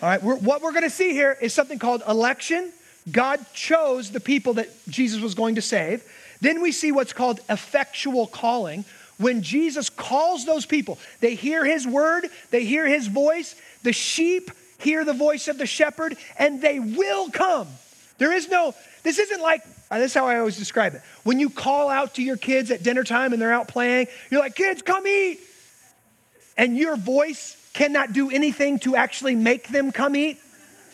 All 0.01 0.09
right, 0.09 0.23
we're, 0.23 0.35
what 0.37 0.61
we're 0.61 0.71
going 0.71 0.83
to 0.83 0.89
see 0.89 1.11
here 1.11 1.37
is 1.39 1.53
something 1.53 1.77
called 1.77 2.01
election. 2.07 2.71
God 3.09 3.43
chose 3.53 4.11
the 4.11 4.19
people 4.19 4.55
that 4.55 4.69
Jesus 4.87 5.21
was 5.21 5.33
going 5.33 5.55
to 5.55 5.61
save. 5.61 6.03
Then 6.41 6.61
we 6.61 6.71
see 6.71 6.91
what's 6.91 7.13
called 7.13 7.39
effectual 7.49 8.27
calling. 8.27 8.85
When 9.17 9.41
Jesus 9.43 9.89
calls 9.89 10.45
those 10.45 10.65
people, 10.65 10.97
they 11.19 11.35
hear 11.35 11.63
his 11.63 11.87
word, 11.87 12.27
they 12.49 12.65
hear 12.65 12.87
his 12.87 13.07
voice, 13.07 13.55
the 13.83 13.93
sheep 13.93 14.51
hear 14.79 15.05
the 15.05 15.13
voice 15.13 15.47
of 15.47 15.57
the 15.57 15.65
shepherd, 15.65 16.17
and 16.37 16.61
they 16.61 16.79
will 16.79 17.29
come. 17.29 17.67
There 18.17 18.33
is 18.33 18.49
no, 18.49 18.75
this 19.03 19.19
isn't 19.19 19.41
like, 19.41 19.61
uh, 19.89 19.99
this 19.99 20.11
is 20.11 20.13
how 20.15 20.27
I 20.27 20.39
always 20.39 20.57
describe 20.57 20.95
it. 20.95 21.01
When 21.23 21.39
you 21.39 21.49
call 21.49 21.89
out 21.89 22.15
to 22.15 22.23
your 22.23 22.37
kids 22.37 22.71
at 22.71 22.83
dinner 22.83 23.03
time 23.03 23.33
and 23.33 23.41
they're 23.41 23.53
out 23.53 23.67
playing, 23.67 24.07
you're 24.29 24.39
like, 24.39 24.55
kids, 24.55 24.81
come 24.81 25.05
eat. 25.07 25.39
And 26.57 26.77
your 26.77 26.95
voice 26.95 27.57
cannot 27.73 28.13
do 28.13 28.29
anything 28.29 28.79
to 28.79 28.95
actually 28.95 29.35
make 29.35 29.69
them 29.69 29.91
come 29.91 30.15
eat, 30.15 30.39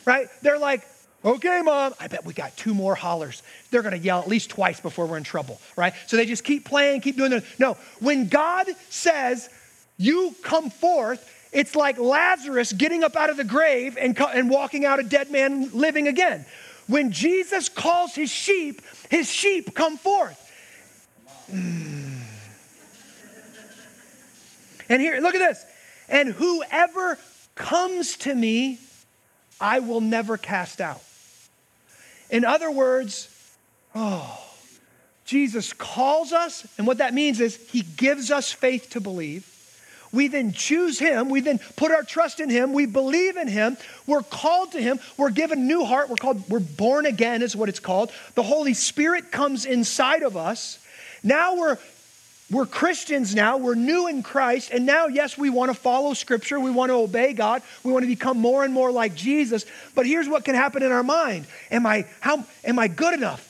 right? 0.05 0.27
They're 0.41 0.59
like, 0.59 0.87
Okay, 1.25 1.61
mom. 1.63 1.93
I 1.99 2.07
bet 2.07 2.25
we 2.25 2.33
got 2.33 2.55
two 2.55 2.73
more 2.73 2.95
hollers. 2.95 3.41
They're 3.71 3.81
going 3.81 3.93
to 3.93 3.99
yell 3.99 4.19
at 4.19 4.27
least 4.27 4.49
twice 4.49 4.79
before 4.79 5.05
we're 5.07 5.17
in 5.17 5.23
trouble, 5.23 5.59
right? 5.75 5.93
So 6.05 6.15
they 6.15 6.25
just 6.25 6.43
keep 6.43 6.65
playing, 6.65 7.01
keep 7.01 7.17
doing 7.17 7.33
it. 7.33 7.43
No, 7.59 7.75
when 7.99 8.27
God 8.27 8.67
says, 8.89 9.49
you 9.97 10.35
come 10.43 10.69
forth, 10.69 11.33
it's 11.51 11.75
like 11.75 11.97
Lazarus 11.97 12.71
getting 12.71 13.03
up 13.03 13.15
out 13.15 13.29
of 13.29 13.37
the 13.37 13.43
grave 13.43 13.97
and, 13.99 14.17
and 14.19 14.49
walking 14.49 14.85
out 14.85 14.99
a 14.99 15.03
dead 15.03 15.31
man 15.31 15.71
living 15.73 16.07
again. 16.07 16.45
When 16.87 17.11
Jesus 17.11 17.67
calls 17.67 18.13
his 18.15 18.29
sheep, 18.29 18.81
his 19.09 19.29
sheep 19.29 19.73
come 19.73 19.97
forth. 19.97 20.43
Mm. 21.51 22.21
And 24.89 25.01
here, 25.01 25.19
look 25.19 25.35
at 25.35 25.39
this. 25.39 25.65
And 26.07 26.29
whoever 26.29 27.17
comes 27.55 28.17
to 28.17 28.33
me, 28.33 28.79
I 29.59 29.79
will 29.79 29.99
never 29.99 30.37
cast 30.37 30.79
out. 30.79 31.01
In 32.29 32.45
other 32.45 32.69
words, 32.69 33.29
oh, 33.95 34.43
Jesus 35.25 35.73
calls 35.73 36.31
us, 36.31 36.65
and 36.77 36.87
what 36.87 36.99
that 36.99 37.13
means 37.13 37.39
is 37.39 37.57
he 37.69 37.81
gives 37.81 38.31
us 38.31 38.51
faith 38.51 38.91
to 38.91 39.01
believe. 39.01 39.45
We 40.13 40.29
then 40.29 40.53
choose 40.53 40.99
him. 40.99 41.29
We 41.29 41.41
then 41.41 41.59
put 41.75 41.91
our 41.91 42.03
trust 42.03 42.39
in 42.39 42.49
him. 42.49 42.71
We 42.71 42.85
believe 42.85 43.35
in 43.35 43.47
him. 43.47 43.77
We're 44.05 44.21
called 44.21 44.71
to 44.71 44.81
him. 44.81 44.99
We're 45.17 45.31
given 45.31 45.67
new 45.67 45.83
heart. 45.83 46.09
We're 46.09 46.15
called, 46.15 46.49
we're 46.49 46.59
born 46.59 47.05
again, 47.05 47.41
is 47.41 47.55
what 47.55 47.67
it's 47.67 47.81
called. 47.81 48.11
The 48.35 48.43
Holy 48.43 48.73
Spirit 48.73 49.31
comes 49.31 49.65
inside 49.65 50.23
of 50.23 50.37
us. 50.37 50.79
Now 51.23 51.55
we're 51.57 51.77
we're 52.49 52.65
Christians 52.65 53.35
now. 53.35 53.57
We're 53.57 53.75
new 53.75 54.07
in 54.07 54.23
Christ. 54.23 54.71
And 54.71 54.85
now, 54.85 55.07
yes, 55.07 55.37
we 55.37 55.49
want 55.49 55.69
to 55.69 55.73
follow 55.73 56.13
Scripture. 56.13 56.59
We 56.59 56.71
want 56.71 56.91
to 56.91 56.95
obey 56.95 57.33
God. 57.33 57.61
We 57.83 57.91
want 57.91 58.03
to 58.03 58.07
become 58.07 58.39
more 58.39 58.63
and 58.63 58.73
more 58.73 58.89
like 58.89 59.15
Jesus. 59.15 59.65
But 59.95 60.05
here's 60.05 60.29
what 60.29 60.45
can 60.45 60.55
happen 60.55 60.81
in 60.81 60.91
our 60.91 61.03
mind 61.03 61.45
Am 61.71 61.85
I, 61.85 62.05
how, 62.21 62.45
am 62.63 62.79
I 62.79 62.87
good 62.87 63.13
enough? 63.13 63.43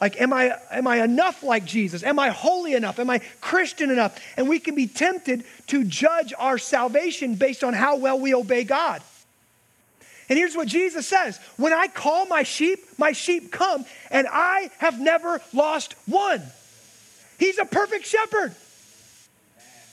Like, 0.00 0.20
am 0.20 0.32
I, 0.32 0.56
am 0.70 0.86
I 0.86 1.02
enough 1.02 1.42
like 1.42 1.64
Jesus? 1.64 2.04
Am 2.04 2.18
I 2.18 2.28
holy 2.28 2.74
enough? 2.74 3.00
Am 3.00 3.10
I 3.10 3.20
Christian 3.40 3.90
enough? 3.90 4.20
And 4.36 4.48
we 4.48 4.60
can 4.60 4.74
be 4.74 4.86
tempted 4.86 5.44
to 5.68 5.82
judge 5.82 6.32
our 6.38 6.58
salvation 6.58 7.34
based 7.34 7.64
on 7.64 7.72
how 7.72 7.96
well 7.96 8.20
we 8.20 8.34
obey 8.34 8.62
God. 8.62 9.02
And 10.28 10.38
here's 10.38 10.54
what 10.54 10.68
Jesus 10.68 11.06
says 11.06 11.40
When 11.56 11.72
I 11.72 11.88
call 11.88 12.26
my 12.26 12.42
sheep, 12.42 12.80
my 12.98 13.12
sheep 13.12 13.50
come, 13.50 13.86
and 14.10 14.26
I 14.30 14.70
have 14.78 15.00
never 15.00 15.40
lost 15.54 15.94
one. 16.06 16.42
He's 17.38 17.58
a 17.58 17.64
perfect 17.64 18.06
shepherd. 18.06 18.54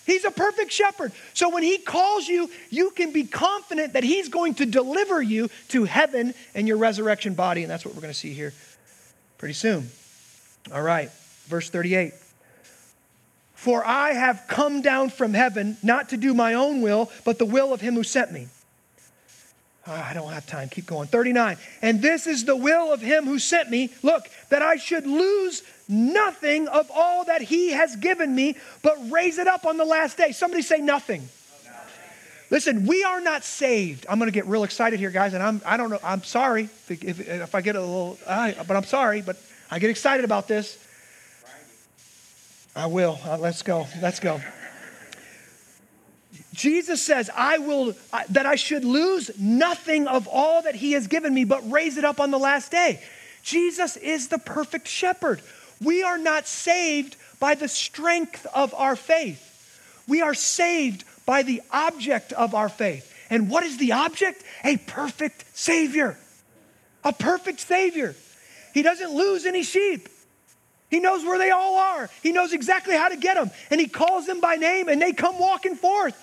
He's 0.06 0.24
a 0.24 0.32
perfect 0.32 0.72
shepherd. 0.72 1.12
So 1.34 1.50
when 1.50 1.64
he 1.64 1.80
calls 1.80 2.28
you, 2.28 2.50
you 2.70 2.91
can 2.91 3.12
be 3.12 3.24
confident 3.24 3.93
that 3.93 4.04
he's 4.04 4.30
going 4.30 4.56
to 4.56 4.66
deliver 4.66 5.22
you 5.22 5.50
to 5.70 5.86
heaven 5.86 6.34
and 6.54 6.68
your 6.68 6.78
resurrection 6.78 7.34
body. 7.34 7.64
And 7.64 7.72
that's 7.72 7.86
what 7.86 7.96
we're 7.96 8.02
going 8.02 8.14
to 8.14 8.20
see 8.20 8.34
here 8.34 8.54
pretty 9.38 9.56
soon. 9.56 9.89
All 10.72 10.82
right, 10.82 11.12
verse 11.48 11.70
38. 11.70 12.14
For 13.54 13.84
I 13.86 14.14
have 14.14 14.43
come 14.48 14.82
down 14.82 15.10
from 15.10 15.34
heaven 15.34 15.78
not 15.82 16.10
to 16.10 16.18
do 16.18 16.34
my 16.36 16.54
own 16.54 16.82
will, 16.82 17.12
but 17.24 17.39
the 17.39 17.46
will 17.46 17.74
of 17.74 17.82
him 17.82 17.96
who 17.96 18.04
sent 18.04 18.32
me. 18.32 18.48
Oh, 19.88 19.94
I 19.94 20.14
don't 20.14 20.32
have 20.32 20.48
time. 20.48 20.70
Keep 20.70 20.88
going. 20.88 21.08
39. 21.08 21.58
And 21.82 22.02
this 22.02 22.26
is 22.26 22.46
the 22.46 22.56
will 22.56 22.92
of 22.92 23.02
him 23.02 23.26
who 23.26 23.38
sent 23.38 23.70
me. 23.70 23.92
Look, 24.02 24.28
that 24.50 24.62
I 24.62 24.78
should 24.78 25.06
lose 25.06 25.62
nothing 25.88 26.68
of 26.68 26.90
all 26.94 27.26
that 27.26 27.44
he 27.44 27.72
has 27.72 27.96
given 27.96 28.34
me, 28.34 28.58
but 28.82 28.98
raise 29.12 29.38
it 29.38 29.48
up 29.48 29.66
on 29.66 29.78
the 29.78 29.86
last 29.86 30.18
day. 30.18 30.32
Somebody 30.32 30.64
say 30.64 30.80
nothing. 30.80 31.30
Listen, 32.50 32.86
we 32.86 33.04
are 33.04 33.22
not 33.22 33.44
saved. 33.44 34.06
I'm 34.10 34.20
going 34.20 34.28
to 34.28 34.34
get 34.34 34.46
real 34.46 34.64
excited 34.64 35.00
here, 35.00 35.10
guys, 35.10 35.34
and 35.34 35.42
I'm, 35.42 35.62
I 35.66 35.78
don't 35.78 35.90
know, 35.90 36.00
I'm 36.04 36.24
sorry 36.24 36.64
if, 36.64 37.04
if, 37.04 37.28
if 37.28 37.56
I 37.56 37.62
get 37.62 37.76
a 37.76 37.82
little, 37.82 38.20
uh, 38.26 38.54
but 38.68 38.78
I'm 38.78 38.84
sorry, 38.84 39.22
but 39.22 39.38
I 39.72 39.80
get 39.80 39.90
excited 39.90 40.26
about 40.26 40.48
this. 40.48 40.78
I 42.76 42.88
will. 42.88 43.20
Uh, 43.26 43.38
let's 43.38 43.62
go. 43.62 43.88
Let's 44.02 44.20
go. 44.20 44.42
Jesus 46.56 47.01
says, 47.01 47.30
I 47.36 47.58
will, 47.58 47.95
uh, 48.14 48.24
that 48.30 48.45
I 48.45 48.56
should 48.56 48.86
lose 48.86 49.30
nothing 49.38 50.08
of 50.08 50.28
all 50.28 50.62
that 50.62 50.76
he 50.76 50.93
has 50.93 51.08
given 51.08 51.34
me, 51.34 51.43
but 51.43 51.70
raise 51.70 51.97
it 51.97 52.06
up 52.06 52.20
on 52.20 52.32
the 52.32 52.39
last 52.39 52.72
day. 52.72 53.01
Jesus 53.43 53.97
is 53.97 54.30
the 54.30 54.39
perfect 54.39 54.88
shepherd. 54.88 55.41
We 55.84 56.03
are 56.03 56.18
not 56.18 56.47
saved 56.47 57.18
by 57.39 57.56
the 57.56 57.68
strength 57.68 58.47
of 58.53 58.74
our 58.74 58.95
faith. 58.95 59.41
We 60.08 60.22
are 60.22 60.34
saved 60.34 61.03
by 61.26 61.43
the 61.43 61.62
object 61.72 62.32
of 62.34 62.56
our 62.56 62.70
faith. 62.70 63.12
And 63.30 63.49
what 63.49 63.64
is 63.64 63.78
the 63.78 63.91
object? 63.91 64.43
A 64.64 64.78
perfect 64.78 65.45
Savior. 65.58 66.18
A 67.03 67.12
perfect 67.12 67.60
Savior. 67.60 68.16
He 68.74 68.82
doesn't 68.82 69.12
lose 69.12 69.45
any 69.45 69.64
sheep. 69.64 70.10
He 70.89 70.99
knows 70.99 71.24
where 71.26 71.38
they 71.38 71.49
all 71.49 71.78
are. 71.78 72.10
He 72.24 72.32
knows 72.32 72.53
exactly 72.53 72.95
how 72.95 73.10
to 73.10 73.18
get 73.18 73.36
them. 73.36 73.51
And 73.70 73.82
He 73.82 73.88
calls 73.88 74.26
them 74.26 74.39
by 74.39 74.56
name 74.56 74.88
and 74.88 75.01
they 75.01 75.12
come 75.12 75.39
walking 75.39 75.76
forth. 75.76 76.22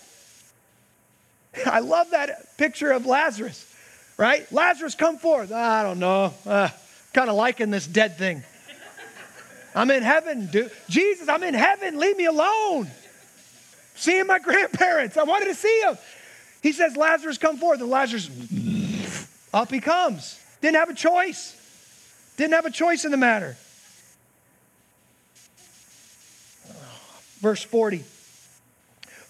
I 1.67 1.81
love 1.81 2.11
that 2.11 2.57
picture 2.57 2.91
of 2.93 3.07
Lazarus, 3.07 3.67
right? 4.17 4.51
Lazarus, 4.53 4.95
come 4.95 5.19
forth. 5.19 5.53
I 5.53 5.83
don't 5.83 5.99
know. 5.99 6.33
Uh, 6.47 6.69
kind 7.13 7.29
of 7.29 7.37
liking 7.37 7.71
this 7.71 7.87
dead 7.87 8.19
thing. 8.19 8.43
I'm 9.75 9.91
in 9.91 10.03
heaven, 10.03 10.47
dude. 10.47 10.71
Jesus, 10.89 11.29
I'm 11.29 11.43
in 11.43 11.55
heaven. 11.55 11.99
Leave 11.99 12.17
me 12.17 12.27
alone. 12.27 12.91
Seeing 13.95 14.27
my 14.27 14.39
grandparents. 14.41 15.17
I 15.17 15.23
wanted 15.23 15.47
to 15.47 15.55
see 15.55 15.81
them. 15.83 15.97
He 16.63 16.73
says, 16.73 16.97
Lazarus, 16.97 17.39
come 17.39 17.57
forth. 17.57 17.81
And 17.81 17.91
Lazarus, 17.91 18.29
up 19.55 19.71
he 19.71 19.81
comes. 19.81 20.39
Didn't 20.61 20.77
have 20.77 20.91
a 20.91 20.95
choice. 20.95 21.57
Didn't 22.37 22.53
have 22.53 22.67
a 22.67 22.71
choice 22.71 23.05
in 23.05 23.11
the 23.11 23.17
matter. 23.17 23.57
Verse 27.41 27.63
40. 27.63 28.05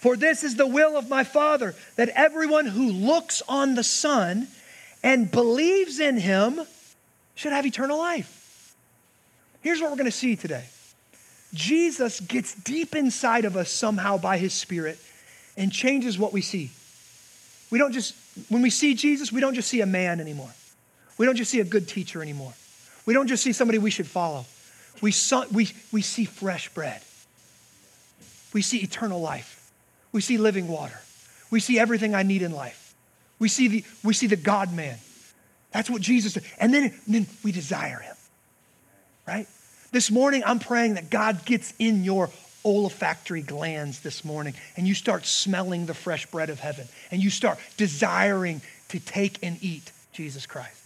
For 0.03 0.17
this 0.17 0.43
is 0.43 0.57
the 0.57 0.67
will 0.67 0.97
of 0.97 1.09
my 1.09 1.23
Father, 1.23 1.77
that 1.95 2.09
everyone 2.09 2.67
who 2.67 2.91
looks 2.91 3.41
on 3.49 3.77
the 3.77 3.85
Son 3.85 4.49
and 5.01 5.31
believes 5.31 6.01
in 6.01 6.19
him 6.19 6.61
should 7.37 7.53
have 7.53 7.65
eternal 7.65 7.99
life. 7.99 8.75
Here's 9.61 9.81
what 9.81 9.91
we're 9.91 9.97
going 9.97 10.11
to 10.11 10.11
see 10.11 10.35
today 10.35 10.65
Jesus 11.55 12.19
gets 12.19 12.53
deep 12.53 12.97
inside 12.97 13.45
of 13.45 13.57
us 13.57 13.71
somehow 13.71 14.19
by 14.19 14.39
his 14.39 14.53
Spirit 14.53 14.99
and 15.57 15.71
changes 15.71 16.19
what 16.19 16.33
we 16.33 16.41
see. 16.41 16.73
We 17.71 17.79
don't 17.79 17.93
just, 17.93 18.17
when 18.49 18.61
we 18.61 18.71
see 18.71 18.95
Jesus, 18.95 19.31
we 19.31 19.41
don't 19.41 19.55
just 19.55 19.69
see 19.69 19.83
a 19.83 19.87
man 19.87 20.21
anymore. 20.21 20.51
We 21.17 21.27
don't 21.27 21.37
just 21.37 21.53
see 21.53 21.61
a 21.61 21.65
good 21.65 21.87
teacher 21.87 22.23
anymore. 22.23 22.55
We 23.07 23.15
don't 23.15 23.29
just 23.29 23.45
see 23.45 23.53
somebody 23.53 23.79
we 23.79 23.93
should 23.93 24.09
follow. 24.09 24.47
We, 25.01 25.13
saw, 25.13 25.45
we, 25.53 25.71
we 25.93 26.03
see 26.03 26.25
fresh 26.25 26.71
bread. 26.71 27.03
We 28.53 28.63
see 28.63 28.79
eternal 28.79 29.21
life. 29.21 29.61
We 30.13 30.21
see 30.21 30.37
living 30.37 30.69
water. 30.69 30.99
We 31.51 31.61
see 31.61 31.79
everything 31.79 32.15
I 32.15 32.23
need 32.23 32.43
in 32.43 32.53
life. 32.53 32.95
We 33.39 33.49
see 33.49 33.69
the, 33.69 33.85
we 34.05 34.15
see 34.15 34.27
the 34.27 34.37
God 34.37 34.73
man. 34.73 34.99
That's 35.73 35.91
what 35.91 36.03
Jesus 36.03 36.35
did. 36.35 36.45
And 36.59 36.73
then, 36.73 36.85
and 36.85 37.15
then 37.15 37.27
we 37.43 37.53
desire 37.53 37.99
him 37.99 38.15
right? 39.27 39.47
This 39.91 40.11
morning, 40.11 40.43
I'm 40.45 40.59
praying 40.59 40.95
that 40.95 41.11
God 41.11 41.45
gets 41.45 41.73
in 41.79 42.05
your 42.05 42.31
olfactory 42.65 43.43
glands 43.43 44.01
this 44.01 44.25
morning 44.25 44.55
and 44.77 44.87
you 44.87 44.95
start 44.95 45.27
smelling 45.27 45.87
the 45.87 45.95
fresh 45.95 46.27
bread 46.27 46.49
of 46.49 46.61
heaven 46.61 46.87
and 47.11 47.23
you 47.23 47.29
start 47.29 47.59
desiring 47.77 48.63
to 48.89 49.01
take 49.01 49.39
and 49.43 49.59
eat 49.63 49.91
Jesus 50.13 50.47
Christ. 50.47 50.79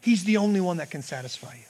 He's 0.00 0.24
the 0.24 0.38
only 0.38 0.60
one 0.60 0.78
that 0.78 0.90
can 0.90 1.02
satisfy 1.02 1.54
you. 1.54 1.69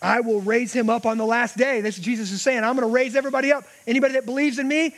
I 0.00 0.20
will 0.20 0.40
raise 0.40 0.72
him 0.72 0.88
up 0.88 1.06
on 1.06 1.18
the 1.18 1.26
last 1.26 1.56
day. 1.56 1.80
This 1.80 1.98
Jesus 1.98 2.30
is 2.30 2.40
saying, 2.40 2.62
I'm 2.62 2.76
going 2.76 2.88
to 2.88 2.94
raise 2.94 3.16
everybody 3.16 3.52
up. 3.52 3.64
Anybody 3.86 4.14
that 4.14 4.26
believes 4.26 4.58
in 4.58 4.68
me, 4.68 4.94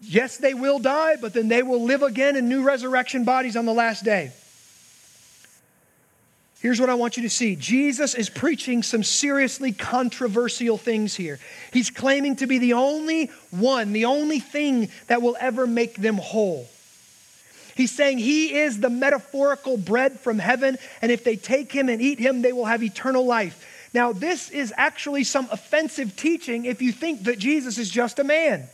yes, 0.00 0.36
they 0.36 0.54
will 0.54 0.78
die, 0.78 1.16
but 1.20 1.32
then 1.32 1.48
they 1.48 1.62
will 1.62 1.84
live 1.84 2.02
again 2.02 2.36
in 2.36 2.48
new 2.48 2.62
resurrection 2.62 3.24
bodies 3.24 3.56
on 3.56 3.66
the 3.66 3.72
last 3.72 4.04
day. 4.04 4.32
Here's 6.62 6.78
what 6.78 6.90
I 6.90 6.94
want 6.94 7.16
you 7.16 7.24
to 7.24 7.30
see 7.30 7.56
Jesus 7.56 8.14
is 8.14 8.30
preaching 8.30 8.84
some 8.84 9.02
seriously 9.02 9.72
controversial 9.72 10.78
things 10.78 11.14
here. 11.14 11.40
He's 11.72 11.90
claiming 11.90 12.36
to 12.36 12.46
be 12.46 12.58
the 12.58 12.74
only 12.74 13.32
one, 13.50 13.92
the 13.92 14.04
only 14.04 14.38
thing 14.38 14.88
that 15.08 15.22
will 15.22 15.36
ever 15.40 15.66
make 15.66 15.96
them 15.96 16.18
whole. 16.18 16.68
He's 17.74 17.90
saying 17.90 18.18
he 18.18 18.54
is 18.54 18.78
the 18.78 18.90
metaphorical 18.90 19.76
bread 19.76 20.20
from 20.20 20.38
heaven, 20.38 20.78
and 21.00 21.10
if 21.10 21.24
they 21.24 21.36
take 21.36 21.72
him 21.72 21.88
and 21.88 22.00
eat 22.00 22.20
him, 22.20 22.42
they 22.42 22.52
will 22.52 22.66
have 22.66 22.82
eternal 22.82 23.26
life. 23.26 23.66
Now, 23.94 24.12
this 24.12 24.50
is 24.50 24.72
actually 24.76 25.24
some 25.24 25.48
offensive 25.50 26.16
teaching 26.16 26.64
if 26.64 26.80
you 26.80 26.92
think 26.92 27.24
that 27.24 27.38
Jesus 27.38 27.78
is 27.78 27.90
just 27.90 28.18
a 28.18 28.24
man. 28.24 28.68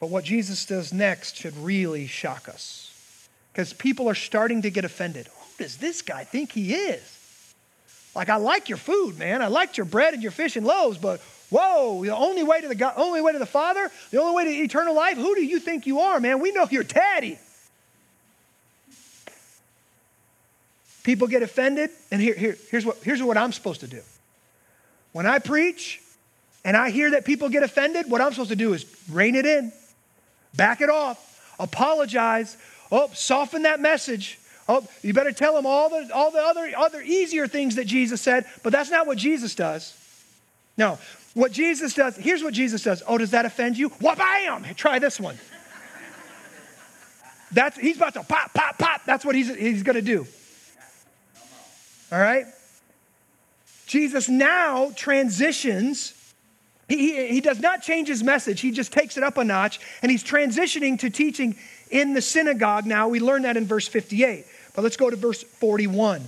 But 0.00 0.10
what 0.10 0.24
Jesus 0.24 0.66
does 0.66 0.92
next 0.92 1.36
should 1.36 1.56
really 1.56 2.06
shock 2.06 2.48
us 2.48 2.90
because 3.52 3.72
people 3.72 4.08
are 4.08 4.14
starting 4.14 4.62
to 4.62 4.70
get 4.70 4.84
offended 4.84 5.28
Who 5.28 5.64
does 5.64 5.76
this 5.76 6.02
guy 6.02 6.24
think 6.24 6.52
he 6.52 6.74
is? 6.74 7.10
Like, 8.14 8.28
I 8.28 8.36
like 8.36 8.68
your 8.68 8.78
food, 8.78 9.18
man. 9.18 9.42
I 9.42 9.48
liked 9.48 9.76
your 9.76 9.86
bread 9.86 10.14
and 10.14 10.22
your 10.22 10.32
fish 10.32 10.56
and 10.56 10.66
loaves, 10.66 10.98
but 10.98 11.20
whoa, 11.50 12.02
the 12.04 12.14
only 12.14 12.42
way 12.42 12.60
to 12.60 12.68
the 12.68 12.74
God, 12.74 12.94
only 12.96 13.20
way 13.20 13.32
to 13.32 13.38
the 13.38 13.46
Father, 13.46 13.90
the 14.10 14.20
only 14.20 14.34
way 14.34 14.44
to 14.44 14.50
eternal 14.62 14.94
life, 14.94 15.16
who 15.16 15.34
do 15.34 15.44
you 15.44 15.58
think 15.58 15.86
you 15.86 16.00
are, 16.00 16.20
man? 16.20 16.40
We 16.40 16.52
know 16.52 16.66
you're 16.70 16.84
daddy. 16.84 17.38
People 21.04 21.28
get 21.28 21.42
offended, 21.42 21.90
and 22.10 22.20
here, 22.20 22.34
here, 22.34 22.58
here's, 22.70 22.84
what, 22.84 22.96
here's 23.04 23.22
what 23.22 23.36
I'm 23.36 23.52
supposed 23.52 23.80
to 23.80 23.86
do. 23.86 24.00
When 25.12 25.26
I 25.26 25.38
preach 25.38 26.00
and 26.64 26.76
I 26.76 26.90
hear 26.90 27.12
that 27.12 27.24
people 27.24 27.48
get 27.48 27.62
offended, 27.62 28.10
what 28.10 28.20
I'm 28.20 28.32
supposed 28.32 28.50
to 28.50 28.56
do 28.56 28.72
is 28.72 28.84
rein 29.08 29.36
it 29.36 29.46
in, 29.46 29.72
back 30.56 30.80
it 30.80 30.90
off, 30.90 31.54
apologize, 31.60 32.56
oh, 32.90 33.10
soften 33.12 33.62
that 33.62 33.80
message. 33.80 34.40
Oh, 34.68 34.84
you 35.02 35.12
better 35.12 35.30
tell 35.30 35.54
them 35.54 35.66
all 35.66 35.90
the, 35.90 36.12
all 36.12 36.30
the 36.30 36.40
other, 36.40 36.72
other 36.76 37.02
easier 37.02 37.46
things 37.46 37.76
that 37.76 37.86
Jesus 37.86 38.20
said, 38.20 38.46
but 38.62 38.72
that's 38.72 38.90
not 38.90 39.06
what 39.06 39.18
Jesus 39.18 39.54
does. 39.54 39.96
No, 40.76 40.98
what 41.34 41.52
Jesus 41.52 41.94
does, 41.94 42.16
here's 42.16 42.42
what 42.42 42.54
Jesus 42.54 42.82
does. 42.82 43.02
Oh, 43.06 43.18
does 43.18 43.32
that 43.32 43.44
offend 43.44 43.76
you? 43.76 43.90
What 44.00 44.18
bam! 44.18 44.64
Try 44.74 44.98
this 44.98 45.20
one. 45.20 45.38
That's 47.52 47.78
he's 47.78 47.98
about 47.98 48.14
to 48.14 48.24
pop, 48.24 48.52
pop, 48.52 48.78
pop. 48.78 49.02
That's 49.04 49.24
what 49.24 49.36
he's, 49.36 49.54
he's 49.54 49.82
gonna 49.84 50.02
do. 50.02 50.26
All 52.14 52.20
right? 52.20 52.46
Jesus 53.86 54.28
now 54.28 54.92
transitions. 54.94 56.14
He, 56.88 57.26
he, 57.26 57.40
does 57.40 57.58
not 57.58 57.82
change 57.82 58.06
his 58.06 58.22
message, 58.22 58.60
he 58.60 58.70
just 58.70 58.92
takes 58.92 59.16
it 59.16 59.24
up 59.24 59.36
a 59.36 59.42
notch, 59.42 59.80
and 60.00 60.12
he's 60.12 60.22
transitioning 60.22 60.96
to 61.00 61.10
teaching 61.10 61.56
in 61.90 62.14
the 62.14 62.22
synagogue 62.22 62.86
now. 62.86 63.08
We 63.08 63.18
learn 63.18 63.42
that 63.42 63.56
in 63.56 63.66
verse 63.66 63.88
58. 63.88 64.46
But 64.76 64.82
let's 64.82 64.96
go 64.96 65.10
to 65.10 65.16
verse 65.16 65.42
41. 65.42 66.22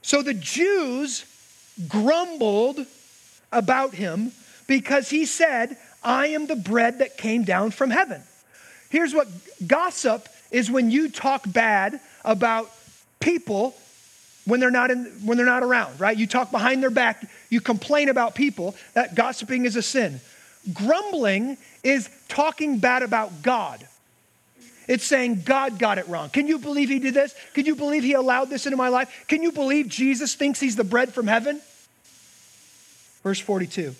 So 0.00 0.22
the 0.22 0.32
Jews 0.32 1.26
grumbled 1.86 2.86
about 3.52 3.92
him 3.92 4.32
because 4.66 5.10
he 5.10 5.26
said, 5.26 5.76
I 6.02 6.28
am 6.28 6.46
the 6.46 6.56
bread 6.56 7.00
that 7.00 7.18
came 7.18 7.44
down 7.44 7.70
from 7.70 7.90
heaven. 7.90 8.22
Here's 8.88 9.12
what 9.12 9.28
gossip 9.66 10.26
is 10.50 10.70
when 10.70 10.90
you 10.90 11.10
talk 11.10 11.42
bad 11.46 12.00
about 12.24 12.70
people 13.20 13.74
when 14.46 14.60
they're 14.60 14.70
not 14.70 14.90
in, 14.90 15.04
when 15.24 15.36
they're 15.36 15.46
not 15.46 15.62
around, 15.62 15.98
right? 15.98 16.16
You 16.16 16.26
talk 16.26 16.50
behind 16.50 16.82
their 16.82 16.90
back, 16.90 17.24
you 17.48 17.60
complain 17.60 18.08
about 18.08 18.34
people. 18.34 18.74
That 18.94 19.14
gossiping 19.14 19.64
is 19.64 19.76
a 19.76 19.82
sin. 19.82 20.20
Grumbling 20.72 21.56
is 21.82 22.08
talking 22.28 22.78
bad 22.78 23.02
about 23.02 23.42
God. 23.42 23.86
It's 24.86 25.04
saying 25.04 25.42
God 25.44 25.78
got 25.78 25.98
it 25.98 26.06
wrong. 26.08 26.28
Can 26.28 26.46
you 26.46 26.58
believe 26.58 26.88
he 26.88 26.98
did 26.98 27.14
this? 27.14 27.34
Can 27.54 27.64
you 27.64 27.74
believe 27.74 28.02
he 28.02 28.12
allowed 28.12 28.50
this 28.50 28.66
into 28.66 28.76
my 28.76 28.88
life? 28.88 29.24
Can 29.28 29.42
you 29.42 29.50
believe 29.50 29.88
Jesus 29.88 30.34
thinks 30.34 30.60
he's 30.60 30.76
the 30.76 30.84
bread 30.84 31.14
from 31.14 31.26
heaven? 31.26 31.60
Verse 33.22 33.40
42. 33.40 33.94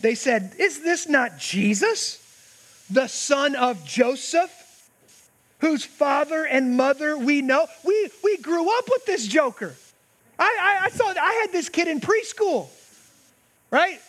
They 0.00 0.14
said, 0.14 0.52
Is 0.58 0.82
this 0.82 1.08
not 1.08 1.38
Jesus, 1.38 2.22
the 2.90 3.08
son 3.08 3.56
of 3.56 3.84
Joseph, 3.84 4.52
whose 5.58 5.84
father 5.84 6.44
and 6.44 6.76
mother 6.76 7.16
we 7.16 7.42
know? 7.42 7.66
We, 7.84 8.10
we 8.22 8.36
grew 8.38 8.76
up 8.78 8.84
with 8.88 9.06
this 9.06 9.26
joker. 9.26 9.74
I, 10.38 10.56
I, 10.60 10.84
I 10.86 10.88
saw 10.90 11.12
I 11.20 11.40
had 11.42 11.52
this 11.52 11.68
kid 11.68 11.88
in 11.88 12.00
preschool, 12.00 12.68
right? 13.70 14.00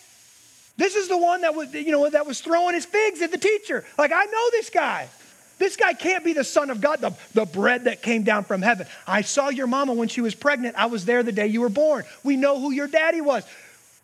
This 0.77 0.95
is 0.95 1.09
the 1.09 1.17
one 1.17 1.41
that 1.41 1.55
was, 1.55 1.73
you 1.73 1.91
know, 1.91 2.09
that 2.09 2.25
was 2.25 2.39
throwing 2.39 2.73
his 2.73 2.85
figs 2.85 3.21
at 3.21 3.31
the 3.31 3.37
teacher. 3.37 3.83
Like, 3.97 4.11
I 4.13 4.25
know 4.25 4.49
this 4.51 4.69
guy. 4.69 5.09
This 5.57 5.75
guy 5.75 5.93
can't 5.93 6.23
be 6.23 6.31
the 6.31 6.45
Son 6.45 6.69
of 6.69 6.79
God, 6.79 7.01
the, 7.01 7.13
the 7.33 7.45
bread 7.45 7.83
that 7.83 8.01
came 8.01 8.23
down 8.23 8.45
from 8.45 8.61
heaven. 8.61 8.87
I 9.05 9.21
saw 9.21 9.49
your 9.49 9.67
mama 9.67 9.93
when 9.93 10.07
she 10.07 10.21
was 10.21 10.33
pregnant. 10.33 10.77
I 10.77 10.85
was 10.85 11.03
there 11.03 11.21
the 11.21 11.33
day 11.33 11.47
you 11.47 11.59
were 11.59 11.69
born. 11.69 12.05
We 12.23 12.37
know 12.37 12.61
who 12.61 12.71
your 12.71 12.87
daddy 12.87 13.19
was. 13.19 13.43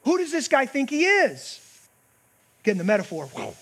Who 0.04 0.18
does 0.18 0.34
this 0.34 0.50
guy 0.50 0.66
think 0.66 0.90
he 0.90 1.06
is? 1.06 1.62
Getting 2.64 2.78
the 2.78 2.84
metaphor. 2.84 3.28
Whoa. 3.28 3.56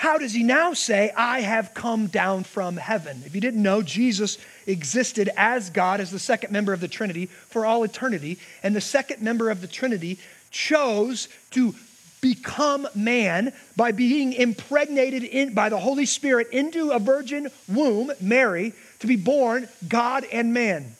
How 0.00 0.16
does 0.16 0.32
he 0.32 0.42
now 0.42 0.72
say, 0.72 1.12
I 1.14 1.42
have 1.42 1.74
come 1.74 2.06
down 2.06 2.44
from 2.44 2.78
heaven? 2.78 3.22
If 3.26 3.34
you 3.34 3.40
didn't 3.42 3.62
know, 3.62 3.82
Jesus 3.82 4.38
existed 4.66 5.28
as 5.36 5.68
God, 5.68 6.00
as 6.00 6.10
the 6.10 6.18
second 6.18 6.52
member 6.52 6.72
of 6.72 6.80
the 6.80 6.88
Trinity 6.88 7.26
for 7.26 7.66
all 7.66 7.84
eternity. 7.84 8.38
And 8.62 8.74
the 8.74 8.80
second 8.80 9.20
member 9.20 9.50
of 9.50 9.60
the 9.60 9.66
Trinity 9.66 10.18
chose 10.50 11.28
to 11.50 11.74
become 12.22 12.88
man 12.94 13.52
by 13.76 13.92
being 13.92 14.32
impregnated 14.32 15.22
in, 15.22 15.52
by 15.52 15.68
the 15.68 15.78
Holy 15.78 16.06
Spirit 16.06 16.48
into 16.50 16.92
a 16.92 16.98
virgin 16.98 17.50
womb, 17.68 18.10
Mary, 18.22 18.72
to 19.00 19.06
be 19.06 19.16
born 19.16 19.68
God 19.86 20.24
and 20.32 20.54
man. 20.54 20.96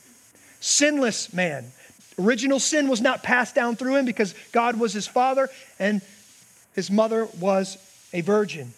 Sinless 0.61 1.33
man. 1.33 1.73
Original 2.19 2.61
sin 2.61 2.87
was 2.87 3.01
not 3.01 3.23
passed 3.23 3.55
down 3.55 3.77
through 3.77 3.97
him 3.97 4.05
because 4.05 4.35
God 4.53 4.79
was 4.79 4.93
his 4.93 5.07
father 5.07 5.49
and 5.79 6.03
his 6.75 6.91
mother 6.91 7.27
was 7.41 7.79
a 8.13 8.21
virgin. 8.21 8.75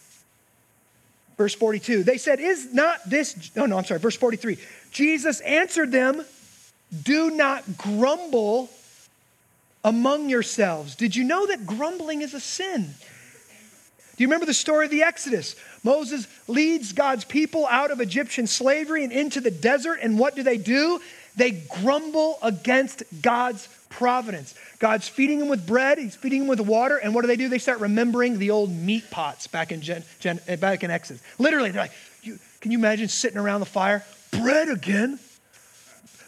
Verse 1.37 1.55
42. 1.55 2.03
They 2.03 2.19
said, 2.19 2.41
Is 2.41 2.73
not 2.73 2.99
this, 3.09 3.55
no, 3.57 3.65
oh, 3.65 3.67
no, 3.67 3.79
I'm 3.79 3.85
sorry, 3.85 4.01
verse 4.01 4.17
43. 4.17 4.59
Jesus 4.91 5.41
answered 5.41 5.93
them, 5.93 6.25
Do 7.03 7.31
not 7.31 7.77
grumble 7.77 8.71
among 9.85 10.29
yourselves. 10.29 10.95
Did 10.95 11.17
you 11.17 11.25
know 11.25 11.47
that 11.47 11.67
grumbling 11.67 12.23
is 12.23 12.35
a 12.35 12.41
sin? 12.41 12.95
Do 14.17 14.23
you 14.23 14.29
remember 14.29 14.47
the 14.47 14.55
story 14.55 14.85
of 14.85 14.91
the 14.91 15.03
Exodus? 15.03 15.57
Moses 15.83 16.29
leads 16.47 16.93
God's 16.93 17.25
people 17.25 17.67
out 17.67 17.91
of 17.91 18.01
Egyptian 18.01 18.47
slavery 18.47 19.05
and 19.05 19.13
into 19.13 19.41
the 19.41 19.51
desert, 19.51 19.99
and 20.03 20.19
what 20.19 20.37
do 20.37 20.43
they 20.43 20.59
do? 20.59 21.01
They 21.37 21.63
grumble 21.81 22.39
against 22.43 23.03
God's 23.23 23.69
providence. 23.89 24.55
God's 24.79 25.09
feeding 25.09 25.39
them 25.39 25.49
with 25.49 25.67
bread, 25.67 25.99
He's 25.99 26.17
feeding 26.17 26.41
them 26.41 26.49
with 26.49 26.61
water, 26.61 26.97
and 26.97 27.15
what 27.15 27.23
do 27.23 27.29
they 27.29 27.37
do? 27.37 27.49
They 27.49 27.59
start 27.59 27.81
remembering 27.81 28.39
the 28.39 28.51
old 28.51 28.71
meat 28.71 29.11
pots 29.11 29.47
back 29.47 29.73
in, 29.73 29.81
Gen, 29.81 30.05
Gen, 30.19 30.41
eh, 30.47 30.57
back 30.57 30.85
in 30.85 30.91
Exodus. 30.91 31.23
Literally, 31.39 31.71
they're 31.71 31.83
like, 31.83 31.93
you, 32.23 32.39
can 32.61 32.71
you 32.71 32.79
imagine 32.79 33.09
sitting 33.09 33.39
around 33.39 33.61
the 33.61 33.67
fire? 33.67 34.05
Bread 34.31 34.69
again? 34.69 35.19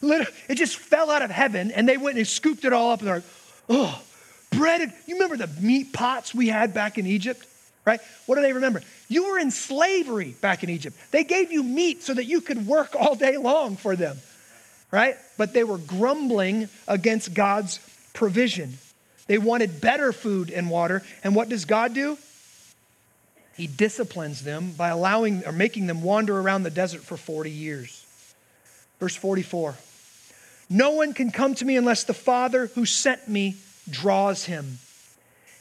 Literally, 0.00 0.32
it 0.48 0.56
just 0.56 0.76
fell 0.76 1.10
out 1.10 1.22
of 1.22 1.30
heaven, 1.30 1.70
and 1.70 1.88
they 1.88 1.96
went 1.96 2.18
and 2.18 2.26
scooped 2.26 2.64
it 2.64 2.72
all 2.72 2.90
up, 2.90 3.00
and 3.00 3.08
they're 3.08 3.16
like, 3.16 3.24
Oh, 3.68 4.02
bread. 4.50 4.92
You 5.06 5.14
remember 5.14 5.36
the 5.36 5.48
meat 5.60 5.92
pots 5.92 6.34
we 6.34 6.48
had 6.48 6.74
back 6.74 6.98
in 6.98 7.06
Egypt? 7.06 7.46
Right? 7.84 8.00
What 8.26 8.36
do 8.36 8.42
they 8.42 8.52
remember? 8.52 8.82
You 9.08 9.28
were 9.28 9.38
in 9.38 9.50
slavery 9.50 10.34
back 10.40 10.64
in 10.64 10.70
Egypt. 10.70 10.96
They 11.10 11.24
gave 11.24 11.52
you 11.52 11.62
meat 11.62 12.02
so 12.02 12.14
that 12.14 12.24
you 12.24 12.40
could 12.40 12.66
work 12.66 12.96
all 12.98 13.14
day 13.14 13.36
long 13.36 13.76
for 13.76 13.94
them. 13.94 14.16
Right? 14.94 15.16
But 15.36 15.52
they 15.52 15.64
were 15.64 15.78
grumbling 15.78 16.68
against 16.86 17.34
God's 17.34 17.80
provision. 18.12 18.78
They 19.26 19.38
wanted 19.38 19.80
better 19.80 20.12
food 20.12 20.52
and 20.52 20.70
water. 20.70 21.02
And 21.24 21.34
what 21.34 21.48
does 21.48 21.64
God 21.64 21.94
do? 21.94 22.16
He 23.56 23.66
disciplines 23.66 24.44
them 24.44 24.70
by 24.70 24.90
allowing 24.90 25.44
or 25.46 25.50
making 25.50 25.88
them 25.88 26.00
wander 26.02 26.38
around 26.38 26.62
the 26.62 26.70
desert 26.70 27.00
for 27.00 27.16
40 27.16 27.50
years. 27.50 28.06
Verse 29.00 29.16
44. 29.16 29.74
No 30.70 30.92
one 30.92 31.12
can 31.12 31.32
come 31.32 31.56
to 31.56 31.64
me 31.64 31.76
unless 31.76 32.04
the 32.04 32.14
Father 32.14 32.66
who 32.76 32.86
sent 32.86 33.26
me 33.26 33.56
draws 33.90 34.44
him, 34.44 34.78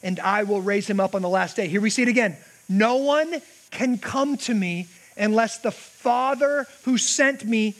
and 0.04 0.20
I 0.20 0.44
will 0.44 0.62
raise 0.62 0.88
him 0.88 1.00
up 1.00 1.16
on 1.16 1.24
the 1.24 1.30
last 1.30 1.56
day. 1.56 1.68
Here 1.68 1.82
we 1.82 1.90
see 1.90 2.04
it 2.04 2.08
again. 2.08 2.38
No 2.70 2.98
one 2.98 3.42
can 3.72 3.98
come 3.98 4.38
to 4.38 4.54
me 4.54 4.90
unless 5.18 5.58
the 5.58 5.72
Father 5.72 6.68
who 6.84 7.00
sent 7.00 7.44
me 7.44 7.74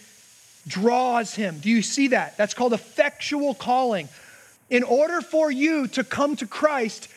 draws 0.68 1.36
him. 1.36 1.60
Do 1.60 1.70
you 1.70 1.82
see 1.82 2.10
that? 2.10 2.38
That's 2.38 2.54
called 2.54 2.74
effectual 2.74 3.54
calling. 3.54 4.10
In 4.70 4.84
order 4.84 5.22
for 5.22 5.52
you 5.52 5.88
to 5.90 6.04
come 6.04 6.36
to 6.38 6.48
Christ, 6.48 7.10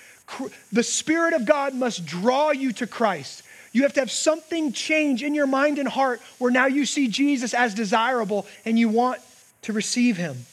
the 0.73 0.83
Spirit 0.83 1.33
of 1.33 1.47
God 1.47 1.75
must 1.75 2.05
draw 2.05 2.51
you 2.51 2.73
to 2.73 2.87
Christ. 2.87 3.43
You 3.73 3.83
have 3.83 3.93
to 3.95 4.01
have 4.01 4.11
something 4.11 4.73
change 4.73 5.23
in 5.23 5.35
your 5.35 5.47
mind 5.47 5.79
and 5.79 5.87
heart 5.87 6.21
where 6.39 6.51
now 6.51 6.67
you 6.67 6.87
see 6.87 7.09
Jesus 7.09 7.55
as 7.55 7.75
desirable 7.75 8.47
and 8.65 8.79
you 8.79 8.89
want 8.89 9.21
to 9.63 9.73
receive 9.73 10.17
him. 10.17 10.47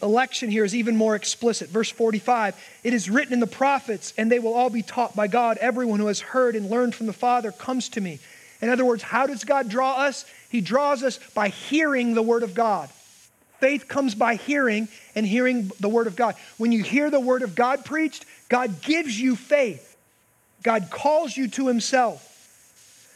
Election 0.00 0.48
here 0.48 0.64
is 0.64 0.76
even 0.76 0.96
more 0.96 1.16
explicit. 1.16 1.70
Verse 1.70 1.90
45 1.90 2.54
It 2.84 2.94
is 2.94 3.10
written 3.10 3.32
in 3.32 3.40
the 3.40 3.48
prophets, 3.48 4.14
and 4.16 4.30
they 4.30 4.38
will 4.38 4.54
all 4.54 4.70
be 4.70 4.82
taught 4.82 5.16
by 5.16 5.26
God. 5.26 5.58
Everyone 5.58 5.98
who 5.98 6.06
has 6.06 6.20
heard 6.20 6.54
and 6.54 6.70
learned 6.70 6.94
from 6.94 7.06
the 7.06 7.12
Father 7.12 7.50
comes 7.50 7.88
to 7.90 8.00
me. 8.00 8.20
In 8.60 8.68
other 8.68 8.84
words, 8.84 9.02
how 9.02 9.26
does 9.26 9.44
God 9.44 9.68
draw 9.68 9.94
us? 9.94 10.24
He 10.50 10.60
draws 10.60 11.02
us 11.02 11.18
by 11.34 11.48
hearing 11.48 12.14
the 12.14 12.22
Word 12.22 12.42
of 12.42 12.54
God. 12.54 12.88
Faith 13.58 13.88
comes 13.88 14.14
by 14.14 14.36
hearing 14.36 14.88
and 15.14 15.26
hearing 15.26 15.70
the 15.80 15.88
Word 15.88 16.06
of 16.06 16.16
God. 16.16 16.34
When 16.56 16.72
you 16.72 16.82
hear 16.82 17.10
the 17.10 17.20
Word 17.20 17.42
of 17.42 17.54
God 17.54 17.84
preached, 17.84 18.24
God 18.48 18.82
gives 18.82 19.18
you 19.18 19.36
faith. 19.36 19.96
God 20.62 20.88
calls 20.90 21.36
you 21.36 21.48
to 21.48 21.68
Himself. 21.68 22.26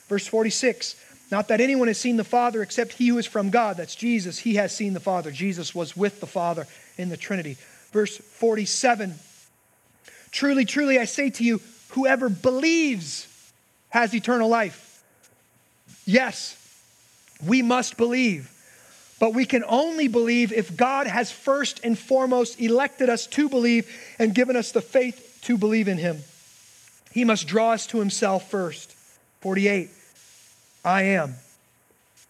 Verse 0.08 0.26
46 0.26 0.96
not 1.30 1.48
that 1.48 1.60
anyone 1.60 1.88
has 1.88 1.98
seen 1.98 2.16
the 2.16 2.22
Father 2.22 2.62
except 2.62 2.92
he 2.92 3.08
who 3.08 3.18
is 3.18 3.26
from 3.26 3.50
God. 3.50 3.76
That's 3.76 3.94
Jesus. 3.94 4.38
He 4.38 4.54
has 4.54 4.72
seen 4.72 4.92
the 4.92 5.00
Father. 5.00 5.30
Jesus 5.30 5.74
was 5.74 5.96
with 5.96 6.20
the 6.20 6.26
Father 6.26 6.66
in 6.96 7.08
the 7.08 7.16
Trinity. 7.16 7.56
Verse 7.92 8.16
47 8.16 9.14
Truly, 10.30 10.64
truly, 10.64 10.98
I 10.98 11.04
say 11.04 11.30
to 11.30 11.44
you, 11.44 11.60
whoever 11.90 12.28
believes 12.28 13.26
has 13.90 14.14
eternal 14.14 14.48
life. 14.48 14.83
Yes, 16.06 16.56
we 17.44 17.62
must 17.62 17.96
believe. 17.96 18.50
But 19.20 19.32
we 19.32 19.44
can 19.44 19.64
only 19.66 20.08
believe 20.08 20.52
if 20.52 20.76
God 20.76 21.06
has 21.06 21.30
first 21.30 21.80
and 21.84 21.98
foremost 21.98 22.60
elected 22.60 23.08
us 23.08 23.26
to 23.28 23.48
believe 23.48 23.90
and 24.18 24.34
given 24.34 24.56
us 24.56 24.72
the 24.72 24.80
faith 24.80 25.38
to 25.42 25.56
believe 25.56 25.88
in 25.88 25.98
Him. 25.98 26.18
He 27.14 27.24
must 27.24 27.46
draw 27.46 27.70
us 27.70 27.86
to 27.88 28.00
himself 28.00 28.50
first. 28.50 28.92
48. 29.40 29.88
I 30.84 31.02
am 31.02 31.36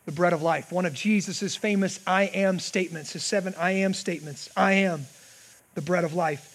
the 0.04 0.12
bread 0.12 0.34
of 0.34 0.42
life. 0.42 0.70
One 0.70 0.84
of 0.84 0.92
Jesus' 0.92 1.56
famous 1.56 1.98
I 2.06 2.24
am 2.24 2.60
statements, 2.60 3.14
his 3.14 3.24
seven 3.24 3.54
I 3.58 3.70
am 3.70 3.94
statements. 3.94 4.50
I 4.54 4.72
am 4.74 5.06
the 5.74 5.80
bread 5.80 6.04
of 6.04 6.12
life. 6.12 6.50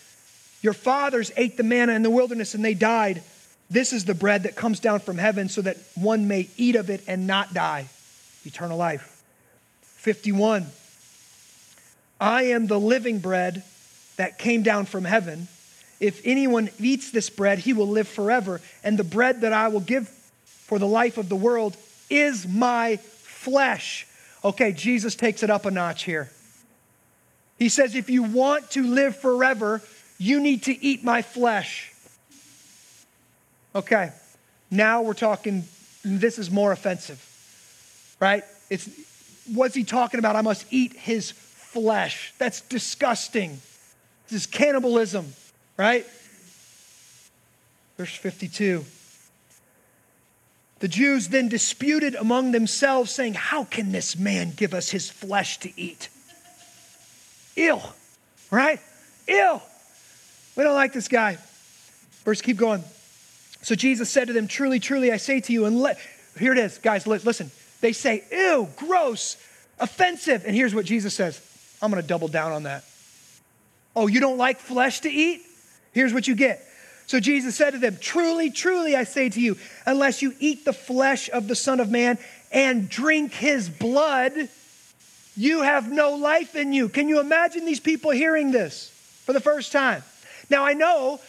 Your 0.61 0.73
fathers 0.73 1.31
ate 1.37 1.57
the 1.57 1.63
manna 1.63 1.93
in 1.93 2.03
the 2.03 2.09
wilderness 2.11 2.53
and 2.53 2.63
they 2.63 2.75
died. 2.75 3.23
This 3.69 3.93
is 3.93 4.05
the 4.05 4.15
bread 4.15 4.43
that 4.43 4.55
comes 4.55 4.79
down 4.79 4.99
from 4.99 5.17
heaven 5.17 5.47
so 5.47 5.61
that 5.61 5.77
one 5.95 6.27
may 6.27 6.49
eat 6.57 6.75
of 6.75 6.89
it 6.89 7.03
and 7.07 7.27
not 7.27 7.53
die. 7.53 7.87
Eternal 8.45 8.77
life. 8.77 9.23
51. 9.81 10.65
I 12.19 12.43
am 12.43 12.67
the 12.67 12.79
living 12.79 13.19
bread 13.19 13.63
that 14.17 14.39
came 14.39 14.63
down 14.63 14.85
from 14.85 15.05
heaven. 15.05 15.47
If 15.99 16.21
anyone 16.25 16.69
eats 16.79 17.11
this 17.11 17.29
bread, 17.29 17.59
he 17.59 17.73
will 17.73 17.87
live 17.87 18.07
forever. 18.07 18.61
And 18.83 18.97
the 18.97 19.03
bread 19.03 19.41
that 19.41 19.53
I 19.53 19.67
will 19.67 19.81
give 19.81 20.07
for 20.07 20.79
the 20.79 20.87
life 20.87 21.17
of 21.17 21.29
the 21.29 21.35
world 21.35 21.77
is 22.09 22.47
my 22.47 22.97
flesh. 22.97 24.07
Okay, 24.43 24.71
Jesus 24.71 25.15
takes 25.15 25.43
it 25.43 25.49
up 25.49 25.65
a 25.65 25.71
notch 25.71 26.03
here. 26.03 26.29
He 27.57 27.69
says, 27.69 27.95
if 27.95 28.09
you 28.09 28.23
want 28.23 28.71
to 28.71 28.83
live 28.83 29.17
forever, 29.17 29.81
you 30.17 30.39
need 30.39 30.63
to 30.63 30.83
eat 30.83 31.03
my 31.03 31.21
flesh. 31.21 31.93
Okay, 33.79 34.11
now 34.69 35.03
we're 35.03 35.13
talking, 35.13 35.63
this 36.03 36.37
is 36.37 36.51
more 36.51 36.73
offensive, 36.73 37.17
right? 38.19 38.43
It's, 38.69 38.89
what's 39.53 39.73
he 39.73 39.85
talking 39.85 40.19
about? 40.19 40.35
I 40.35 40.41
must 40.41 40.65
eat 40.69 40.91
his 40.91 41.31
flesh. 41.31 42.33
That's 42.37 42.59
disgusting. 42.59 43.61
This 44.27 44.41
is 44.41 44.47
cannibalism, 44.47 45.31
right? 45.77 46.05
Verse 47.97 48.13
52. 48.13 48.83
The 50.79 50.87
Jews 50.89 51.29
then 51.29 51.47
disputed 51.47 52.15
among 52.15 52.51
themselves, 52.51 53.11
saying, 53.11 53.35
How 53.35 53.63
can 53.63 53.93
this 53.93 54.17
man 54.17 54.51
give 54.57 54.73
us 54.73 54.89
his 54.89 55.09
flesh 55.09 55.57
to 55.59 55.79
eat? 55.79 56.09
Ill, 57.55 57.81
right? 58.51 58.81
Ill. 59.27 59.63
We 60.57 60.63
don't 60.65 60.75
like 60.75 60.91
this 60.91 61.07
guy. 61.07 61.37
Verse, 62.25 62.41
keep 62.41 62.57
going. 62.57 62.83
So 63.61 63.75
Jesus 63.75 64.09
said 64.09 64.27
to 64.27 64.33
them, 64.33 64.47
Truly, 64.47 64.79
truly, 64.79 65.11
I 65.11 65.17
say 65.17 65.39
to 65.41 65.53
you, 65.53 65.65
and 65.65 65.79
let, 65.79 65.99
here 66.37 66.53
it 66.53 66.59
is, 66.59 66.77
guys, 66.77 67.05
listen. 67.05 67.51
They 67.81 67.93
say, 67.93 68.23
Ew, 68.31 68.69
gross, 68.75 69.37
offensive. 69.79 70.43
And 70.45 70.55
here's 70.55 70.75
what 70.75 70.85
Jesus 70.85 71.13
says 71.13 71.41
I'm 71.81 71.91
going 71.91 72.01
to 72.01 72.07
double 72.07 72.27
down 72.27 72.51
on 72.51 72.63
that. 72.63 72.83
Oh, 73.95 74.07
you 74.07 74.19
don't 74.19 74.37
like 74.37 74.59
flesh 74.59 75.01
to 75.01 75.09
eat? 75.09 75.41
Here's 75.93 76.13
what 76.13 76.27
you 76.27 76.35
get. 76.35 76.65
So 77.07 77.19
Jesus 77.19 77.55
said 77.55 77.71
to 77.71 77.79
them, 77.79 77.97
Truly, 77.99 78.51
truly, 78.51 78.95
I 78.95 79.03
say 79.03 79.29
to 79.29 79.41
you, 79.41 79.57
unless 79.85 80.21
you 80.21 80.33
eat 80.39 80.65
the 80.65 80.73
flesh 80.73 81.29
of 81.29 81.47
the 81.47 81.55
Son 81.55 81.79
of 81.79 81.89
Man 81.89 82.17
and 82.51 82.87
drink 82.87 83.33
his 83.33 83.69
blood, 83.69 84.49
you 85.35 85.61
have 85.63 85.91
no 85.91 86.15
life 86.15 86.55
in 86.55 86.73
you. 86.73 86.89
Can 86.89 87.09
you 87.09 87.19
imagine 87.19 87.65
these 87.65 87.79
people 87.79 88.11
hearing 88.11 88.51
this 88.51 88.89
for 89.25 89.33
the 89.33 89.39
first 89.39 89.71
time? 89.71 90.03
Now, 90.49 90.65
I 90.65 90.73
know 90.73 91.19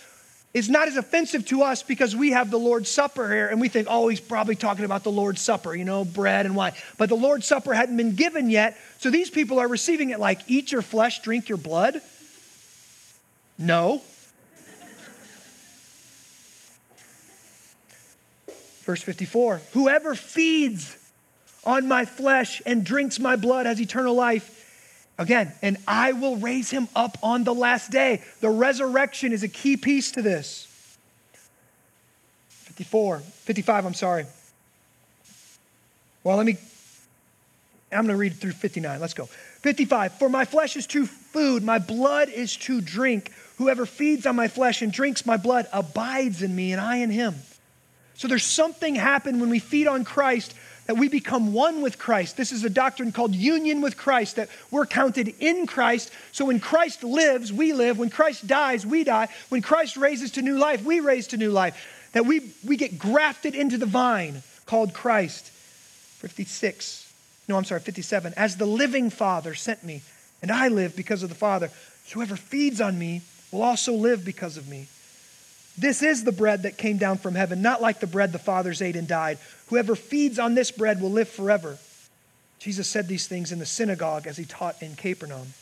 it's 0.53 0.68
not 0.68 0.88
as 0.88 0.96
offensive 0.96 1.46
to 1.46 1.62
us 1.62 1.84
because 1.84 2.16
we 2.16 2.30
have 2.30 2.51
the 2.51 2.59
Lord's 2.59 2.90
Supper 2.90 3.32
here 3.32 3.46
and 3.48 3.61
we 3.61 3.68
think, 3.68 3.86
oh, 3.88 4.09
he's 4.09 4.20
probably 4.20 4.57
talking 4.57 4.84
about 4.84 5.05
the 5.05 5.12
Lord's 5.12 5.40
Supper, 5.40 5.74
you 5.74 5.84
know, 5.84 6.05
bread 6.05 6.44
and 6.44 6.57
wine. 6.57 6.72
But 6.98 7.09
the 7.09 7.16
Lord's 7.16 7.46
Supper 7.46 7.72
hadn't 7.72 7.96
been 7.96 8.16
given 8.16 8.51
yet. 8.51 8.76
So 8.98 9.11
these 9.11 9.30
people 9.30 9.61
are 9.61 9.68
receiving 9.68 10.11
it 10.11 10.18
like, 10.18 10.40
eat 10.48 10.72
your 10.72 10.82
flesh, 10.82 11.22
drink 11.22 11.48
your 11.48 11.59
blood. 11.59 12.01
No. 13.59 14.03
Verse 18.82 19.03
54 19.03 19.61
Whoever 19.72 20.16
feeds 20.16 20.96
on 21.62 21.86
my 21.86 22.05
flesh 22.07 22.61
and 22.66 22.84
drinks 22.84 23.20
my 23.20 23.36
blood 23.36 23.66
has 23.66 23.80
eternal 23.80 24.14
life. 24.14 24.57
Again, 25.21 25.53
and 25.61 25.77
I 25.87 26.12
will 26.12 26.39
raise 26.39 26.71
him 26.71 26.89
up 26.97 27.18
on 27.23 27.45
the 27.45 27.55
last 27.55 27.91
day. 27.91 28.23
The 28.41 28.49
resurrection 28.49 29.33
is 29.33 29.43
a 29.43 29.49
key 29.49 29.77
piece 29.77 30.12
to 30.12 30.23
this. 30.23 30.66
54, 32.49 33.18
55, 33.18 33.85
I'm 33.85 33.93
sorry. 33.93 34.25
Well, 36.25 36.39
let 36.39 36.47
me, 36.47 36.57
I'm 37.93 38.07
going 38.07 38.09
to 38.09 38.16
read 38.16 38.37
through 38.37 38.53
59. 38.53 38.99
Let's 38.99 39.12
go. 39.12 39.27
55, 39.27 40.14
for 40.14 40.31
my 40.31 40.47
flesh 40.47 40.75
is 40.75 40.87
true 40.87 41.05
food, 41.05 41.62
my 41.62 41.79
blood 41.79 42.31
is 42.31 42.57
true 42.57 42.81
drink. 42.81 43.31
Whoever 43.59 43.85
feeds 43.85 44.25
on 44.25 44.37
my 44.37 44.49
flesh 44.49 44.81
and 44.81 44.91
drinks 44.91 45.27
my 45.27 45.37
blood 45.37 45.68
abides 45.71 46.41
in 46.41 46.57
me, 46.57 46.73
and 46.73 46.81
I 46.81 46.97
in 46.97 47.11
him. 47.11 47.35
So 48.14 48.27
there's 48.27 48.45
something 48.45 48.95
happen 48.95 49.39
when 49.39 49.51
we 49.51 49.59
feed 49.59 49.87
on 49.87 50.03
Christ 50.05 50.55
that 50.91 50.97
we 50.97 51.09
become 51.09 51.53
one 51.53 51.82
with 51.82 52.01
Christ. 52.01 52.36
This 52.36 52.51
is 52.51 52.64
a 52.64 52.68
doctrine 52.68 53.12
called 53.12 53.32
union 53.32 53.80
with 53.80 53.97
Christ, 53.97 54.34
that 54.34 54.49
we're 54.72 54.86
counted 54.86 55.32
in 55.38 55.68
Christ. 55.68 56.11
So 56.32 56.47
when 56.47 56.59
Christ 56.59 57.05
lives, 57.05 57.53
we 57.53 57.72
live. 57.72 57.97
When 57.97 58.11
Christ 58.11 58.49
dies, 58.49 58.84
we 58.84 59.05
die. 59.05 59.28
When 59.51 59.62
Christ 59.62 59.97
raises 59.97 60.32
to 60.32 60.43
new 60.43 60.59
life, 60.59 60.82
we 60.82 60.99
raise 60.99 61.28
to 61.28 61.36
new 61.36 61.53
life. 61.53 62.11
That 62.11 62.26
we, 62.26 62.51
we 62.66 62.76
get 62.76 62.99
grafted 62.99 63.55
into 63.55 63.78
the 63.78 63.86
vine 63.86 64.43
called 64.66 64.93
Christ. 64.93 65.47
56, 65.47 67.12
no, 67.47 67.57
I'm 67.57 67.62
sorry, 67.62 67.82
57. 67.82 68.34
As 68.36 68.57
the 68.57 68.66
living 68.66 69.11
Father 69.11 69.55
sent 69.55 69.84
me, 69.84 70.03
and 70.43 70.51
I 70.51 70.66
live 70.66 70.97
because 70.97 71.22
of 71.22 71.28
the 71.28 71.36
Father. 71.36 71.70
Whoever 72.14 72.34
feeds 72.34 72.80
on 72.80 72.99
me 72.99 73.22
will 73.53 73.62
also 73.62 73.93
live 73.93 74.24
because 74.24 74.57
of 74.57 74.66
me. 74.66 74.88
This 75.81 76.03
is 76.03 76.24
the 76.24 76.33
bread 76.33 76.64
that 76.64 76.76
came 76.76 76.99
down 76.99 77.16
from 77.16 77.35
heaven, 77.35 77.62
not 77.62 77.81
like 77.81 78.01
the 78.01 78.07
bread 78.07 78.33
the 78.33 78.39
fathers 78.39 78.83
ate 78.83 78.97
and 78.97 79.09
died. 79.09 79.39
Whoever 79.68 79.97
feeds 79.97 80.39
on 80.39 80.55
this 80.55 80.70
bread 80.70 81.01
will 81.01 81.11
live 81.11 81.28
forever. 81.28 81.78
Jesus 82.59 82.87
said 82.87 83.09
these 83.09 83.26
things 83.26 83.51
in 83.51 83.59
the 83.59 83.64
synagogue 83.64 84.26
as 84.26 84.37
he 84.37 84.45
taught 84.45 84.83
in 84.83 84.95
Capernaum. 84.95 85.55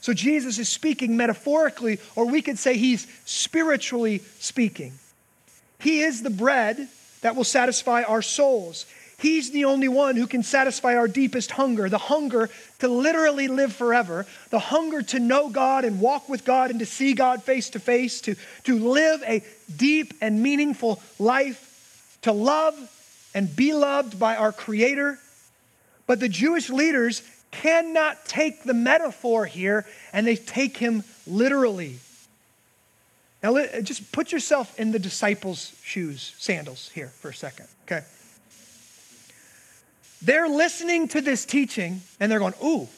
So 0.00 0.14
Jesus 0.14 0.58
is 0.58 0.70
speaking 0.70 1.18
metaphorically, 1.18 1.98
or 2.16 2.24
we 2.24 2.40
could 2.40 2.58
say 2.58 2.78
he's 2.78 3.06
spiritually 3.26 4.22
speaking. 4.38 4.94
He 5.78 6.00
is 6.00 6.22
the 6.22 6.30
bread 6.30 6.88
that 7.20 7.36
will 7.36 7.44
satisfy 7.44 8.04
our 8.04 8.22
souls. 8.22 8.86
He's 9.22 9.52
the 9.52 9.66
only 9.66 9.86
one 9.86 10.16
who 10.16 10.26
can 10.26 10.42
satisfy 10.42 10.96
our 10.96 11.06
deepest 11.06 11.52
hunger 11.52 11.88
the 11.88 11.96
hunger 11.96 12.50
to 12.80 12.88
literally 12.88 13.46
live 13.46 13.72
forever, 13.72 14.26
the 14.50 14.58
hunger 14.58 15.00
to 15.00 15.20
know 15.20 15.48
God 15.48 15.84
and 15.84 16.00
walk 16.00 16.28
with 16.28 16.44
God 16.44 16.70
and 16.70 16.80
to 16.80 16.86
see 16.86 17.14
God 17.14 17.44
face 17.44 17.70
to 17.70 17.78
face, 17.78 18.20
to, 18.22 18.34
live 18.66 19.22
a 19.24 19.44
deep 19.76 20.14
and 20.20 20.42
meaningful 20.42 21.00
life, 21.20 22.18
to 22.22 22.32
love 22.32 22.74
and 23.32 23.54
be 23.54 23.72
loved 23.72 24.18
by 24.18 24.34
our 24.34 24.50
Creator. 24.50 25.20
But 26.08 26.18
the 26.18 26.28
Jewish 26.28 26.68
leaders 26.68 27.22
cannot 27.52 28.26
take 28.26 28.64
the 28.64 28.74
metaphor 28.74 29.46
here 29.46 29.86
and 30.12 30.26
they 30.26 30.34
take 30.34 30.76
him 30.76 31.04
literally. 31.28 32.00
Now, 33.40 33.54
just 33.82 34.10
put 34.10 34.32
yourself 34.32 34.76
in 34.80 34.90
the 34.90 34.98
disciples' 34.98 35.72
shoes, 35.84 36.34
sandals 36.38 36.90
here 36.92 37.12
for 37.20 37.28
a 37.28 37.34
second, 37.34 37.68
okay? 37.86 38.04
They're 40.24 40.48
listening 40.48 41.08
to 41.08 41.20
this 41.20 41.44
teaching 41.44 42.00
and 42.20 42.30
they're 42.30 42.38
going, 42.38 42.54
ooh. 42.64 42.88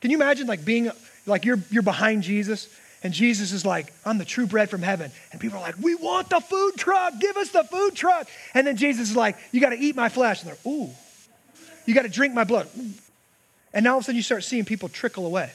Can 0.00 0.10
you 0.10 0.16
imagine 0.16 0.46
like 0.46 0.64
being 0.64 0.90
like 1.26 1.44
you're 1.44 1.58
you're 1.70 1.82
behind 1.82 2.22
Jesus 2.22 2.68
and 3.02 3.12
Jesus 3.12 3.52
is 3.52 3.64
like, 3.64 3.92
I'm 4.04 4.18
the 4.18 4.24
true 4.24 4.46
bread 4.46 4.70
from 4.70 4.82
heaven. 4.82 5.12
And 5.30 5.40
people 5.40 5.58
are 5.58 5.62
like, 5.62 5.76
we 5.80 5.94
want 5.94 6.30
the 6.30 6.40
food 6.40 6.72
truck. 6.76 7.14
Give 7.20 7.36
us 7.36 7.50
the 7.50 7.62
food 7.64 7.94
truck. 7.94 8.28
And 8.54 8.66
then 8.66 8.76
Jesus 8.76 9.10
is 9.10 9.16
like, 9.16 9.36
you 9.52 9.60
got 9.60 9.70
to 9.70 9.78
eat 9.78 9.94
my 9.94 10.08
flesh. 10.08 10.42
And 10.42 10.50
they're, 10.50 10.72
ooh. 10.72 10.90
You 11.86 11.94
got 11.94 12.02
to 12.02 12.08
drink 12.08 12.34
my 12.34 12.44
blood. 12.44 12.68
And 13.72 13.84
now 13.84 13.92
all 13.92 13.98
of 13.98 14.02
a 14.02 14.04
sudden 14.06 14.16
you 14.16 14.22
start 14.22 14.42
seeing 14.42 14.64
people 14.64 14.88
trickle 14.88 15.26
away. 15.26 15.50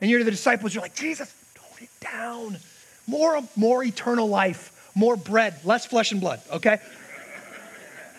And 0.00 0.10
you're 0.10 0.22
the 0.24 0.30
disciples, 0.30 0.74
you're 0.74 0.82
like, 0.82 0.94
Jesus, 0.94 1.34
tone 1.54 1.78
it 1.80 1.88
down. 2.00 2.58
More, 3.06 3.40
more 3.56 3.82
eternal 3.82 4.28
life, 4.28 4.90
more 4.94 5.16
bread, 5.16 5.54
less 5.64 5.86
flesh 5.86 6.12
and 6.12 6.20
blood, 6.20 6.40
okay? 6.52 6.80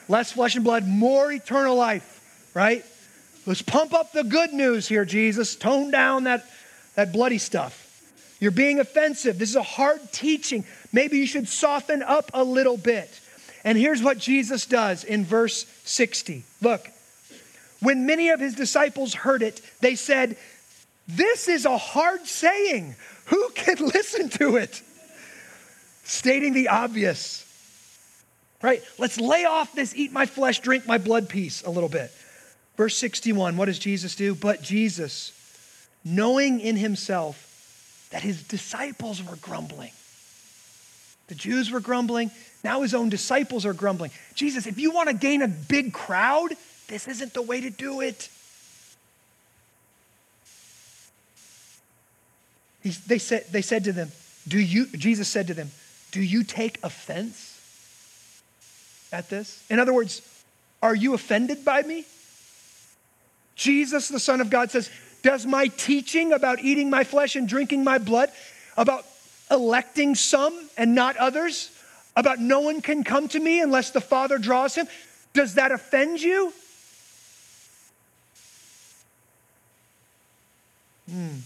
Less 0.07 0.31
flesh 0.31 0.55
and 0.55 0.63
blood, 0.63 0.87
more 0.87 1.31
eternal 1.31 1.75
life, 1.75 2.51
right? 2.53 2.85
Let's 3.45 3.61
pump 3.61 3.93
up 3.93 4.11
the 4.11 4.23
good 4.23 4.53
news 4.53 4.87
here, 4.87 5.05
Jesus. 5.05 5.55
Tone 5.55 5.91
down 5.91 6.25
that, 6.25 6.45
that 6.95 7.13
bloody 7.13 7.37
stuff. 7.37 7.83
You're 8.39 8.51
being 8.51 8.79
offensive. 8.79 9.39
This 9.39 9.49
is 9.49 9.55
a 9.55 9.63
hard 9.63 10.11
teaching. 10.11 10.65
Maybe 10.91 11.17
you 11.17 11.25
should 11.25 11.47
soften 11.47 12.03
up 12.03 12.29
a 12.33 12.43
little 12.43 12.77
bit. 12.77 13.09
And 13.63 13.77
here's 13.77 14.03
what 14.03 14.17
Jesus 14.19 14.65
does 14.65 15.03
in 15.03 15.25
verse 15.25 15.65
60. 15.85 16.43
Look, 16.61 16.87
when 17.81 18.05
many 18.05 18.29
of 18.29 18.39
his 18.39 18.53
disciples 18.53 19.13
heard 19.13 19.41
it, 19.41 19.61
they 19.81 19.95
said, 19.95 20.37
This 21.07 21.47
is 21.47 21.65
a 21.65 21.77
hard 21.77 22.25
saying. 22.25 22.95
Who 23.25 23.49
can 23.55 23.77
listen 23.93 24.29
to 24.29 24.57
it? 24.57 24.81
Stating 26.03 26.53
the 26.53 26.69
obvious 26.69 27.46
right? 28.61 28.81
Let's 28.97 29.19
lay 29.19 29.45
off 29.45 29.73
this 29.73 29.95
eat 29.95 30.11
my 30.11 30.25
flesh, 30.25 30.59
drink 30.59 30.87
my 30.87 30.97
blood 30.97 31.29
piece 31.29 31.63
a 31.63 31.69
little 31.69 31.89
bit. 31.89 32.11
Verse 32.75 32.97
61, 32.97 33.57
what 33.57 33.65
does 33.65 33.79
Jesus 33.79 34.15
do? 34.15 34.35
But 34.35 34.61
Jesus, 34.61 35.31
knowing 36.05 36.59
in 36.59 36.75
himself 36.75 38.07
that 38.11 38.21
his 38.21 38.43
disciples 38.43 39.23
were 39.23 39.35
grumbling, 39.37 39.91
The 41.27 41.35
Jews 41.35 41.71
were 41.71 41.79
grumbling. 41.79 42.31
Now 42.63 42.81
his 42.81 42.93
own 42.93 43.09
disciples 43.09 43.65
are 43.65 43.73
grumbling. 43.73 44.11
Jesus, 44.33 44.67
if 44.67 44.77
you 44.79 44.91
want 44.91 45.09
to 45.09 45.15
gain 45.15 45.41
a 45.41 45.47
big 45.47 45.93
crowd, 45.93 46.49
this 46.87 47.07
isn't 47.07 47.33
the 47.33 47.41
way 47.41 47.61
to 47.61 47.69
do 47.69 48.01
it. 48.01 48.29
He, 52.81 52.89
they, 52.89 53.17
said, 53.17 53.45
they 53.51 53.61
said 53.61 53.83
to 53.85 53.91
them, 53.91 54.11
Do 54.47 54.59
you, 54.59 54.87
Jesus 54.87 55.27
said 55.27 55.47
to 55.47 55.53
them, 55.53 55.71
Do 56.11 56.21
you 56.21 56.43
take 56.43 56.79
offense 56.83 57.46
at 59.11 59.29
this? 59.29 59.63
In 59.69 59.79
other 59.79 59.93
words, 59.93 60.21
are 60.81 60.95
you 60.95 61.13
offended 61.13 61.65
by 61.65 61.81
me? 61.81 62.05
Jesus, 63.55 64.07
the 64.07 64.19
Son 64.19 64.41
of 64.41 64.49
God, 64.49 64.71
says, 64.71 64.89
Does 65.23 65.45
my 65.45 65.67
teaching 65.67 66.33
about 66.33 66.59
eating 66.59 66.89
my 66.89 67.03
flesh 67.03 67.35
and 67.35 67.47
drinking 67.47 67.83
my 67.83 67.97
blood, 67.97 68.31
about 68.75 69.05
electing 69.49 70.15
some 70.15 70.69
and 70.77 70.93
not 70.93 71.17
others, 71.17 71.71
about 72.15 72.39
no 72.39 72.59
one 72.61 72.81
can 72.81 73.03
come 73.03 73.27
to 73.29 73.39
me 73.39 73.61
unless 73.61 73.91
the 73.91 74.01
Father 74.01 74.37
draws 74.37 74.75
him, 74.75 74.87
does 75.33 75.55
that 75.55 75.71
offend 75.71 76.21
you? 76.21 76.53
Hmm. 81.09 81.37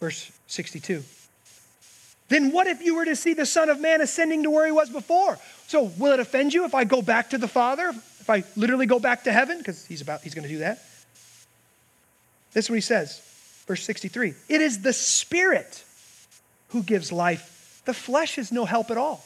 Verse 0.00 0.32
62. 0.48 1.04
Then 2.32 2.50
what 2.50 2.66
if 2.66 2.80
you 2.80 2.94
were 2.94 3.04
to 3.04 3.14
see 3.14 3.34
the 3.34 3.44
Son 3.44 3.68
of 3.68 3.78
Man 3.78 4.00
ascending 4.00 4.44
to 4.44 4.50
where 4.50 4.64
he 4.64 4.72
was 4.72 4.88
before? 4.88 5.38
So 5.66 5.92
will 5.98 6.14
it 6.14 6.20
offend 6.20 6.54
you 6.54 6.64
if 6.64 6.74
I 6.74 6.84
go 6.84 7.02
back 7.02 7.28
to 7.30 7.38
the 7.38 7.46
Father? 7.46 7.90
If 7.90 8.30
I 8.30 8.42
literally 8.56 8.86
go 8.86 8.98
back 8.98 9.24
to 9.24 9.32
heaven? 9.32 9.58
Because 9.58 9.84
he's 9.84 10.00
about 10.00 10.22
he's 10.22 10.34
going 10.34 10.44
to 10.44 10.48
do 10.48 10.60
that. 10.60 10.82
This 12.54 12.64
is 12.64 12.70
what 12.70 12.76
he 12.76 12.80
says. 12.80 13.20
Verse 13.66 13.84
63. 13.84 14.32
It 14.48 14.62
is 14.62 14.80
the 14.80 14.94
Spirit 14.94 15.84
who 16.68 16.82
gives 16.82 17.12
life. 17.12 17.82
The 17.84 17.92
flesh 17.92 18.38
is 18.38 18.50
no 18.50 18.64
help 18.64 18.90
at 18.90 18.96
all. 18.96 19.22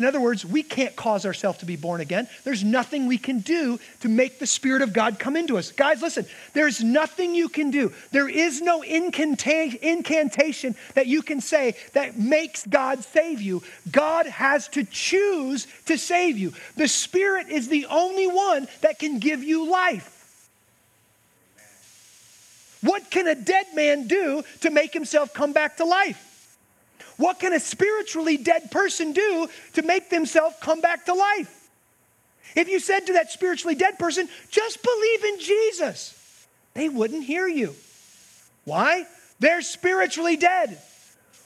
In 0.00 0.06
other 0.06 0.18
words, 0.18 0.46
we 0.46 0.62
can't 0.62 0.96
cause 0.96 1.26
ourselves 1.26 1.58
to 1.58 1.66
be 1.66 1.76
born 1.76 2.00
again. 2.00 2.26
There's 2.42 2.64
nothing 2.64 3.06
we 3.06 3.18
can 3.18 3.40
do 3.40 3.78
to 4.00 4.08
make 4.08 4.38
the 4.38 4.46
Spirit 4.46 4.80
of 4.80 4.94
God 4.94 5.18
come 5.18 5.36
into 5.36 5.58
us. 5.58 5.72
Guys, 5.72 6.00
listen, 6.00 6.24
there's 6.54 6.82
nothing 6.82 7.34
you 7.34 7.50
can 7.50 7.70
do. 7.70 7.92
There 8.10 8.26
is 8.26 8.62
no 8.62 8.80
incantation 8.80 10.74
that 10.94 11.06
you 11.06 11.20
can 11.20 11.42
say 11.42 11.76
that 11.92 12.18
makes 12.18 12.66
God 12.66 13.04
save 13.04 13.42
you. 13.42 13.62
God 13.92 14.24
has 14.24 14.68
to 14.68 14.84
choose 14.84 15.66
to 15.84 15.98
save 15.98 16.38
you. 16.38 16.54
The 16.76 16.88
Spirit 16.88 17.50
is 17.50 17.68
the 17.68 17.84
only 17.84 18.26
one 18.26 18.68
that 18.80 18.98
can 18.98 19.18
give 19.18 19.44
you 19.44 19.70
life. 19.70 20.48
What 22.80 23.10
can 23.10 23.28
a 23.28 23.34
dead 23.34 23.66
man 23.74 24.06
do 24.06 24.44
to 24.62 24.70
make 24.70 24.94
himself 24.94 25.34
come 25.34 25.52
back 25.52 25.76
to 25.76 25.84
life? 25.84 26.28
What 27.20 27.38
can 27.38 27.52
a 27.52 27.60
spiritually 27.60 28.38
dead 28.38 28.70
person 28.70 29.12
do 29.12 29.46
to 29.74 29.82
make 29.82 30.08
themselves 30.08 30.56
come 30.62 30.80
back 30.80 31.04
to 31.04 31.12
life? 31.12 31.68
If 32.56 32.66
you 32.66 32.80
said 32.80 33.08
to 33.08 33.12
that 33.12 33.30
spiritually 33.30 33.74
dead 33.74 33.98
person, 33.98 34.26
just 34.50 34.82
believe 34.82 35.24
in 35.24 35.38
Jesus, 35.38 36.46
they 36.72 36.88
wouldn't 36.88 37.24
hear 37.24 37.46
you. 37.46 37.74
Why? 38.64 39.06
They're 39.38 39.60
spiritually 39.60 40.38
dead. 40.38 40.78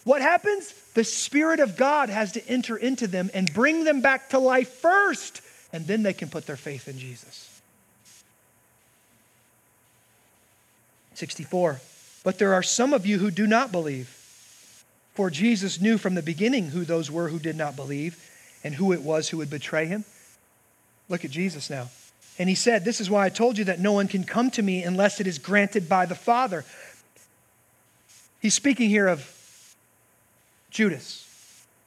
What 0.05 0.23
happens? 0.23 0.73
The 0.95 1.03
Spirit 1.03 1.59
of 1.59 1.77
God 1.77 2.09
has 2.09 2.31
to 2.33 2.49
enter 2.49 2.77
into 2.77 3.09
them 3.09 3.29
and 3.35 3.53
bring 3.53 3.83
them 3.83 4.01
back 4.01 4.31
to 4.31 4.39
life 4.39 4.69
first, 4.69 5.41
and 5.73 5.89
then 5.89 6.05
they 6.05 6.13
can 6.13 6.29
put 6.29 6.47
their 6.47 6.57
faith 6.57 6.87
in 6.87 7.01
Jesus. 7.01 7.51
64. 11.15 11.81
But 12.23 12.39
there 12.39 12.55
are 12.55 12.63
some 12.63 12.93
of 12.93 13.07
you 13.07 13.19
who 13.19 13.33
do 13.33 13.49
not 13.49 13.73
believe. 13.73 14.14
For 15.15 15.31
Jesus 15.31 15.81
knew 15.81 15.97
from 15.97 16.15
the 16.15 16.23
beginning 16.23 16.69
who 16.69 16.85
those 16.85 17.11
were 17.11 17.29
who 17.29 17.39
did 17.39 17.57
not 17.57 17.77
believe 17.77 18.19
and 18.65 18.75
who 18.75 18.93
it 18.93 19.03
was 19.03 19.29
who 19.29 19.39
would 19.39 19.51
betray 19.51 19.87
him. 19.87 20.05
Look 21.09 21.25
at 21.25 21.31
Jesus 21.31 21.71
now. 21.71 21.89
And 22.39 22.49
he 22.49 22.55
said, 22.55 22.85
This 22.85 23.01
is 23.01 23.09
why 23.09 23.25
I 23.25 23.29
told 23.29 23.59
you 23.59 23.65
that 23.65 23.79
no 23.79 23.93
one 23.93 24.09
can 24.09 24.25
come 24.25 24.51
to 24.53 24.63
me 24.63 24.83
unless 24.83 25.21
it 25.21 25.27
is 25.27 25.39
granted 25.39 25.89
by 25.89 26.07
the 26.07 26.15
Father. 26.15 26.65
He's 28.41 28.55
speaking 28.55 28.89
here 28.89 29.07
of 29.07 29.31
Judas. 30.71 31.21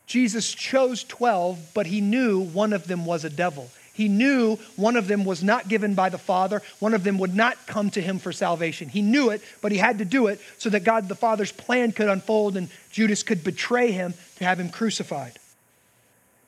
Jesus 0.05 0.53
chose 0.53 1.03
12, 1.03 1.71
but 1.73 1.87
he 1.87 1.99
knew 1.99 2.39
one 2.39 2.71
of 2.71 2.87
them 2.87 3.05
was 3.05 3.25
a 3.25 3.29
devil. 3.29 3.69
He 3.97 4.09
knew 4.09 4.57
one 4.75 4.95
of 4.95 5.07
them 5.07 5.25
was 5.25 5.43
not 5.43 5.67
given 5.67 5.95
by 5.95 6.09
the 6.09 6.19
Father. 6.19 6.61
One 6.77 6.93
of 6.93 7.03
them 7.03 7.17
would 7.17 7.33
not 7.33 7.65
come 7.65 7.89
to 7.89 8.01
him 8.01 8.19
for 8.19 8.31
salvation. 8.31 8.89
He 8.89 9.01
knew 9.01 9.31
it, 9.31 9.41
but 9.59 9.71
he 9.71 9.79
had 9.79 9.97
to 9.97 10.05
do 10.05 10.27
it 10.27 10.39
so 10.59 10.69
that 10.69 10.83
God 10.83 11.09
the 11.09 11.15
Father's 11.15 11.51
plan 11.51 11.91
could 11.91 12.07
unfold 12.07 12.57
and 12.57 12.69
Judas 12.91 13.23
could 13.23 13.43
betray 13.43 13.91
him 13.91 14.13
to 14.35 14.45
have 14.45 14.59
him 14.59 14.69
crucified. 14.69 15.39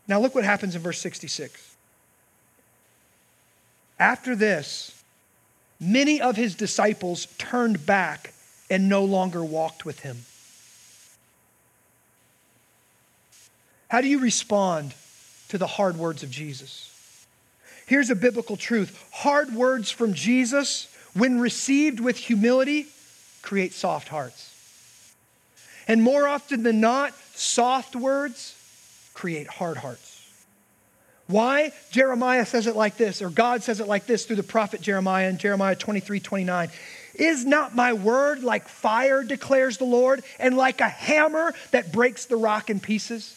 Now, 0.08 0.20
look 0.20 0.36
what 0.36 0.44
happens 0.44 0.76
in 0.76 0.84
verse 0.84 1.00
66. 1.00 1.76
After 3.98 4.36
this, 4.36 5.02
many 5.80 6.22
of 6.22 6.36
his 6.36 6.54
disciples 6.54 7.26
turned 7.40 7.84
back 7.84 8.32
and 8.70 8.88
no 8.88 9.04
longer 9.04 9.44
walked 9.44 9.86
with 9.86 10.02
him. 10.02 10.20
How 13.90 14.02
do 14.02 14.08
you 14.08 14.20
respond 14.20 14.94
to 15.48 15.58
the 15.58 15.66
hard 15.66 15.98
words 15.98 16.22
of 16.22 16.30
Jesus? 16.30 16.86
Here's 17.90 18.12
a 18.12 18.16
biblical 18.16 18.56
truth 18.56 19.04
hard 19.12 19.52
words 19.52 19.90
from 19.90 20.14
Jesus, 20.14 20.88
when 21.16 21.40
received 21.40 22.00
with 22.00 22.18
humility, 22.18 22.86
create 23.42 23.74
soft 23.74 24.10
hearts. 24.10 24.46
And 25.88 26.04
more 26.04 26.28
often 26.28 26.62
than 26.62 26.80
not, 26.82 27.16
soft 27.34 27.96
words 27.96 28.56
create 29.16 29.48
hard 29.48 29.78
hearts. 29.78 30.18
Why? 31.26 31.74
Jeremiah 31.90 32.46
says 32.46 32.68
it 32.68 32.76
like 32.76 32.96
this, 32.96 33.24
or 33.24 33.32
God 33.32 33.64
says 33.64 33.80
it 33.80 33.88
like 33.88 34.06
this 34.06 34.26
through 34.26 34.36
the 34.36 34.44
prophet 34.44 34.82
Jeremiah 34.82 35.28
in 35.28 35.40
Jeremiah 35.40 35.76
23 35.76 36.20
29. 36.20 36.70
Is 37.16 37.44
not 37.44 37.76
my 37.76 37.94
word 37.94 38.44
like 38.44 38.68
fire, 38.68 39.24
declares 39.24 39.80
the 39.80 39.86
Lord, 39.86 40.24
and 40.38 40.56
like 40.56 40.80
a 40.80 40.88
hammer 40.88 41.56
that 41.72 41.92
breaks 41.92 42.28
the 42.28 42.38
rock 42.38 42.70
in 42.70 42.80
pieces? 42.80 43.36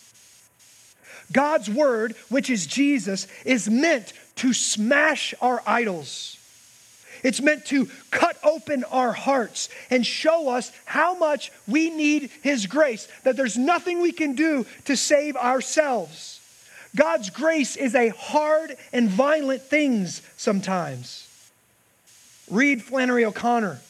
God's 1.33 1.71
word, 1.71 2.15
which 2.29 2.51
is 2.51 2.67
Jesus, 2.67 3.27
is 3.47 3.71
meant 3.71 4.13
to 4.37 4.53
smash 4.53 5.35
our 5.41 5.63
idols. 5.67 6.39
It's 7.23 7.41
meant 7.41 7.67
to 7.67 7.89
cut 8.11 8.37
open 8.43 8.85
our 8.85 9.13
hearts 9.13 9.69
and 9.91 10.05
show 10.05 10.49
us 10.49 10.73
how 10.85 11.17
much 11.17 11.53
we 11.69 11.91
need 11.91 12.31
His 12.43 12.67
grace, 12.67 13.07
that 13.25 13.37
there's 13.37 13.57
nothing 13.57 14.01
we 14.01 14.13
can 14.13 14.35
do 14.35 14.67
to 14.87 14.97
save 14.97 15.37
ourselves. 15.37 16.41
God's 16.95 17.31
grace 17.31 17.77
is 17.77 17.95
a 17.95 18.09
hard 18.09 18.77
and 18.93 19.09
violent 19.09 19.63
thing 19.63 20.07
sometimes. 20.37 21.29
Read 22.51 22.83
Flannery 22.83 23.25
O'Connor. 23.25 23.81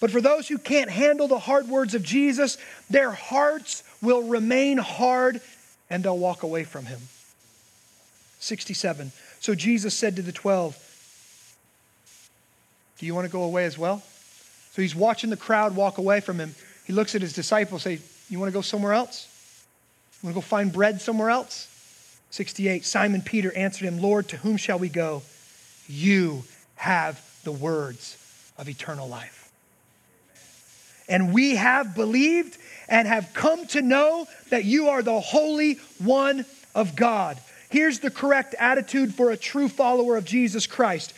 But 0.00 0.10
for 0.10 0.22
those 0.22 0.48
who 0.48 0.56
can't 0.56 0.88
handle 0.88 1.28
the 1.28 1.38
hard 1.38 1.68
words 1.68 1.94
of 1.94 2.02
Jesus, 2.02 2.56
their 2.88 3.10
hearts 3.10 3.84
will 4.00 4.22
remain 4.22 4.78
hard 4.78 5.42
and 5.90 6.02
they'll 6.02 6.16
walk 6.16 6.42
away 6.42 6.64
from 6.64 6.86
Him. 6.86 7.00
67. 8.38 9.12
So 9.40 9.54
Jesus 9.54 9.94
said 9.94 10.16
to 10.16 10.22
the 10.22 10.32
12, 10.32 10.76
Do 12.98 13.06
you 13.06 13.14
want 13.14 13.26
to 13.26 13.32
go 13.32 13.42
away 13.42 13.64
as 13.64 13.76
well? 13.76 14.02
So 14.72 14.82
he's 14.82 14.94
watching 14.94 15.30
the 15.30 15.36
crowd 15.36 15.74
walk 15.74 15.98
away 15.98 16.20
from 16.20 16.38
him. 16.38 16.54
He 16.86 16.92
looks 16.92 17.14
at 17.14 17.22
his 17.22 17.32
disciples, 17.32 17.82
say, 17.82 17.98
You 18.28 18.38
want 18.38 18.50
to 18.50 18.54
go 18.54 18.60
somewhere 18.60 18.92
else? 18.92 19.26
You 20.22 20.26
want 20.26 20.36
to 20.36 20.40
go 20.42 20.46
find 20.46 20.72
bread 20.72 21.00
somewhere 21.00 21.30
else? 21.30 21.66
68. 22.30 22.84
Simon 22.84 23.22
Peter 23.22 23.52
answered 23.56 23.86
him, 23.86 24.00
Lord, 24.00 24.28
to 24.28 24.36
whom 24.36 24.56
shall 24.56 24.78
we 24.78 24.88
go? 24.88 25.22
You 25.88 26.44
have 26.76 27.20
the 27.42 27.52
words 27.52 28.16
of 28.58 28.68
eternal 28.68 29.08
life. 29.08 29.50
And 31.08 31.32
we 31.32 31.56
have 31.56 31.94
believed 31.94 32.56
and 32.88 33.08
have 33.08 33.30
come 33.34 33.66
to 33.68 33.82
know 33.82 34.26
that 34.50 34.64
you 34.64 34.88
are 34.88 35.02
the 35.02 35.18
Holy 35.18 35.74
One 35.98 36.44
of 36.74 36.94
God. 36.94 37.38
Here's 37.70 38.00
the 38.00 38.10
correct 38.10 38.54
attitude 38.58 39.14
for 39.14 39.30
a 39.30 39.36
true 39.36 39.68
follower 39.68 40.16
of 40.16 40.24
Jesus 40.24 40.66
Christ. 40.66 41.14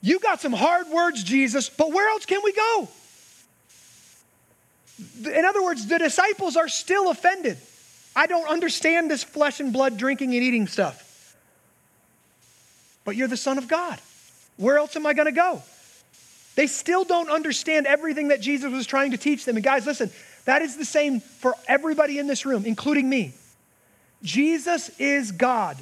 You 0.00 0.18
got 0.18 0.40
some 0.40 0.52
hard 0.52 0.88
words, 0.88 1.22
Jesus, 1.22 1.68
but 1.68 1.92
where 1.92 2.10
else 2.10 2.26
can 2.26 2.40
we 2.42 2.52
go? 2.52 2.88
In 5.24 5.44
other 5.44 5.62
words, 5.62 5.86
the 5.86 5.98
disciples 5.98 6.56
are 6.56 6.68
still 6.68 7.10
offended. 7.10 7.58
I 8.14 8.26
don't 8.26 8.48
understand 8.48 9.10
this 9.10 9.22
flesh 9.22 9.60
and 9.60 9.72
blood 9.72 9.96
drinking 9.96 10.34
and 10.34 10.42
eating 10.42 10.66
stuff. 10.66 11.36
But 13.04 13.16
you're 13.16 13.28
the 13.28 13.36
Son 13.36 13.56
of 13.56 13.68
God. 13.68 14.00
Where 14.56 14.78
else 14.78 14.96
am 14.96 15.06
I 15.06 15.14
going 15.14 15.26
to 15.26 15.32
go? 15.32 15.62
They 16.56 16.66
still 16.66 17.04
don't 17.04 17.30
understand 17.30 17.86
everything 17.86 18.28
that 18.28 18.40
Jesus 18.40 18.70
was 18.70 18.86
trying 18.86 19.12
to 19.12 19.16
teach 19.16 19.44
them. 19.44 19.56
And 19.56 19.64
guys, 19.64 19.86
listen, 19.86 20.10
that 20.44 20.62
is 20.62 20.76
the 20.76 20.84
same 20.84 21.20
for 21.20 21.54
everybody 21.66 22.18
in 22.18 22.26
this 22.26 22.44
room, 22.44 22.66
including 22.66 23.08
me. 23.08 23.32
Jesus 24.22 24.90
is 24.98 25.32
God. 25.32 25.76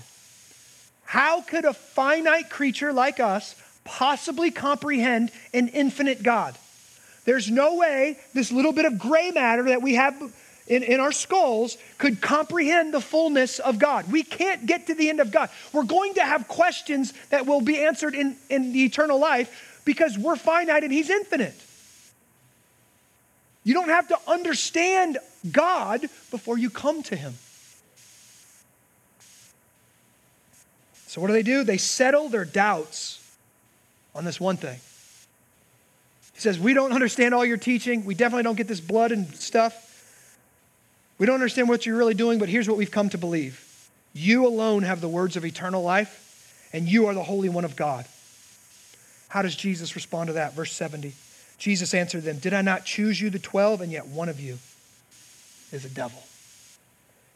How 1.05 1.41
could 1.41 1.64
a 1.64 1.74
finite 1.74 2.51
creature 2.51 2.93
like 2.93 3.20
us 3.20 3.55
possibly 3.84 4.51
comprehend 4.51 5.30
an 5.53 5.68
infinite 5.68 6.22
God? 6.22 6.57
There's 7.24 7.51
no 7.51 7.76
way 7.76 8.18
this 8.32 8.51
little 8.53 8.72
bit 8.72 8.84
of 8.84 8.99
gray 8.99 9.30
matter 9.30 9.64
that 9.64 9.82
we 9.82 9.95
have 9.95 10.14
in, 10.66 10.84
in 10.84 11.01
our 11.01 11.11
skulls 11.11 11.76
could 11.99 12.20
comprehend 12.20 12.95
the 12.95 13.01
fullness 13.01 13.59
of 13.59 13.78
God. 13.78 14.11
We 14.11 14.22
can't 14.22 14.66
get 14.66 14.86
to 14.86 14.95
the 14.95 15.11
end 15.11 15.18
of 15.18 15.32
God. 15.32 15.51
We're 15.72 15.82
going 15.82 16.14
to 16.14 16.22
have 16.22 16.47
questions 16.47 17.12
that 17.30 17.45
will 17.45 17.61
be 17.61 17.78
answered 17.78 18.14
in, 18.14 18.36
in 18.49 18.72
the 18.72 18.84
eternal 18.84 19.18
life 19.18 19.82
because 19.84 20.16
we're 20.16 20.36
finite 20.36 20.84
and 20.84 20.93
He's 20.93 21.11
infinite. 21.11 21.55
You 23.64 23.74
don't 23.74 23.88
have 23.88 24.09
to 24.09 24.18
understand 24.28 25.18
God 25.51 26.03
before 26.30 26.57
you 26.57 26.70
come 26.70 27.03
to 27.05 27.16
Him. 27.16 27.34
So, 31.11 31.20
what 31.20 31.26
do 31.26 31.32
they 31.32 31.42
do? 31.42 31.64
They 31.64 31.76
settle 31.76 32.28
their 32.28 32.44
doubts 32.44 33.18
on 34.14 34.24
this 34.24 34.38
one 34.38 34.56
thing. 34.56 34.78
He 36.34 36.40
says, 36.40 36.56
We 36.56 36.72
don't 36.72 36.92
understand 36.92 37.34
all 37.34 37.44
your 37.44 37.56
teaching. 37.56 38.04
We 38.04 38.14
definitely 38.14 38.44
don't 38.44 38.54
get 38.54 38.68
this 38.68 38.80
blood 38.80 39.11
and 39.11 39.26
stuff. 39.34 39.88
We 41.18 41.26
don't 41.26 41.34
understand 41.34 41.68
what 41.68 41.84
you're 41.84 41.96
really 41.96 42.14
doing, 42.14 42.38
but 42.38 42.48
here's 42.48 42.68
what 42.68 42.78
we've 42.78 42.92
come 42.92 43.08
to 43.08 43.18
believe 43.18 43.90
you 44.12 44.46
alone 44.46 44.84
have 44.84 45.00
the 45.00 45.08
words 45.08 45.36
of 45.36 45.44
eternal 45.44 45.82
life, 45.82 46.70
and 46.72 46.88
you 46.88 47.06
are 47.06 47.14
the 47.14 47.24
Holy 47.24 47.48
One 47.48 47.64
of 47.64 47.74
God. 47.74 48.04
How 49.26 49.42
does 49.42 49.56
Jesus 49.56 49.96
respond 49.96 50.28
to 50.28 50.34
that? 50.34 50.54
Verse 50.54 50.70
70. 50.70 51.12
Jesus 51.58 51.92
answered 51.92 52.22
them, 52.22 52.38
Did 52.38 52.54
I 52.54 52.62
not 52.62 52.84
choose 52.84 53.20
you, 53.20 53.30
the 53.30 53.40
twelve, 53.40 53.80
and 53.80 53.90
yet 53.90 54.06
one 54.06 54.28
of 54.28 54.38
you 54.38 54.58
is 55.72 55.84
a 55.84 55.90
devil? 55.90 56.22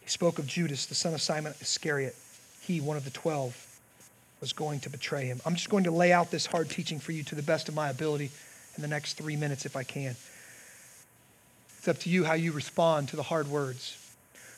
He 0.00 0.08
spoke 0.10 0.38
of 0.38 0.46
Judas, 0.46 0.86
the 0.86 0.94
son 0.94 1.12
of 1.12 1.20
Simon 1.20 1.54
Iscariot. 1.60 2.14
He, 2.66 2.80
one 2.80 2.96
of 2.96 3.04
the 3.04 3.10
twelve, 3.10 3.56
was 4.40 4.52
going 4.52 4.80
to 4.80 4.90
betray 4.90 5.26
him. 5.26 5.40
I'm 5.44 5.54
just 5.54 5.70
going 5.70 5.84
to 5.84 5.90
lay 5.90 6.12
out 6.12 6.30
this 6.30 6.46
hard 6.46 6.68
teaching 6.68 6.98
for 6.98 7.12
you 7.12 7.22
to 7.24 7.34
the 7.34 7.42
best 7.42 7.68
of 7.68 7.74
my 7.74 7.88
ability 7.88 8.30
in 8.76 8.82
the 8.82 8.88
next 8.88 9.14
three 9.14 9.36
minutes 9.36 9.64
if 9.64 9.76
I 9.76 9.84
can. 9.84 10.16
It's 11.78 11.88
up 11.88 11.98
to 12.00 12.10
you 12.10 12.24
how 12.24 12.34
you 12.34 12.52
respond 12.52 13.08
to 13.08 13.16
the 13.16 13.22
hard 13.22 13.48
words. 13.48 13.96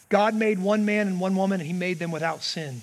God 0.09 0.35
made 0.35 0.59
one 0.61 0.85
man 0.85 1.09
and 1.09 1.21
one 1.21 1.35
woman, 1.35 1.61
and 1.61 1.67
he 1.67 1.73
made 1.73 1.99
them 1.99 2.13
without 2.13 2.43
sin. 2.43 2.83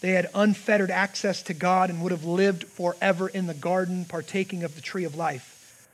They 0.00 0.10
had 0.10 0.30
unfettered 0.34 0.90
access 0.90 1.42
to 1.44 1.54
God 1.54 1.90
and 1.90 2.02
would 2.02 2.10
have 2.10 2.24
lived 2.24 2.64
forever 2.64 3.28
in 3.28 3.46
the 3.46 3.54
garden, 3.54 4.04
partaking 4.04 4.64
of 4.64 4.74
the 4.74 4.80
tree 4.80 5.04
of 5.04 5.14
life. 5.14 5.86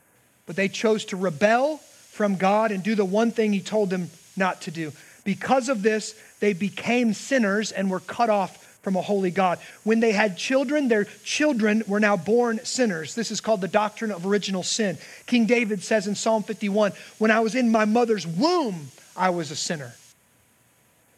But 0.46 0.57
they 0.57 0.68
chose 0.68 1.04
to 1.07 1.16
rebel 1.16 1.78
from 2.11 2.36
God 2.36 2.72
and 2.72 2.82
do 2.82 2.94
the 2.94 3.04
one 3.04 3.32
thing 3.32 3.52
he 3.52 3.61
told 3.61 3.90
them 3.90 4.11
not 4.36 4.62
to 4.62 4.70
do. 4.70 4.92
Because 5.26 5.68
of 5.68 5.82
this, 5.82 6.14
they 6.38 6.52
became 6.52 7.12
sinners 7.12 7.72
and 7.72 7.90
were 7.90 7.98
cut 8.00 8.30
off 8.30 8.78
from 8.82 8.94
a 8.94 9.02
holy 9.02 9.32
God. 9.32 9.58
When 9.82 9.98
they 9.98 10.12
had 10.12 10.38
children, 10.38 10.86
their 10.86 11.04
children 11.24 11.82
were 11.88 11.98
now 11.98 12.16
born 12.16 12.60
sinners. 12.62 13.16
This 13.16 13.32
is 13.32 13.40
called 13.40 13.60
the 13.60 13.66
doctrine 13.66 14.12
of 14.12 14.24
original 14.24 14.62
sin. 14.62 14.96
King 15.26 15.46
David 15.46 15.82
says 15.82 16.06
in 16.06 16.14
Psalm 16.14 16.44
51 16.44 16.92
When 17.18 17.32
I 17.32 17.40
was 17.40 17.56
in 17.56 17.72
my 17.72 17.84
mother's 17.84 18.24
womb, 18.24 18.92
I 19.16 19.30
was 19.30 19.50
a 19.50 19.56
sinner. 19.56 19.94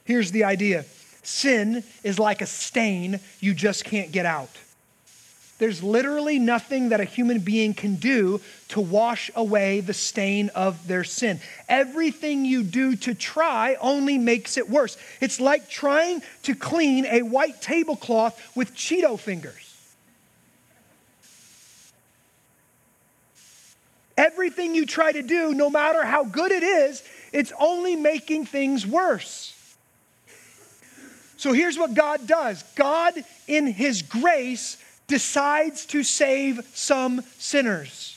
Here's 0.07 0.33
the 0.33 0.45
idea 0.45 0.87
sin 1.23 1.85
is 2.03 2.19
like 2.19 2.41
a 2.41 2.47
stain 2.47 3.21
you 3.41 3.53
just 3.53 3.85
can't 3.85 4.11
get 4.11 4.25
out. 4.25 4.49
There's 5.59 5.83
literally 5.83 6.39
nothing 6.39 6.91
that 6.91 7.01
a 7.01 7.05
human 7.05 7.41
being 7.41 7.75
can 7.75 7.97
do 7.97 8.41
to 8.69 8.81
wash 8.81 9.29
away 9.35 9.81
the 9.81 9.93
stain 9.93 10.51
of 10.51 10.87
their 10.87 11.03
sin. 11.03 11.41
Everything 11.69 12.45
you 12.45 12.63
do 12.63 12.95
to 12.97 13.13
try 13.13 13.77
only 13.81 14.19
makes 14.19 14.57
it 14.57 14.71
worse. 14.71 14.97
It's 15.21 15.41
like 15.41 15.69
trying 15.69 16.23
to 16.45 16.55
clean 16.55 17.07
a 17.07 17.23
white 17.23 17.61
tablecloth 17.61 18.41
with 18.57 18.75
Cheeto 18.75 19.19
fingers. 19.19 19.65
Everything 24.17 24.75
you 24.75 24.87
try 24.87 25.13
to 25.13 25.23
do, 25.23 25.55
no 25.55 25.71
matter 25.71 26.05
how 26.05 26.25
good 26.25 26.51
it 26.53 26.63
is, 26.63 27.03
it's 27.33 27.53
only 27.59 27.97
making 27.97 28.47
things 28.47 28.87
worse. 28.87 29.55
So 31.37 31.53
here's 31.53 31.79
what 31.79 31.95
God 31.95 32.27
does 32.27 32.65
God, 32.75 33.15
in 33.47 33.69
His 33.69 34.03
grace, 34.03 34.77
decides 35.09 35.87
to 35.87 36.05
save 36.05 36.61
some 36.75 37.23
sinners. 37.39 38.15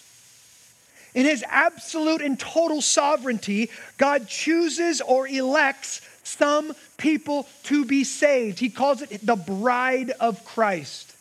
In 1.13 1.25
his 1.25 1.43
absolute 1.47 2.21
and 2.21 2.39
total 2.39 2.81
sovereignty, 2.81 3.69
God 3.97 4.27
chooses 4.27 5.01
or 5.01 5.27
elects 5.27 6.01
some 6.23 6.73
people 6.97 7.47
to 7.63 7.85
be 7.85 8.03
saved. 8.03 8.59
He 8.59 8.69
calls 8.69 9.01
it 9.01 9.25
the 9.25 9.35
bride 9.35 10.11
of 10.11 10.45
Christ. 10.45 11.13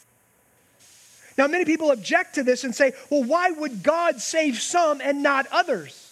Now, 1.36 1.46
many 1.46 1.64
people 1.64 1.90
object 1.90 2.34
to 2.34 2.42
this 2.42 2.64
and 2.64 2.74
say, 2.74 2.92
well, 3.08 3.24
why 3.24 3.50
would 3.50 3.82
God 3.82 4.20
save 4.20 4.60
some 4.60 5.00
and 5.00 5.22
not 5.22 5.46
others? 5.50 6.06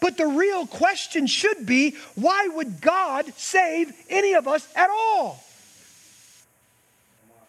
But 0.00 0.16
the 0.16 0.26
real 0.26 0.66
question 0.66 1.26
should 1.26 1.66
be 1.66 1.96
why 2.14 2.48
would 2.48 2.80
God 2.80 3.32
save 3.36 3.92
any 4.08 4.34
of 4.34 4.48
us 4.48 4.66
at 4.74 4.90
all? 4.90 5.42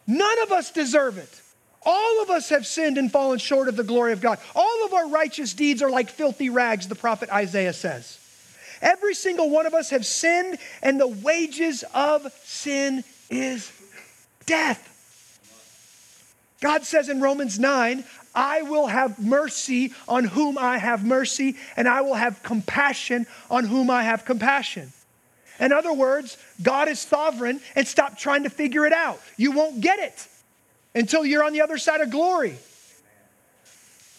None 0.07 0.41
of 0.43 0.51
us 0.51 0.71
deserve 0.71 1.17
it. 1.17 1.41
All 1.85 2.21
of 2.21 2.29
us 2.29 2.49
have 2.49 2.65
sinned 2.65 2.97
and 2.97 3.11
fallen 3.11 3.39
short 3.39 3.67
of 3.67 3.75
the 3.75 3.83
glory 3.83 4.13
of 4.13 4.21
God. 4.21 4.39
All 4.55 4.85
of 4.85 4.93
our 4.93 5.09
righteous 5.09 5.53
deeds 5.53 5.81
are 5.81 5.89
like 5.89 6.09
filthy 6.09 6.49
rags, 6.49 6.87
the 6.87 6.95
prophet 6.95 7.29
Isaiah 7.29 7.73
says. 7.73 8.19
Every 8.81 9.13
single 9.13 9.49
one 9.49 9.65
of 9.65 9.73
us 9.73 9.89
have 9.89 10.05
sinned, 10.05 10.57
and 10.81 10.99
the 10.99 11.07
wages 11.07 11.83
of 11.93 12.31
sin 12.43 13.03
is 13.29 13.71
death. 14.45 14.93
God 16.61 16.83
says 16.83 17.09
in 17.09 17.21
Romans 17.21 17.59
9, 17.59 18.03
I 18.33 18.63
will 18.63 18.87
have 18.87 19.19
mercy 19.19 19.93
on 20.07 20.23
whom 20.23 20.57
I 20.57 20.77
have 20.77 21.05
mercy, 21.05 21.55
and 21.75 21.87
I 21.87 22.01
will 22.01 22.15
have 22.15 22.43
compassion 22.43 23.27
on 23.49 23.65
whom 23.65 23.89
I 23.89 24.03
have 24.03 24.25
compassion. 24.25 24.91
In 25.59 25.71
other 25.71 25.93
words, 25.93 26.37
God 26.61 26.87
is 26.87 26.99
sovereign 26.99 27.61
and 27.75 27.87
stop 27.87 28.17
trying 28.17 28.43
to 28.43 28.49
figure 28.49 28.85
it 28.85 28.93
out. 28.93 29.19
You 29.37 29.51
won't 29.51 29.81
get 29.81 29.99
it 29.99 30.27
until 30.93 31.25
you're 31.25 31.43
on 31.43 31.53
the 31.53 31.61
other 31.61 31.77
side 31.77 32.01
of 32.01 32.11
glory. 32.11 32.57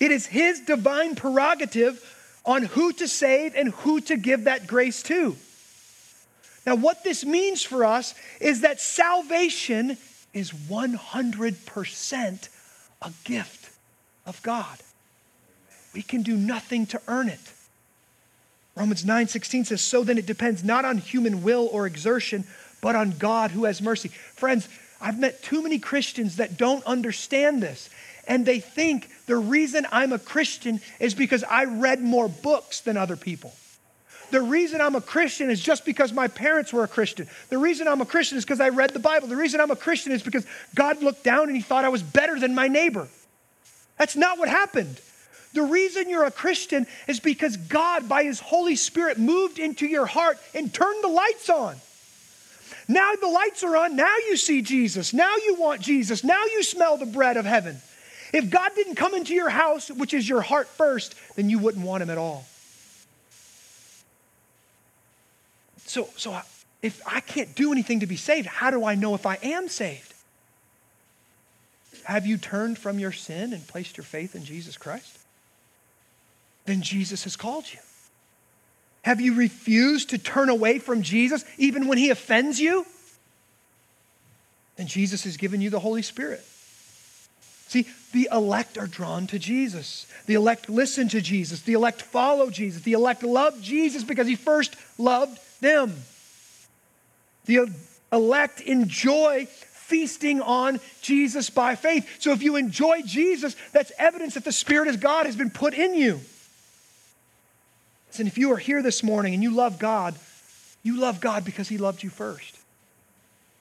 It 0.01 0.11
is 0.11 0.27
His 0.27 0.61
divine 0.61 1.15
prerogative 1.15 2.03
on 2.45 2.63
who 2.63 2.93
to 2.95 3.09
save 3.09 3.55
and 3.55 3.71
who 3.71 4.01
to 4.03 4.17
give 4.17 4.45
that 4.45 4.67
grace 4.67 5.03
to. 5.05 5.37
Now, 6.67 6.75
what 6.75 7.05
this 7.05 7.25
means 7.25 7.63
for 7.63 7.85
us 7.85 8.15
is 8.41 8.61
that 8.63 8.81
salvation 8.81 9.97
is 10.33 10.51
100% 10.53 12.49
a 13.03 13.13
gift 13.25 13.71
of 14.27 14.43
God. 14.43 14.79
We 15.95 16.03
can 16.03 16.23
do 16.23 16.37
nothing 16.37 16.87
to 16.87 17.01
earn 17.09 17.29
it. 17.29 17.41
Romans 18.79 19.05
9 19.05 19.27
16 19.27 19.65
says, 19.67 19.81
So 19.81 20.05
then 20.05 20.19
it 20.19 20.27
depends 20.27 20.63
not 20.63 20.85
on 20.85 20.99
human 20.99 21.43
will 21.43 21.69
or 21.73 21.87
exertion, 21.87 22.45
but 22.81 22.95
on 22.95 23.11
God 23.19 23.51
who 23.51 23.65
has 23.65 23.83
mercy. 23.83 24.09
Friends, 24.09 24.69
I've 25.01 25.19
met 25.19 25.43
too 25.43 25.63
many 25.63 25.79
Christians 25.79 26.37
that 26.37 26.57
don't 26.57 26.85
understand 26.85 27.63
this. 27.63 27.91
And 28.29 28.47
they 28.47 28.61
think 28.61 29.11
the 29.27 29.37
reason 29.37 29.87
I'm 29.91 30.13
a 30.13 30.19
Christian 30.19 30.81
is 31.01 31.15
because 31.15 31.43
I 31.45 31.65
read 31.65 32.01
more 32.01 32.29
books 32.29 32.81
than 32.81 32.97
other 32.97 33.17
people. 33.17 33.53
The 34.31 34.43
reason 34.43 34.81
I'm 34.81 34.95
a 34.95 35.01
Christian 35.01 35.51
is 35.51 35.61
just 35.61 35.87
because 35.87 36.13
my 36.13 36.29
parents 36.29 36.73
were 36.73 36.85
a 36.85 36.89
Christian. 36.89 37.27
The 37.49 37.59
reason 37.59 37.89
I'm 37.89 38.03
a 38.03 38.07
Christian 38.07 38.37
is 38.37 38.45
because 38.45 38.61
I 38.61 38.69
read 38.69 38.91
the 38.91 38.99
Bible. 38.99 39.27
The 39.27 39.37
reason 39.37 39.61
I'm 39.61 39.71
a 39.71 39.77
Christian 39.77 40.13
is 40.13 40.23
because 40.23 40.47
God 40.75 41.03
looked 41.03 41.25
down 41.25 41.45
and 41.45 41.57
he 41.57 41.63
thought 41.63 41.87
I 41.87 41.89
was 41.89 42.03
better 42.03 42.39
than 42.39 42.55
my 42.55 42.69
neighbor. 42.69 43.09
That's 43.97 44.15
not 44.15 44.39
what 44.39 44.49
happened. 44.49 45.01
The 45.55 45.63
reason 45.63 46.11
you're 46.11 46.25
a 46.25 46.31
Christian 46.31 46.87
is 47.07 47.21
because 47.21 47.57
God, 47.57 48.09
by 48.09 48.25
His 48.25 48.41
Holy 48.41 48.77
Spirit, 48.77 49.19
moved 49.19 49.59
into 49.59 49.87
your 49.87 50.07
heart 50.07 50.39
and 50.55 50.73
turned 50.73 51.03
the 51.03 51.09
lights 51.09 51.49
on. 51.49 51.77
Now 52.87 53.15
the 53.15 53.29
lights 53.29 53.63
are 53.65 53.77
on. 53.77 53.97
Now 53.97 54.15
you 54.29 54.37
see 54.37 54.63
Jesus. 54.63 55.13
Now 55.13 55.37
you 55.37 55.57
want 55.59 55.81
Jesus. 55.81 56.25
Now 56.25 56.45
you 56.45 56.63
smell 56.63 56.97
the 56.97 57.07
bread 57.07 57.37
of 57.37 57.45
heaven. 57.45 57.81
If 58.33 58.51
God 58.51 58.73
didn't 58.75 58.97
come 58.97 59.15
into 59.15 59.35
your 59.35 59.49
house, 59.49 59.91
which 59.91 60.13
is 60.13 60.29
your 60.29 60.43
heart 60.43 60.69
first, 60.69 61.15
then 61.37 61.49
you 61.49 61.59
wouldn't 61.59 61.85
want 61.85 62.03
Him 62.03 62.11
at 62.11 62.19
all. 62.19 62.47
So, 65.87 66.11
so 66.17 66.39
if 66.83 67.01
I 67.07 67.21
can't 67.21 67.55
do 67.55 67.73
anything 67.73 68.01
to 68.01 68.07
be 68.07 68.17
saved, 68.17 68.47
how 68.47 68.71
do 68.71 68.85
I 68.85 68.95
know 68.95 69.15
if 69.15 69.25
I 69.25 69.39
am 69.43 69.69
saved? 69.69 70.13
Have 72.05 72.27
you 72.27 72.37
turned 72.37 72.79
from 72.79 72.99
your 72.99 73.13
sin 73.13 73.53
and 73.53 73.67
placed 73.67 73.97
your 73.97 74.05
faith 74.05 74.35
in 74.35 74.45
Jesus 74.45 74.77
Christ? 74.77 75.19
Then 76.69 76.83
Jesus 76.83 77.25
has 77.25 77.35
called 77.35 77.65
you. 77.73 77.79
Have 79.03 79.21
you 79.21 79.35
refused 79.35 80.11
to 80.11 80.19
turn 80.19 80.51
away 80.51 80.79
from 80.79 81.03
Jesus 81.03 81.45
even 81.57 81.89
when 81.89 81.97
he 81.99 82.11
offends 82.11 82.61
you? 82.61 82.85
Then 84.77 84.87
Jesus 84.87 85.25
has 85.25 85.37
given 85.39 85.61
you 85.61 85.71
the 85.71 85.81
Holy 85.81 86.03
Spirit. 86.03 86.45
See, 87.69 87.87
the 88.13 88.29
elect 88.31 88.77
are 88.79 88.87
drawn 88.87 89.27
to 89.29 89.39
Jesus. 89.39 90.07
The 90.27 90.35
elect 90.35 90.69
listen 90.69 91.09
to 91.09 91.21
Jesus. 91.21 91.63
The 91.63 91.73
elect 91.73 92.03
follow 92.03 92.51
Jesus. 92.51 92.83
The 92.83 92.93
elect 92.93 93.23
love 93.23 93.61
Jesus 93.63 94.05
because 94.05 94.27
he 94.27 94.37
first 94.37 94.77
loved 94.99 95.39
them. 95.61 95.95
The 97.47 97.73
elect 98.13 98.61
enjoy 98.61 99.47
feasting 99.47 100.43
on 100.43 100.81
Jesus 101.01 101.49
by 101.49 101.77
faith. 101.77 102.21
So 102.21 102.33
if 102.33 102.43
you 102.43 102.57
enjoy 102.57 103.03
Jesus, 103.03 103.57
that's 103.73 103.93
evidence 103.99 104.35
that 104.35 104.45
the 104.45 104.53
Spirit 104.53 104.89
of 104.89 105.01
God 105.01 105.25
has 105.25 105.35
been 105.35 105.51
put 105.51 105.73
in 105.73 105.95
you. 105.95 106.21
And 108.17 108.27
if 108.27 108.39
you 108.39 108.53
are 108.53 108.57
here 108.57 108.83
this 108.83 109.03
morning 109.03 109.35
and 109.35 109.43
you 109.43 109.51
love 109.51 109.79
God, 109.79 110.15
you 110.83 110.99
love 110.99 111.21
God 111.21 111.45
because 111.45 111.69
He 111.69 111.79
loved 111.79 112.03
you 112.03 112.11
first. 112.11 112.57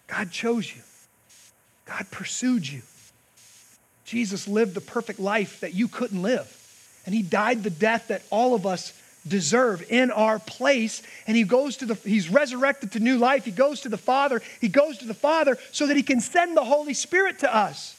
God 0.08 0.32
chose 0.32 0.74
you, 0.74 0.82
God 1.86 2.06
pursued 2.12 2.68
you. 2.68 2.82
Jesus 4.06 4.48
lived 4.48 4.74
the 4.74 4.82
perfect 4.82 5.20
life 5.20 5.60
that 5.60 5.74
you 5.74 5.88
couldn't 5.88 6.22
live. 6.22 6.54
And 7.06 7.14
He 7.14 7.22
died 7.22 7.64
the 7.64 7.70
death 7.70 8.08
that 8.08 8.24
all 8.30 8.56
of 8.56 8.66
us 8.66 8.94
deserve 9.28 9.84
in 9.90 10.12
our 10.12 10.40
place 10.40 11.04
and 11.26 11.36
he 11.36 11.44
goes 11.44 11.78
to 11.78 11.86
the 11.86 11.96
he's 11.96 12.30
resurrected 12.30 12.94
to 12.94 13.00
new 13.00 13.18
life 13.18 13.44
he 13.44 13.52
goes 13.52 13.82
to 13.82 13.90
the 13.90 13.98
father 13.98 14.42
he 14.62 14.70
goes 14.70 15.00
to 15.00 15.06
the 15.06 15.14
father 15.14 15.58
so 15.72 15.88
that 15.88 15.98
he 15.98 16.04
can 16.04 16.22
send 16.22 16.56
the 16.56 16.64
holy 16.64 16.94
spirit 16.94 17.40
to 17.40 17.54
us 17.54 17.97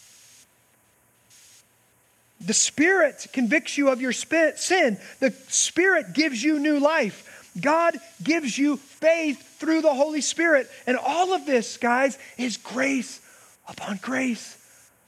the 2.41 2.55
Spirit 2.55 3.27
convicts 3.33 3.77
you 3.77 3.89
of 3.89 4.01
your 4.01 4.13
sin. 4.13 4.99
The 5.21 5.35
Spirit 5.49 6.13
gives 6.13 6.43
you 6.43 6.59
new 6.59 6.79
life. 6.79 7.51
God 7.61 7.97
gives 8.23 8.57
you 8.57 8.77
faith 8.77 9.59
through 9.59 9.83
the 9.83 9.95
Holy 9.95 10.21
Spirit. 10.21 10.71
And 10.87 10.97
all 10.97 11.35
of 11.35 11.47
this, 11.47 11.77
guys, 11.77 12.19
is 12.37 12.57
grace 12.57 13.21
upon 13.67 13.99
grace 14.01 14.57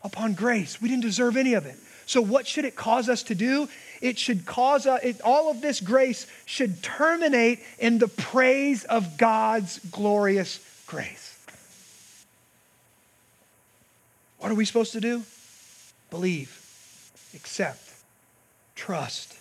upon 0.02 0.34
grace. 0.34 0.80
We 0.80 0.88
didn't 0.88 1.02
deserve 1.02 1.36
any 1.36 1.54
of 1.54 1.66
it. 1.66 1.76
So, 2.06 2.20
what 2.20 2.46
should 2.46 2.64
it 2.64 2.74
cause 2.74 3.08
us 3.08 3.22
to 3.24 3.34
do? 3.34 3.68
It 4.00 4.18
should 4.18 4.46
cause 4.46 4.86
us, 4.86 5.00
it, 5.02 5.20
all 5.20 5.50
of 5.50 5.60
this 5.60 5.80
grace 5.80 6.26
should 6.46 6.82
terminate 6.82 7.60
in 7.78 7.98
the 7.98 8.08
praise 8.08 8.84
of 8.84 9.18
God's 9.18 9.78
glorious 9.90 10.58
grace. 10.86 11.38
What 14.38 14.50
are 14.50 14.54
we 14.54 14.64
supposed 14.64 14.92
to 14.92 15.00
do? 15.00 15.22
Believe 16.10 16.56
accept, 17.34 17.92
trust, 18.74 19.36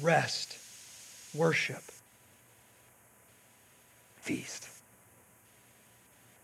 rest, 0.00 0.58
worship, 1.34 1.82
feast. 4.20 4.68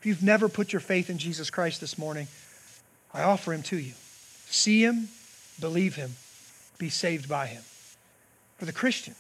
If 0.01 0.07
you've 0.07 0.23
never 0.23 0.49
put 0.49 0.73
your 0.73 0.81
faith 0.81 1.11
in 1.11 1.19
Jesus 1.19 1.51
Christ 1.51 1.81
this 1.81 1.99
morning, 1.99 2.29
I 3.13 3.23
offer 3.23 3.53
him 3.53 3.63
to 3.65 3.77
you. 3.77 3.95
See 4.47 4.83
him, 4.83 5.09
believe 5.61 5.97
him, 5.97 6.13
be 6.79 6.89
saved 6.89 7.29
by 7.29 7.47
him. 7.47 7.63
For 8.59 8.65
the 8.65 8.73
Christian, 8.73 9.15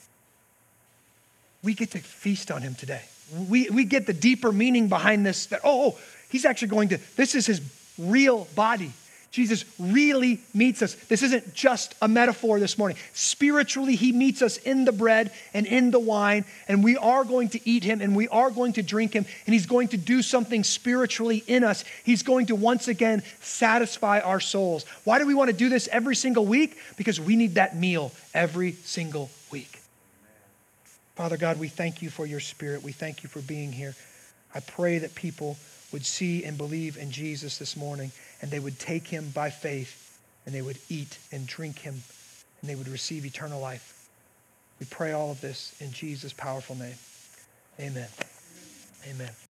we 1.62 1.74
get 1.74 1.90
to 1.92 1.98
feast 1.98 2.50
on 2.50 2.62
him 2.62 2.74
today. 2.74 3.02
We, 3.48 3.68
we 3.70 3.84
get 3.84 4.06
the 4.06 4.12
deeper 4.12 4.52
meaning 4.52 4.88
behind 4.88 5.26
this 5.26 5.46
that, 5.46 5.60
oh, 5.64 5.90
oh 5.90 5.98
he's 6.28 6.44
actually 6.44 6.68
going 6.68 6.90
to, 6.90 6.98
this 7.16 7.34
is 7.34 7.46
his 7.46 7.60
real 7.98 8.46
body. 8.54 8.92
Jesus 9.30 9.66
really 9.78 10.40
meets 10.54 10.80
us. 10.80 10.94
This 10.94 11.22
isn't 11.22 11.52
just 11.52 11.94
a 12.00 12.08
metaphor 12.08 12.58
this 12.58 12.78
morning. 12.78 12.96
Spiritually, 13.12 13.94
he 13.94 14.10
meets 14.10 14.40
us 14.40 14.56
in 14.56 14.86
the 14.86 14.92
bread 14.92 15.32
and 15.52 15.66
in 15.66 15.90
the 15.90 15.98
wine, 15.98 16.46
and 16.66 16.82
we 16.82 16.96
are 16.96 17.24
going 17.24 17.50
to 17.50 17.68
eat 17.68 17.84
him 17.84 18.00
and 18.00 18.16
we 18.16 18.26
are 18.28 18.50
going 18.50 18.72
to 18.74 18.82
drink 18.82 19.12
him, 19.12 19.26
and 19.44 19.52
he's 19.52 19.66
going 19.66 19.88
to 19.88 19.98
do 19.98 20.22
something 20.22 20.64
spiritually 20.64 21.44
in 21.46 21.62
us. 21.62 21.84
He's 22.04 22.22
going 22.22 22.46
to 22.46 22.54
once 22.54 22.88
again 22.88 23.22
satisfy 23.40 24.20
our 24.20 24.40
souls. 24.40 24.86
Why 25.04 25.18
do 25.18 25.26
we 25.26 25.34
want 25.34 25.50
to 25.50 25.56
do 25.56 25.68
this 25.68 25.88
every 25.88 26.16
single 26.16 26.46
week? 26.46 26.78
Because 26.96 27.20
we 27.20 27.36
need 27.36 27.56
that 27.56 27.76
meal 27.76 28.12
every 28.32 28.72
single 28.72 29.30
week. 29.52 29.80
Father 31.16 31.36
God, 31.36 31.58
we 31.58 31.68
thank 31.68 32.00
you 32.00 32.08
for 32.08 32.24
your 32.24 32.40
spirit. 32.40 32.82
We 32.82 32.92
thank 32.92 33.22
you 33.22 33.28
for 33.28 33.40
being 33.40 33.72
here. 33.72 33.94
I 34.54 34.60
pray 34.60 34.98
that 34.98 35.14
people 35.14 35.58
would 35.92 36.06
see 36.06 36.44
and 36.44 36.56
believe 36.56 36.96
in 36.96 37.10
Jesus 37.10 37.58
this 37.58 37.76
morning 37.76 38.10
and 38.40 38.50
they 38.50 38.60
would 38.60 38.78
take 38.78 39.06
him 39.06 39.30
by 39.30 39.50
faith 39.50 40.20
and 40.46 40.54
they 40.54 40.62
would 40.62 40.78
eat 40.88 41.18
and 41.32 41.46
drink 41.46 41.78
him 41.78 42.02
and 42.60 42.70
they 42.70 42.74
would 42.74 42.88
receive 42.88 43.24
eternal 43.24 43.60
life. 43.60 44.08
We 44.80 44.86
pray 44.86 45.12
all 45.12 45.30
of 45.30 45.40
this 45.40 45.74
in 45.80 45.92
Jesus' 45.92 46.32
powerful 46.32 46.76
name. 46.76 46.94
Amen. 47.80 48.08
Amen. 49.08 49.47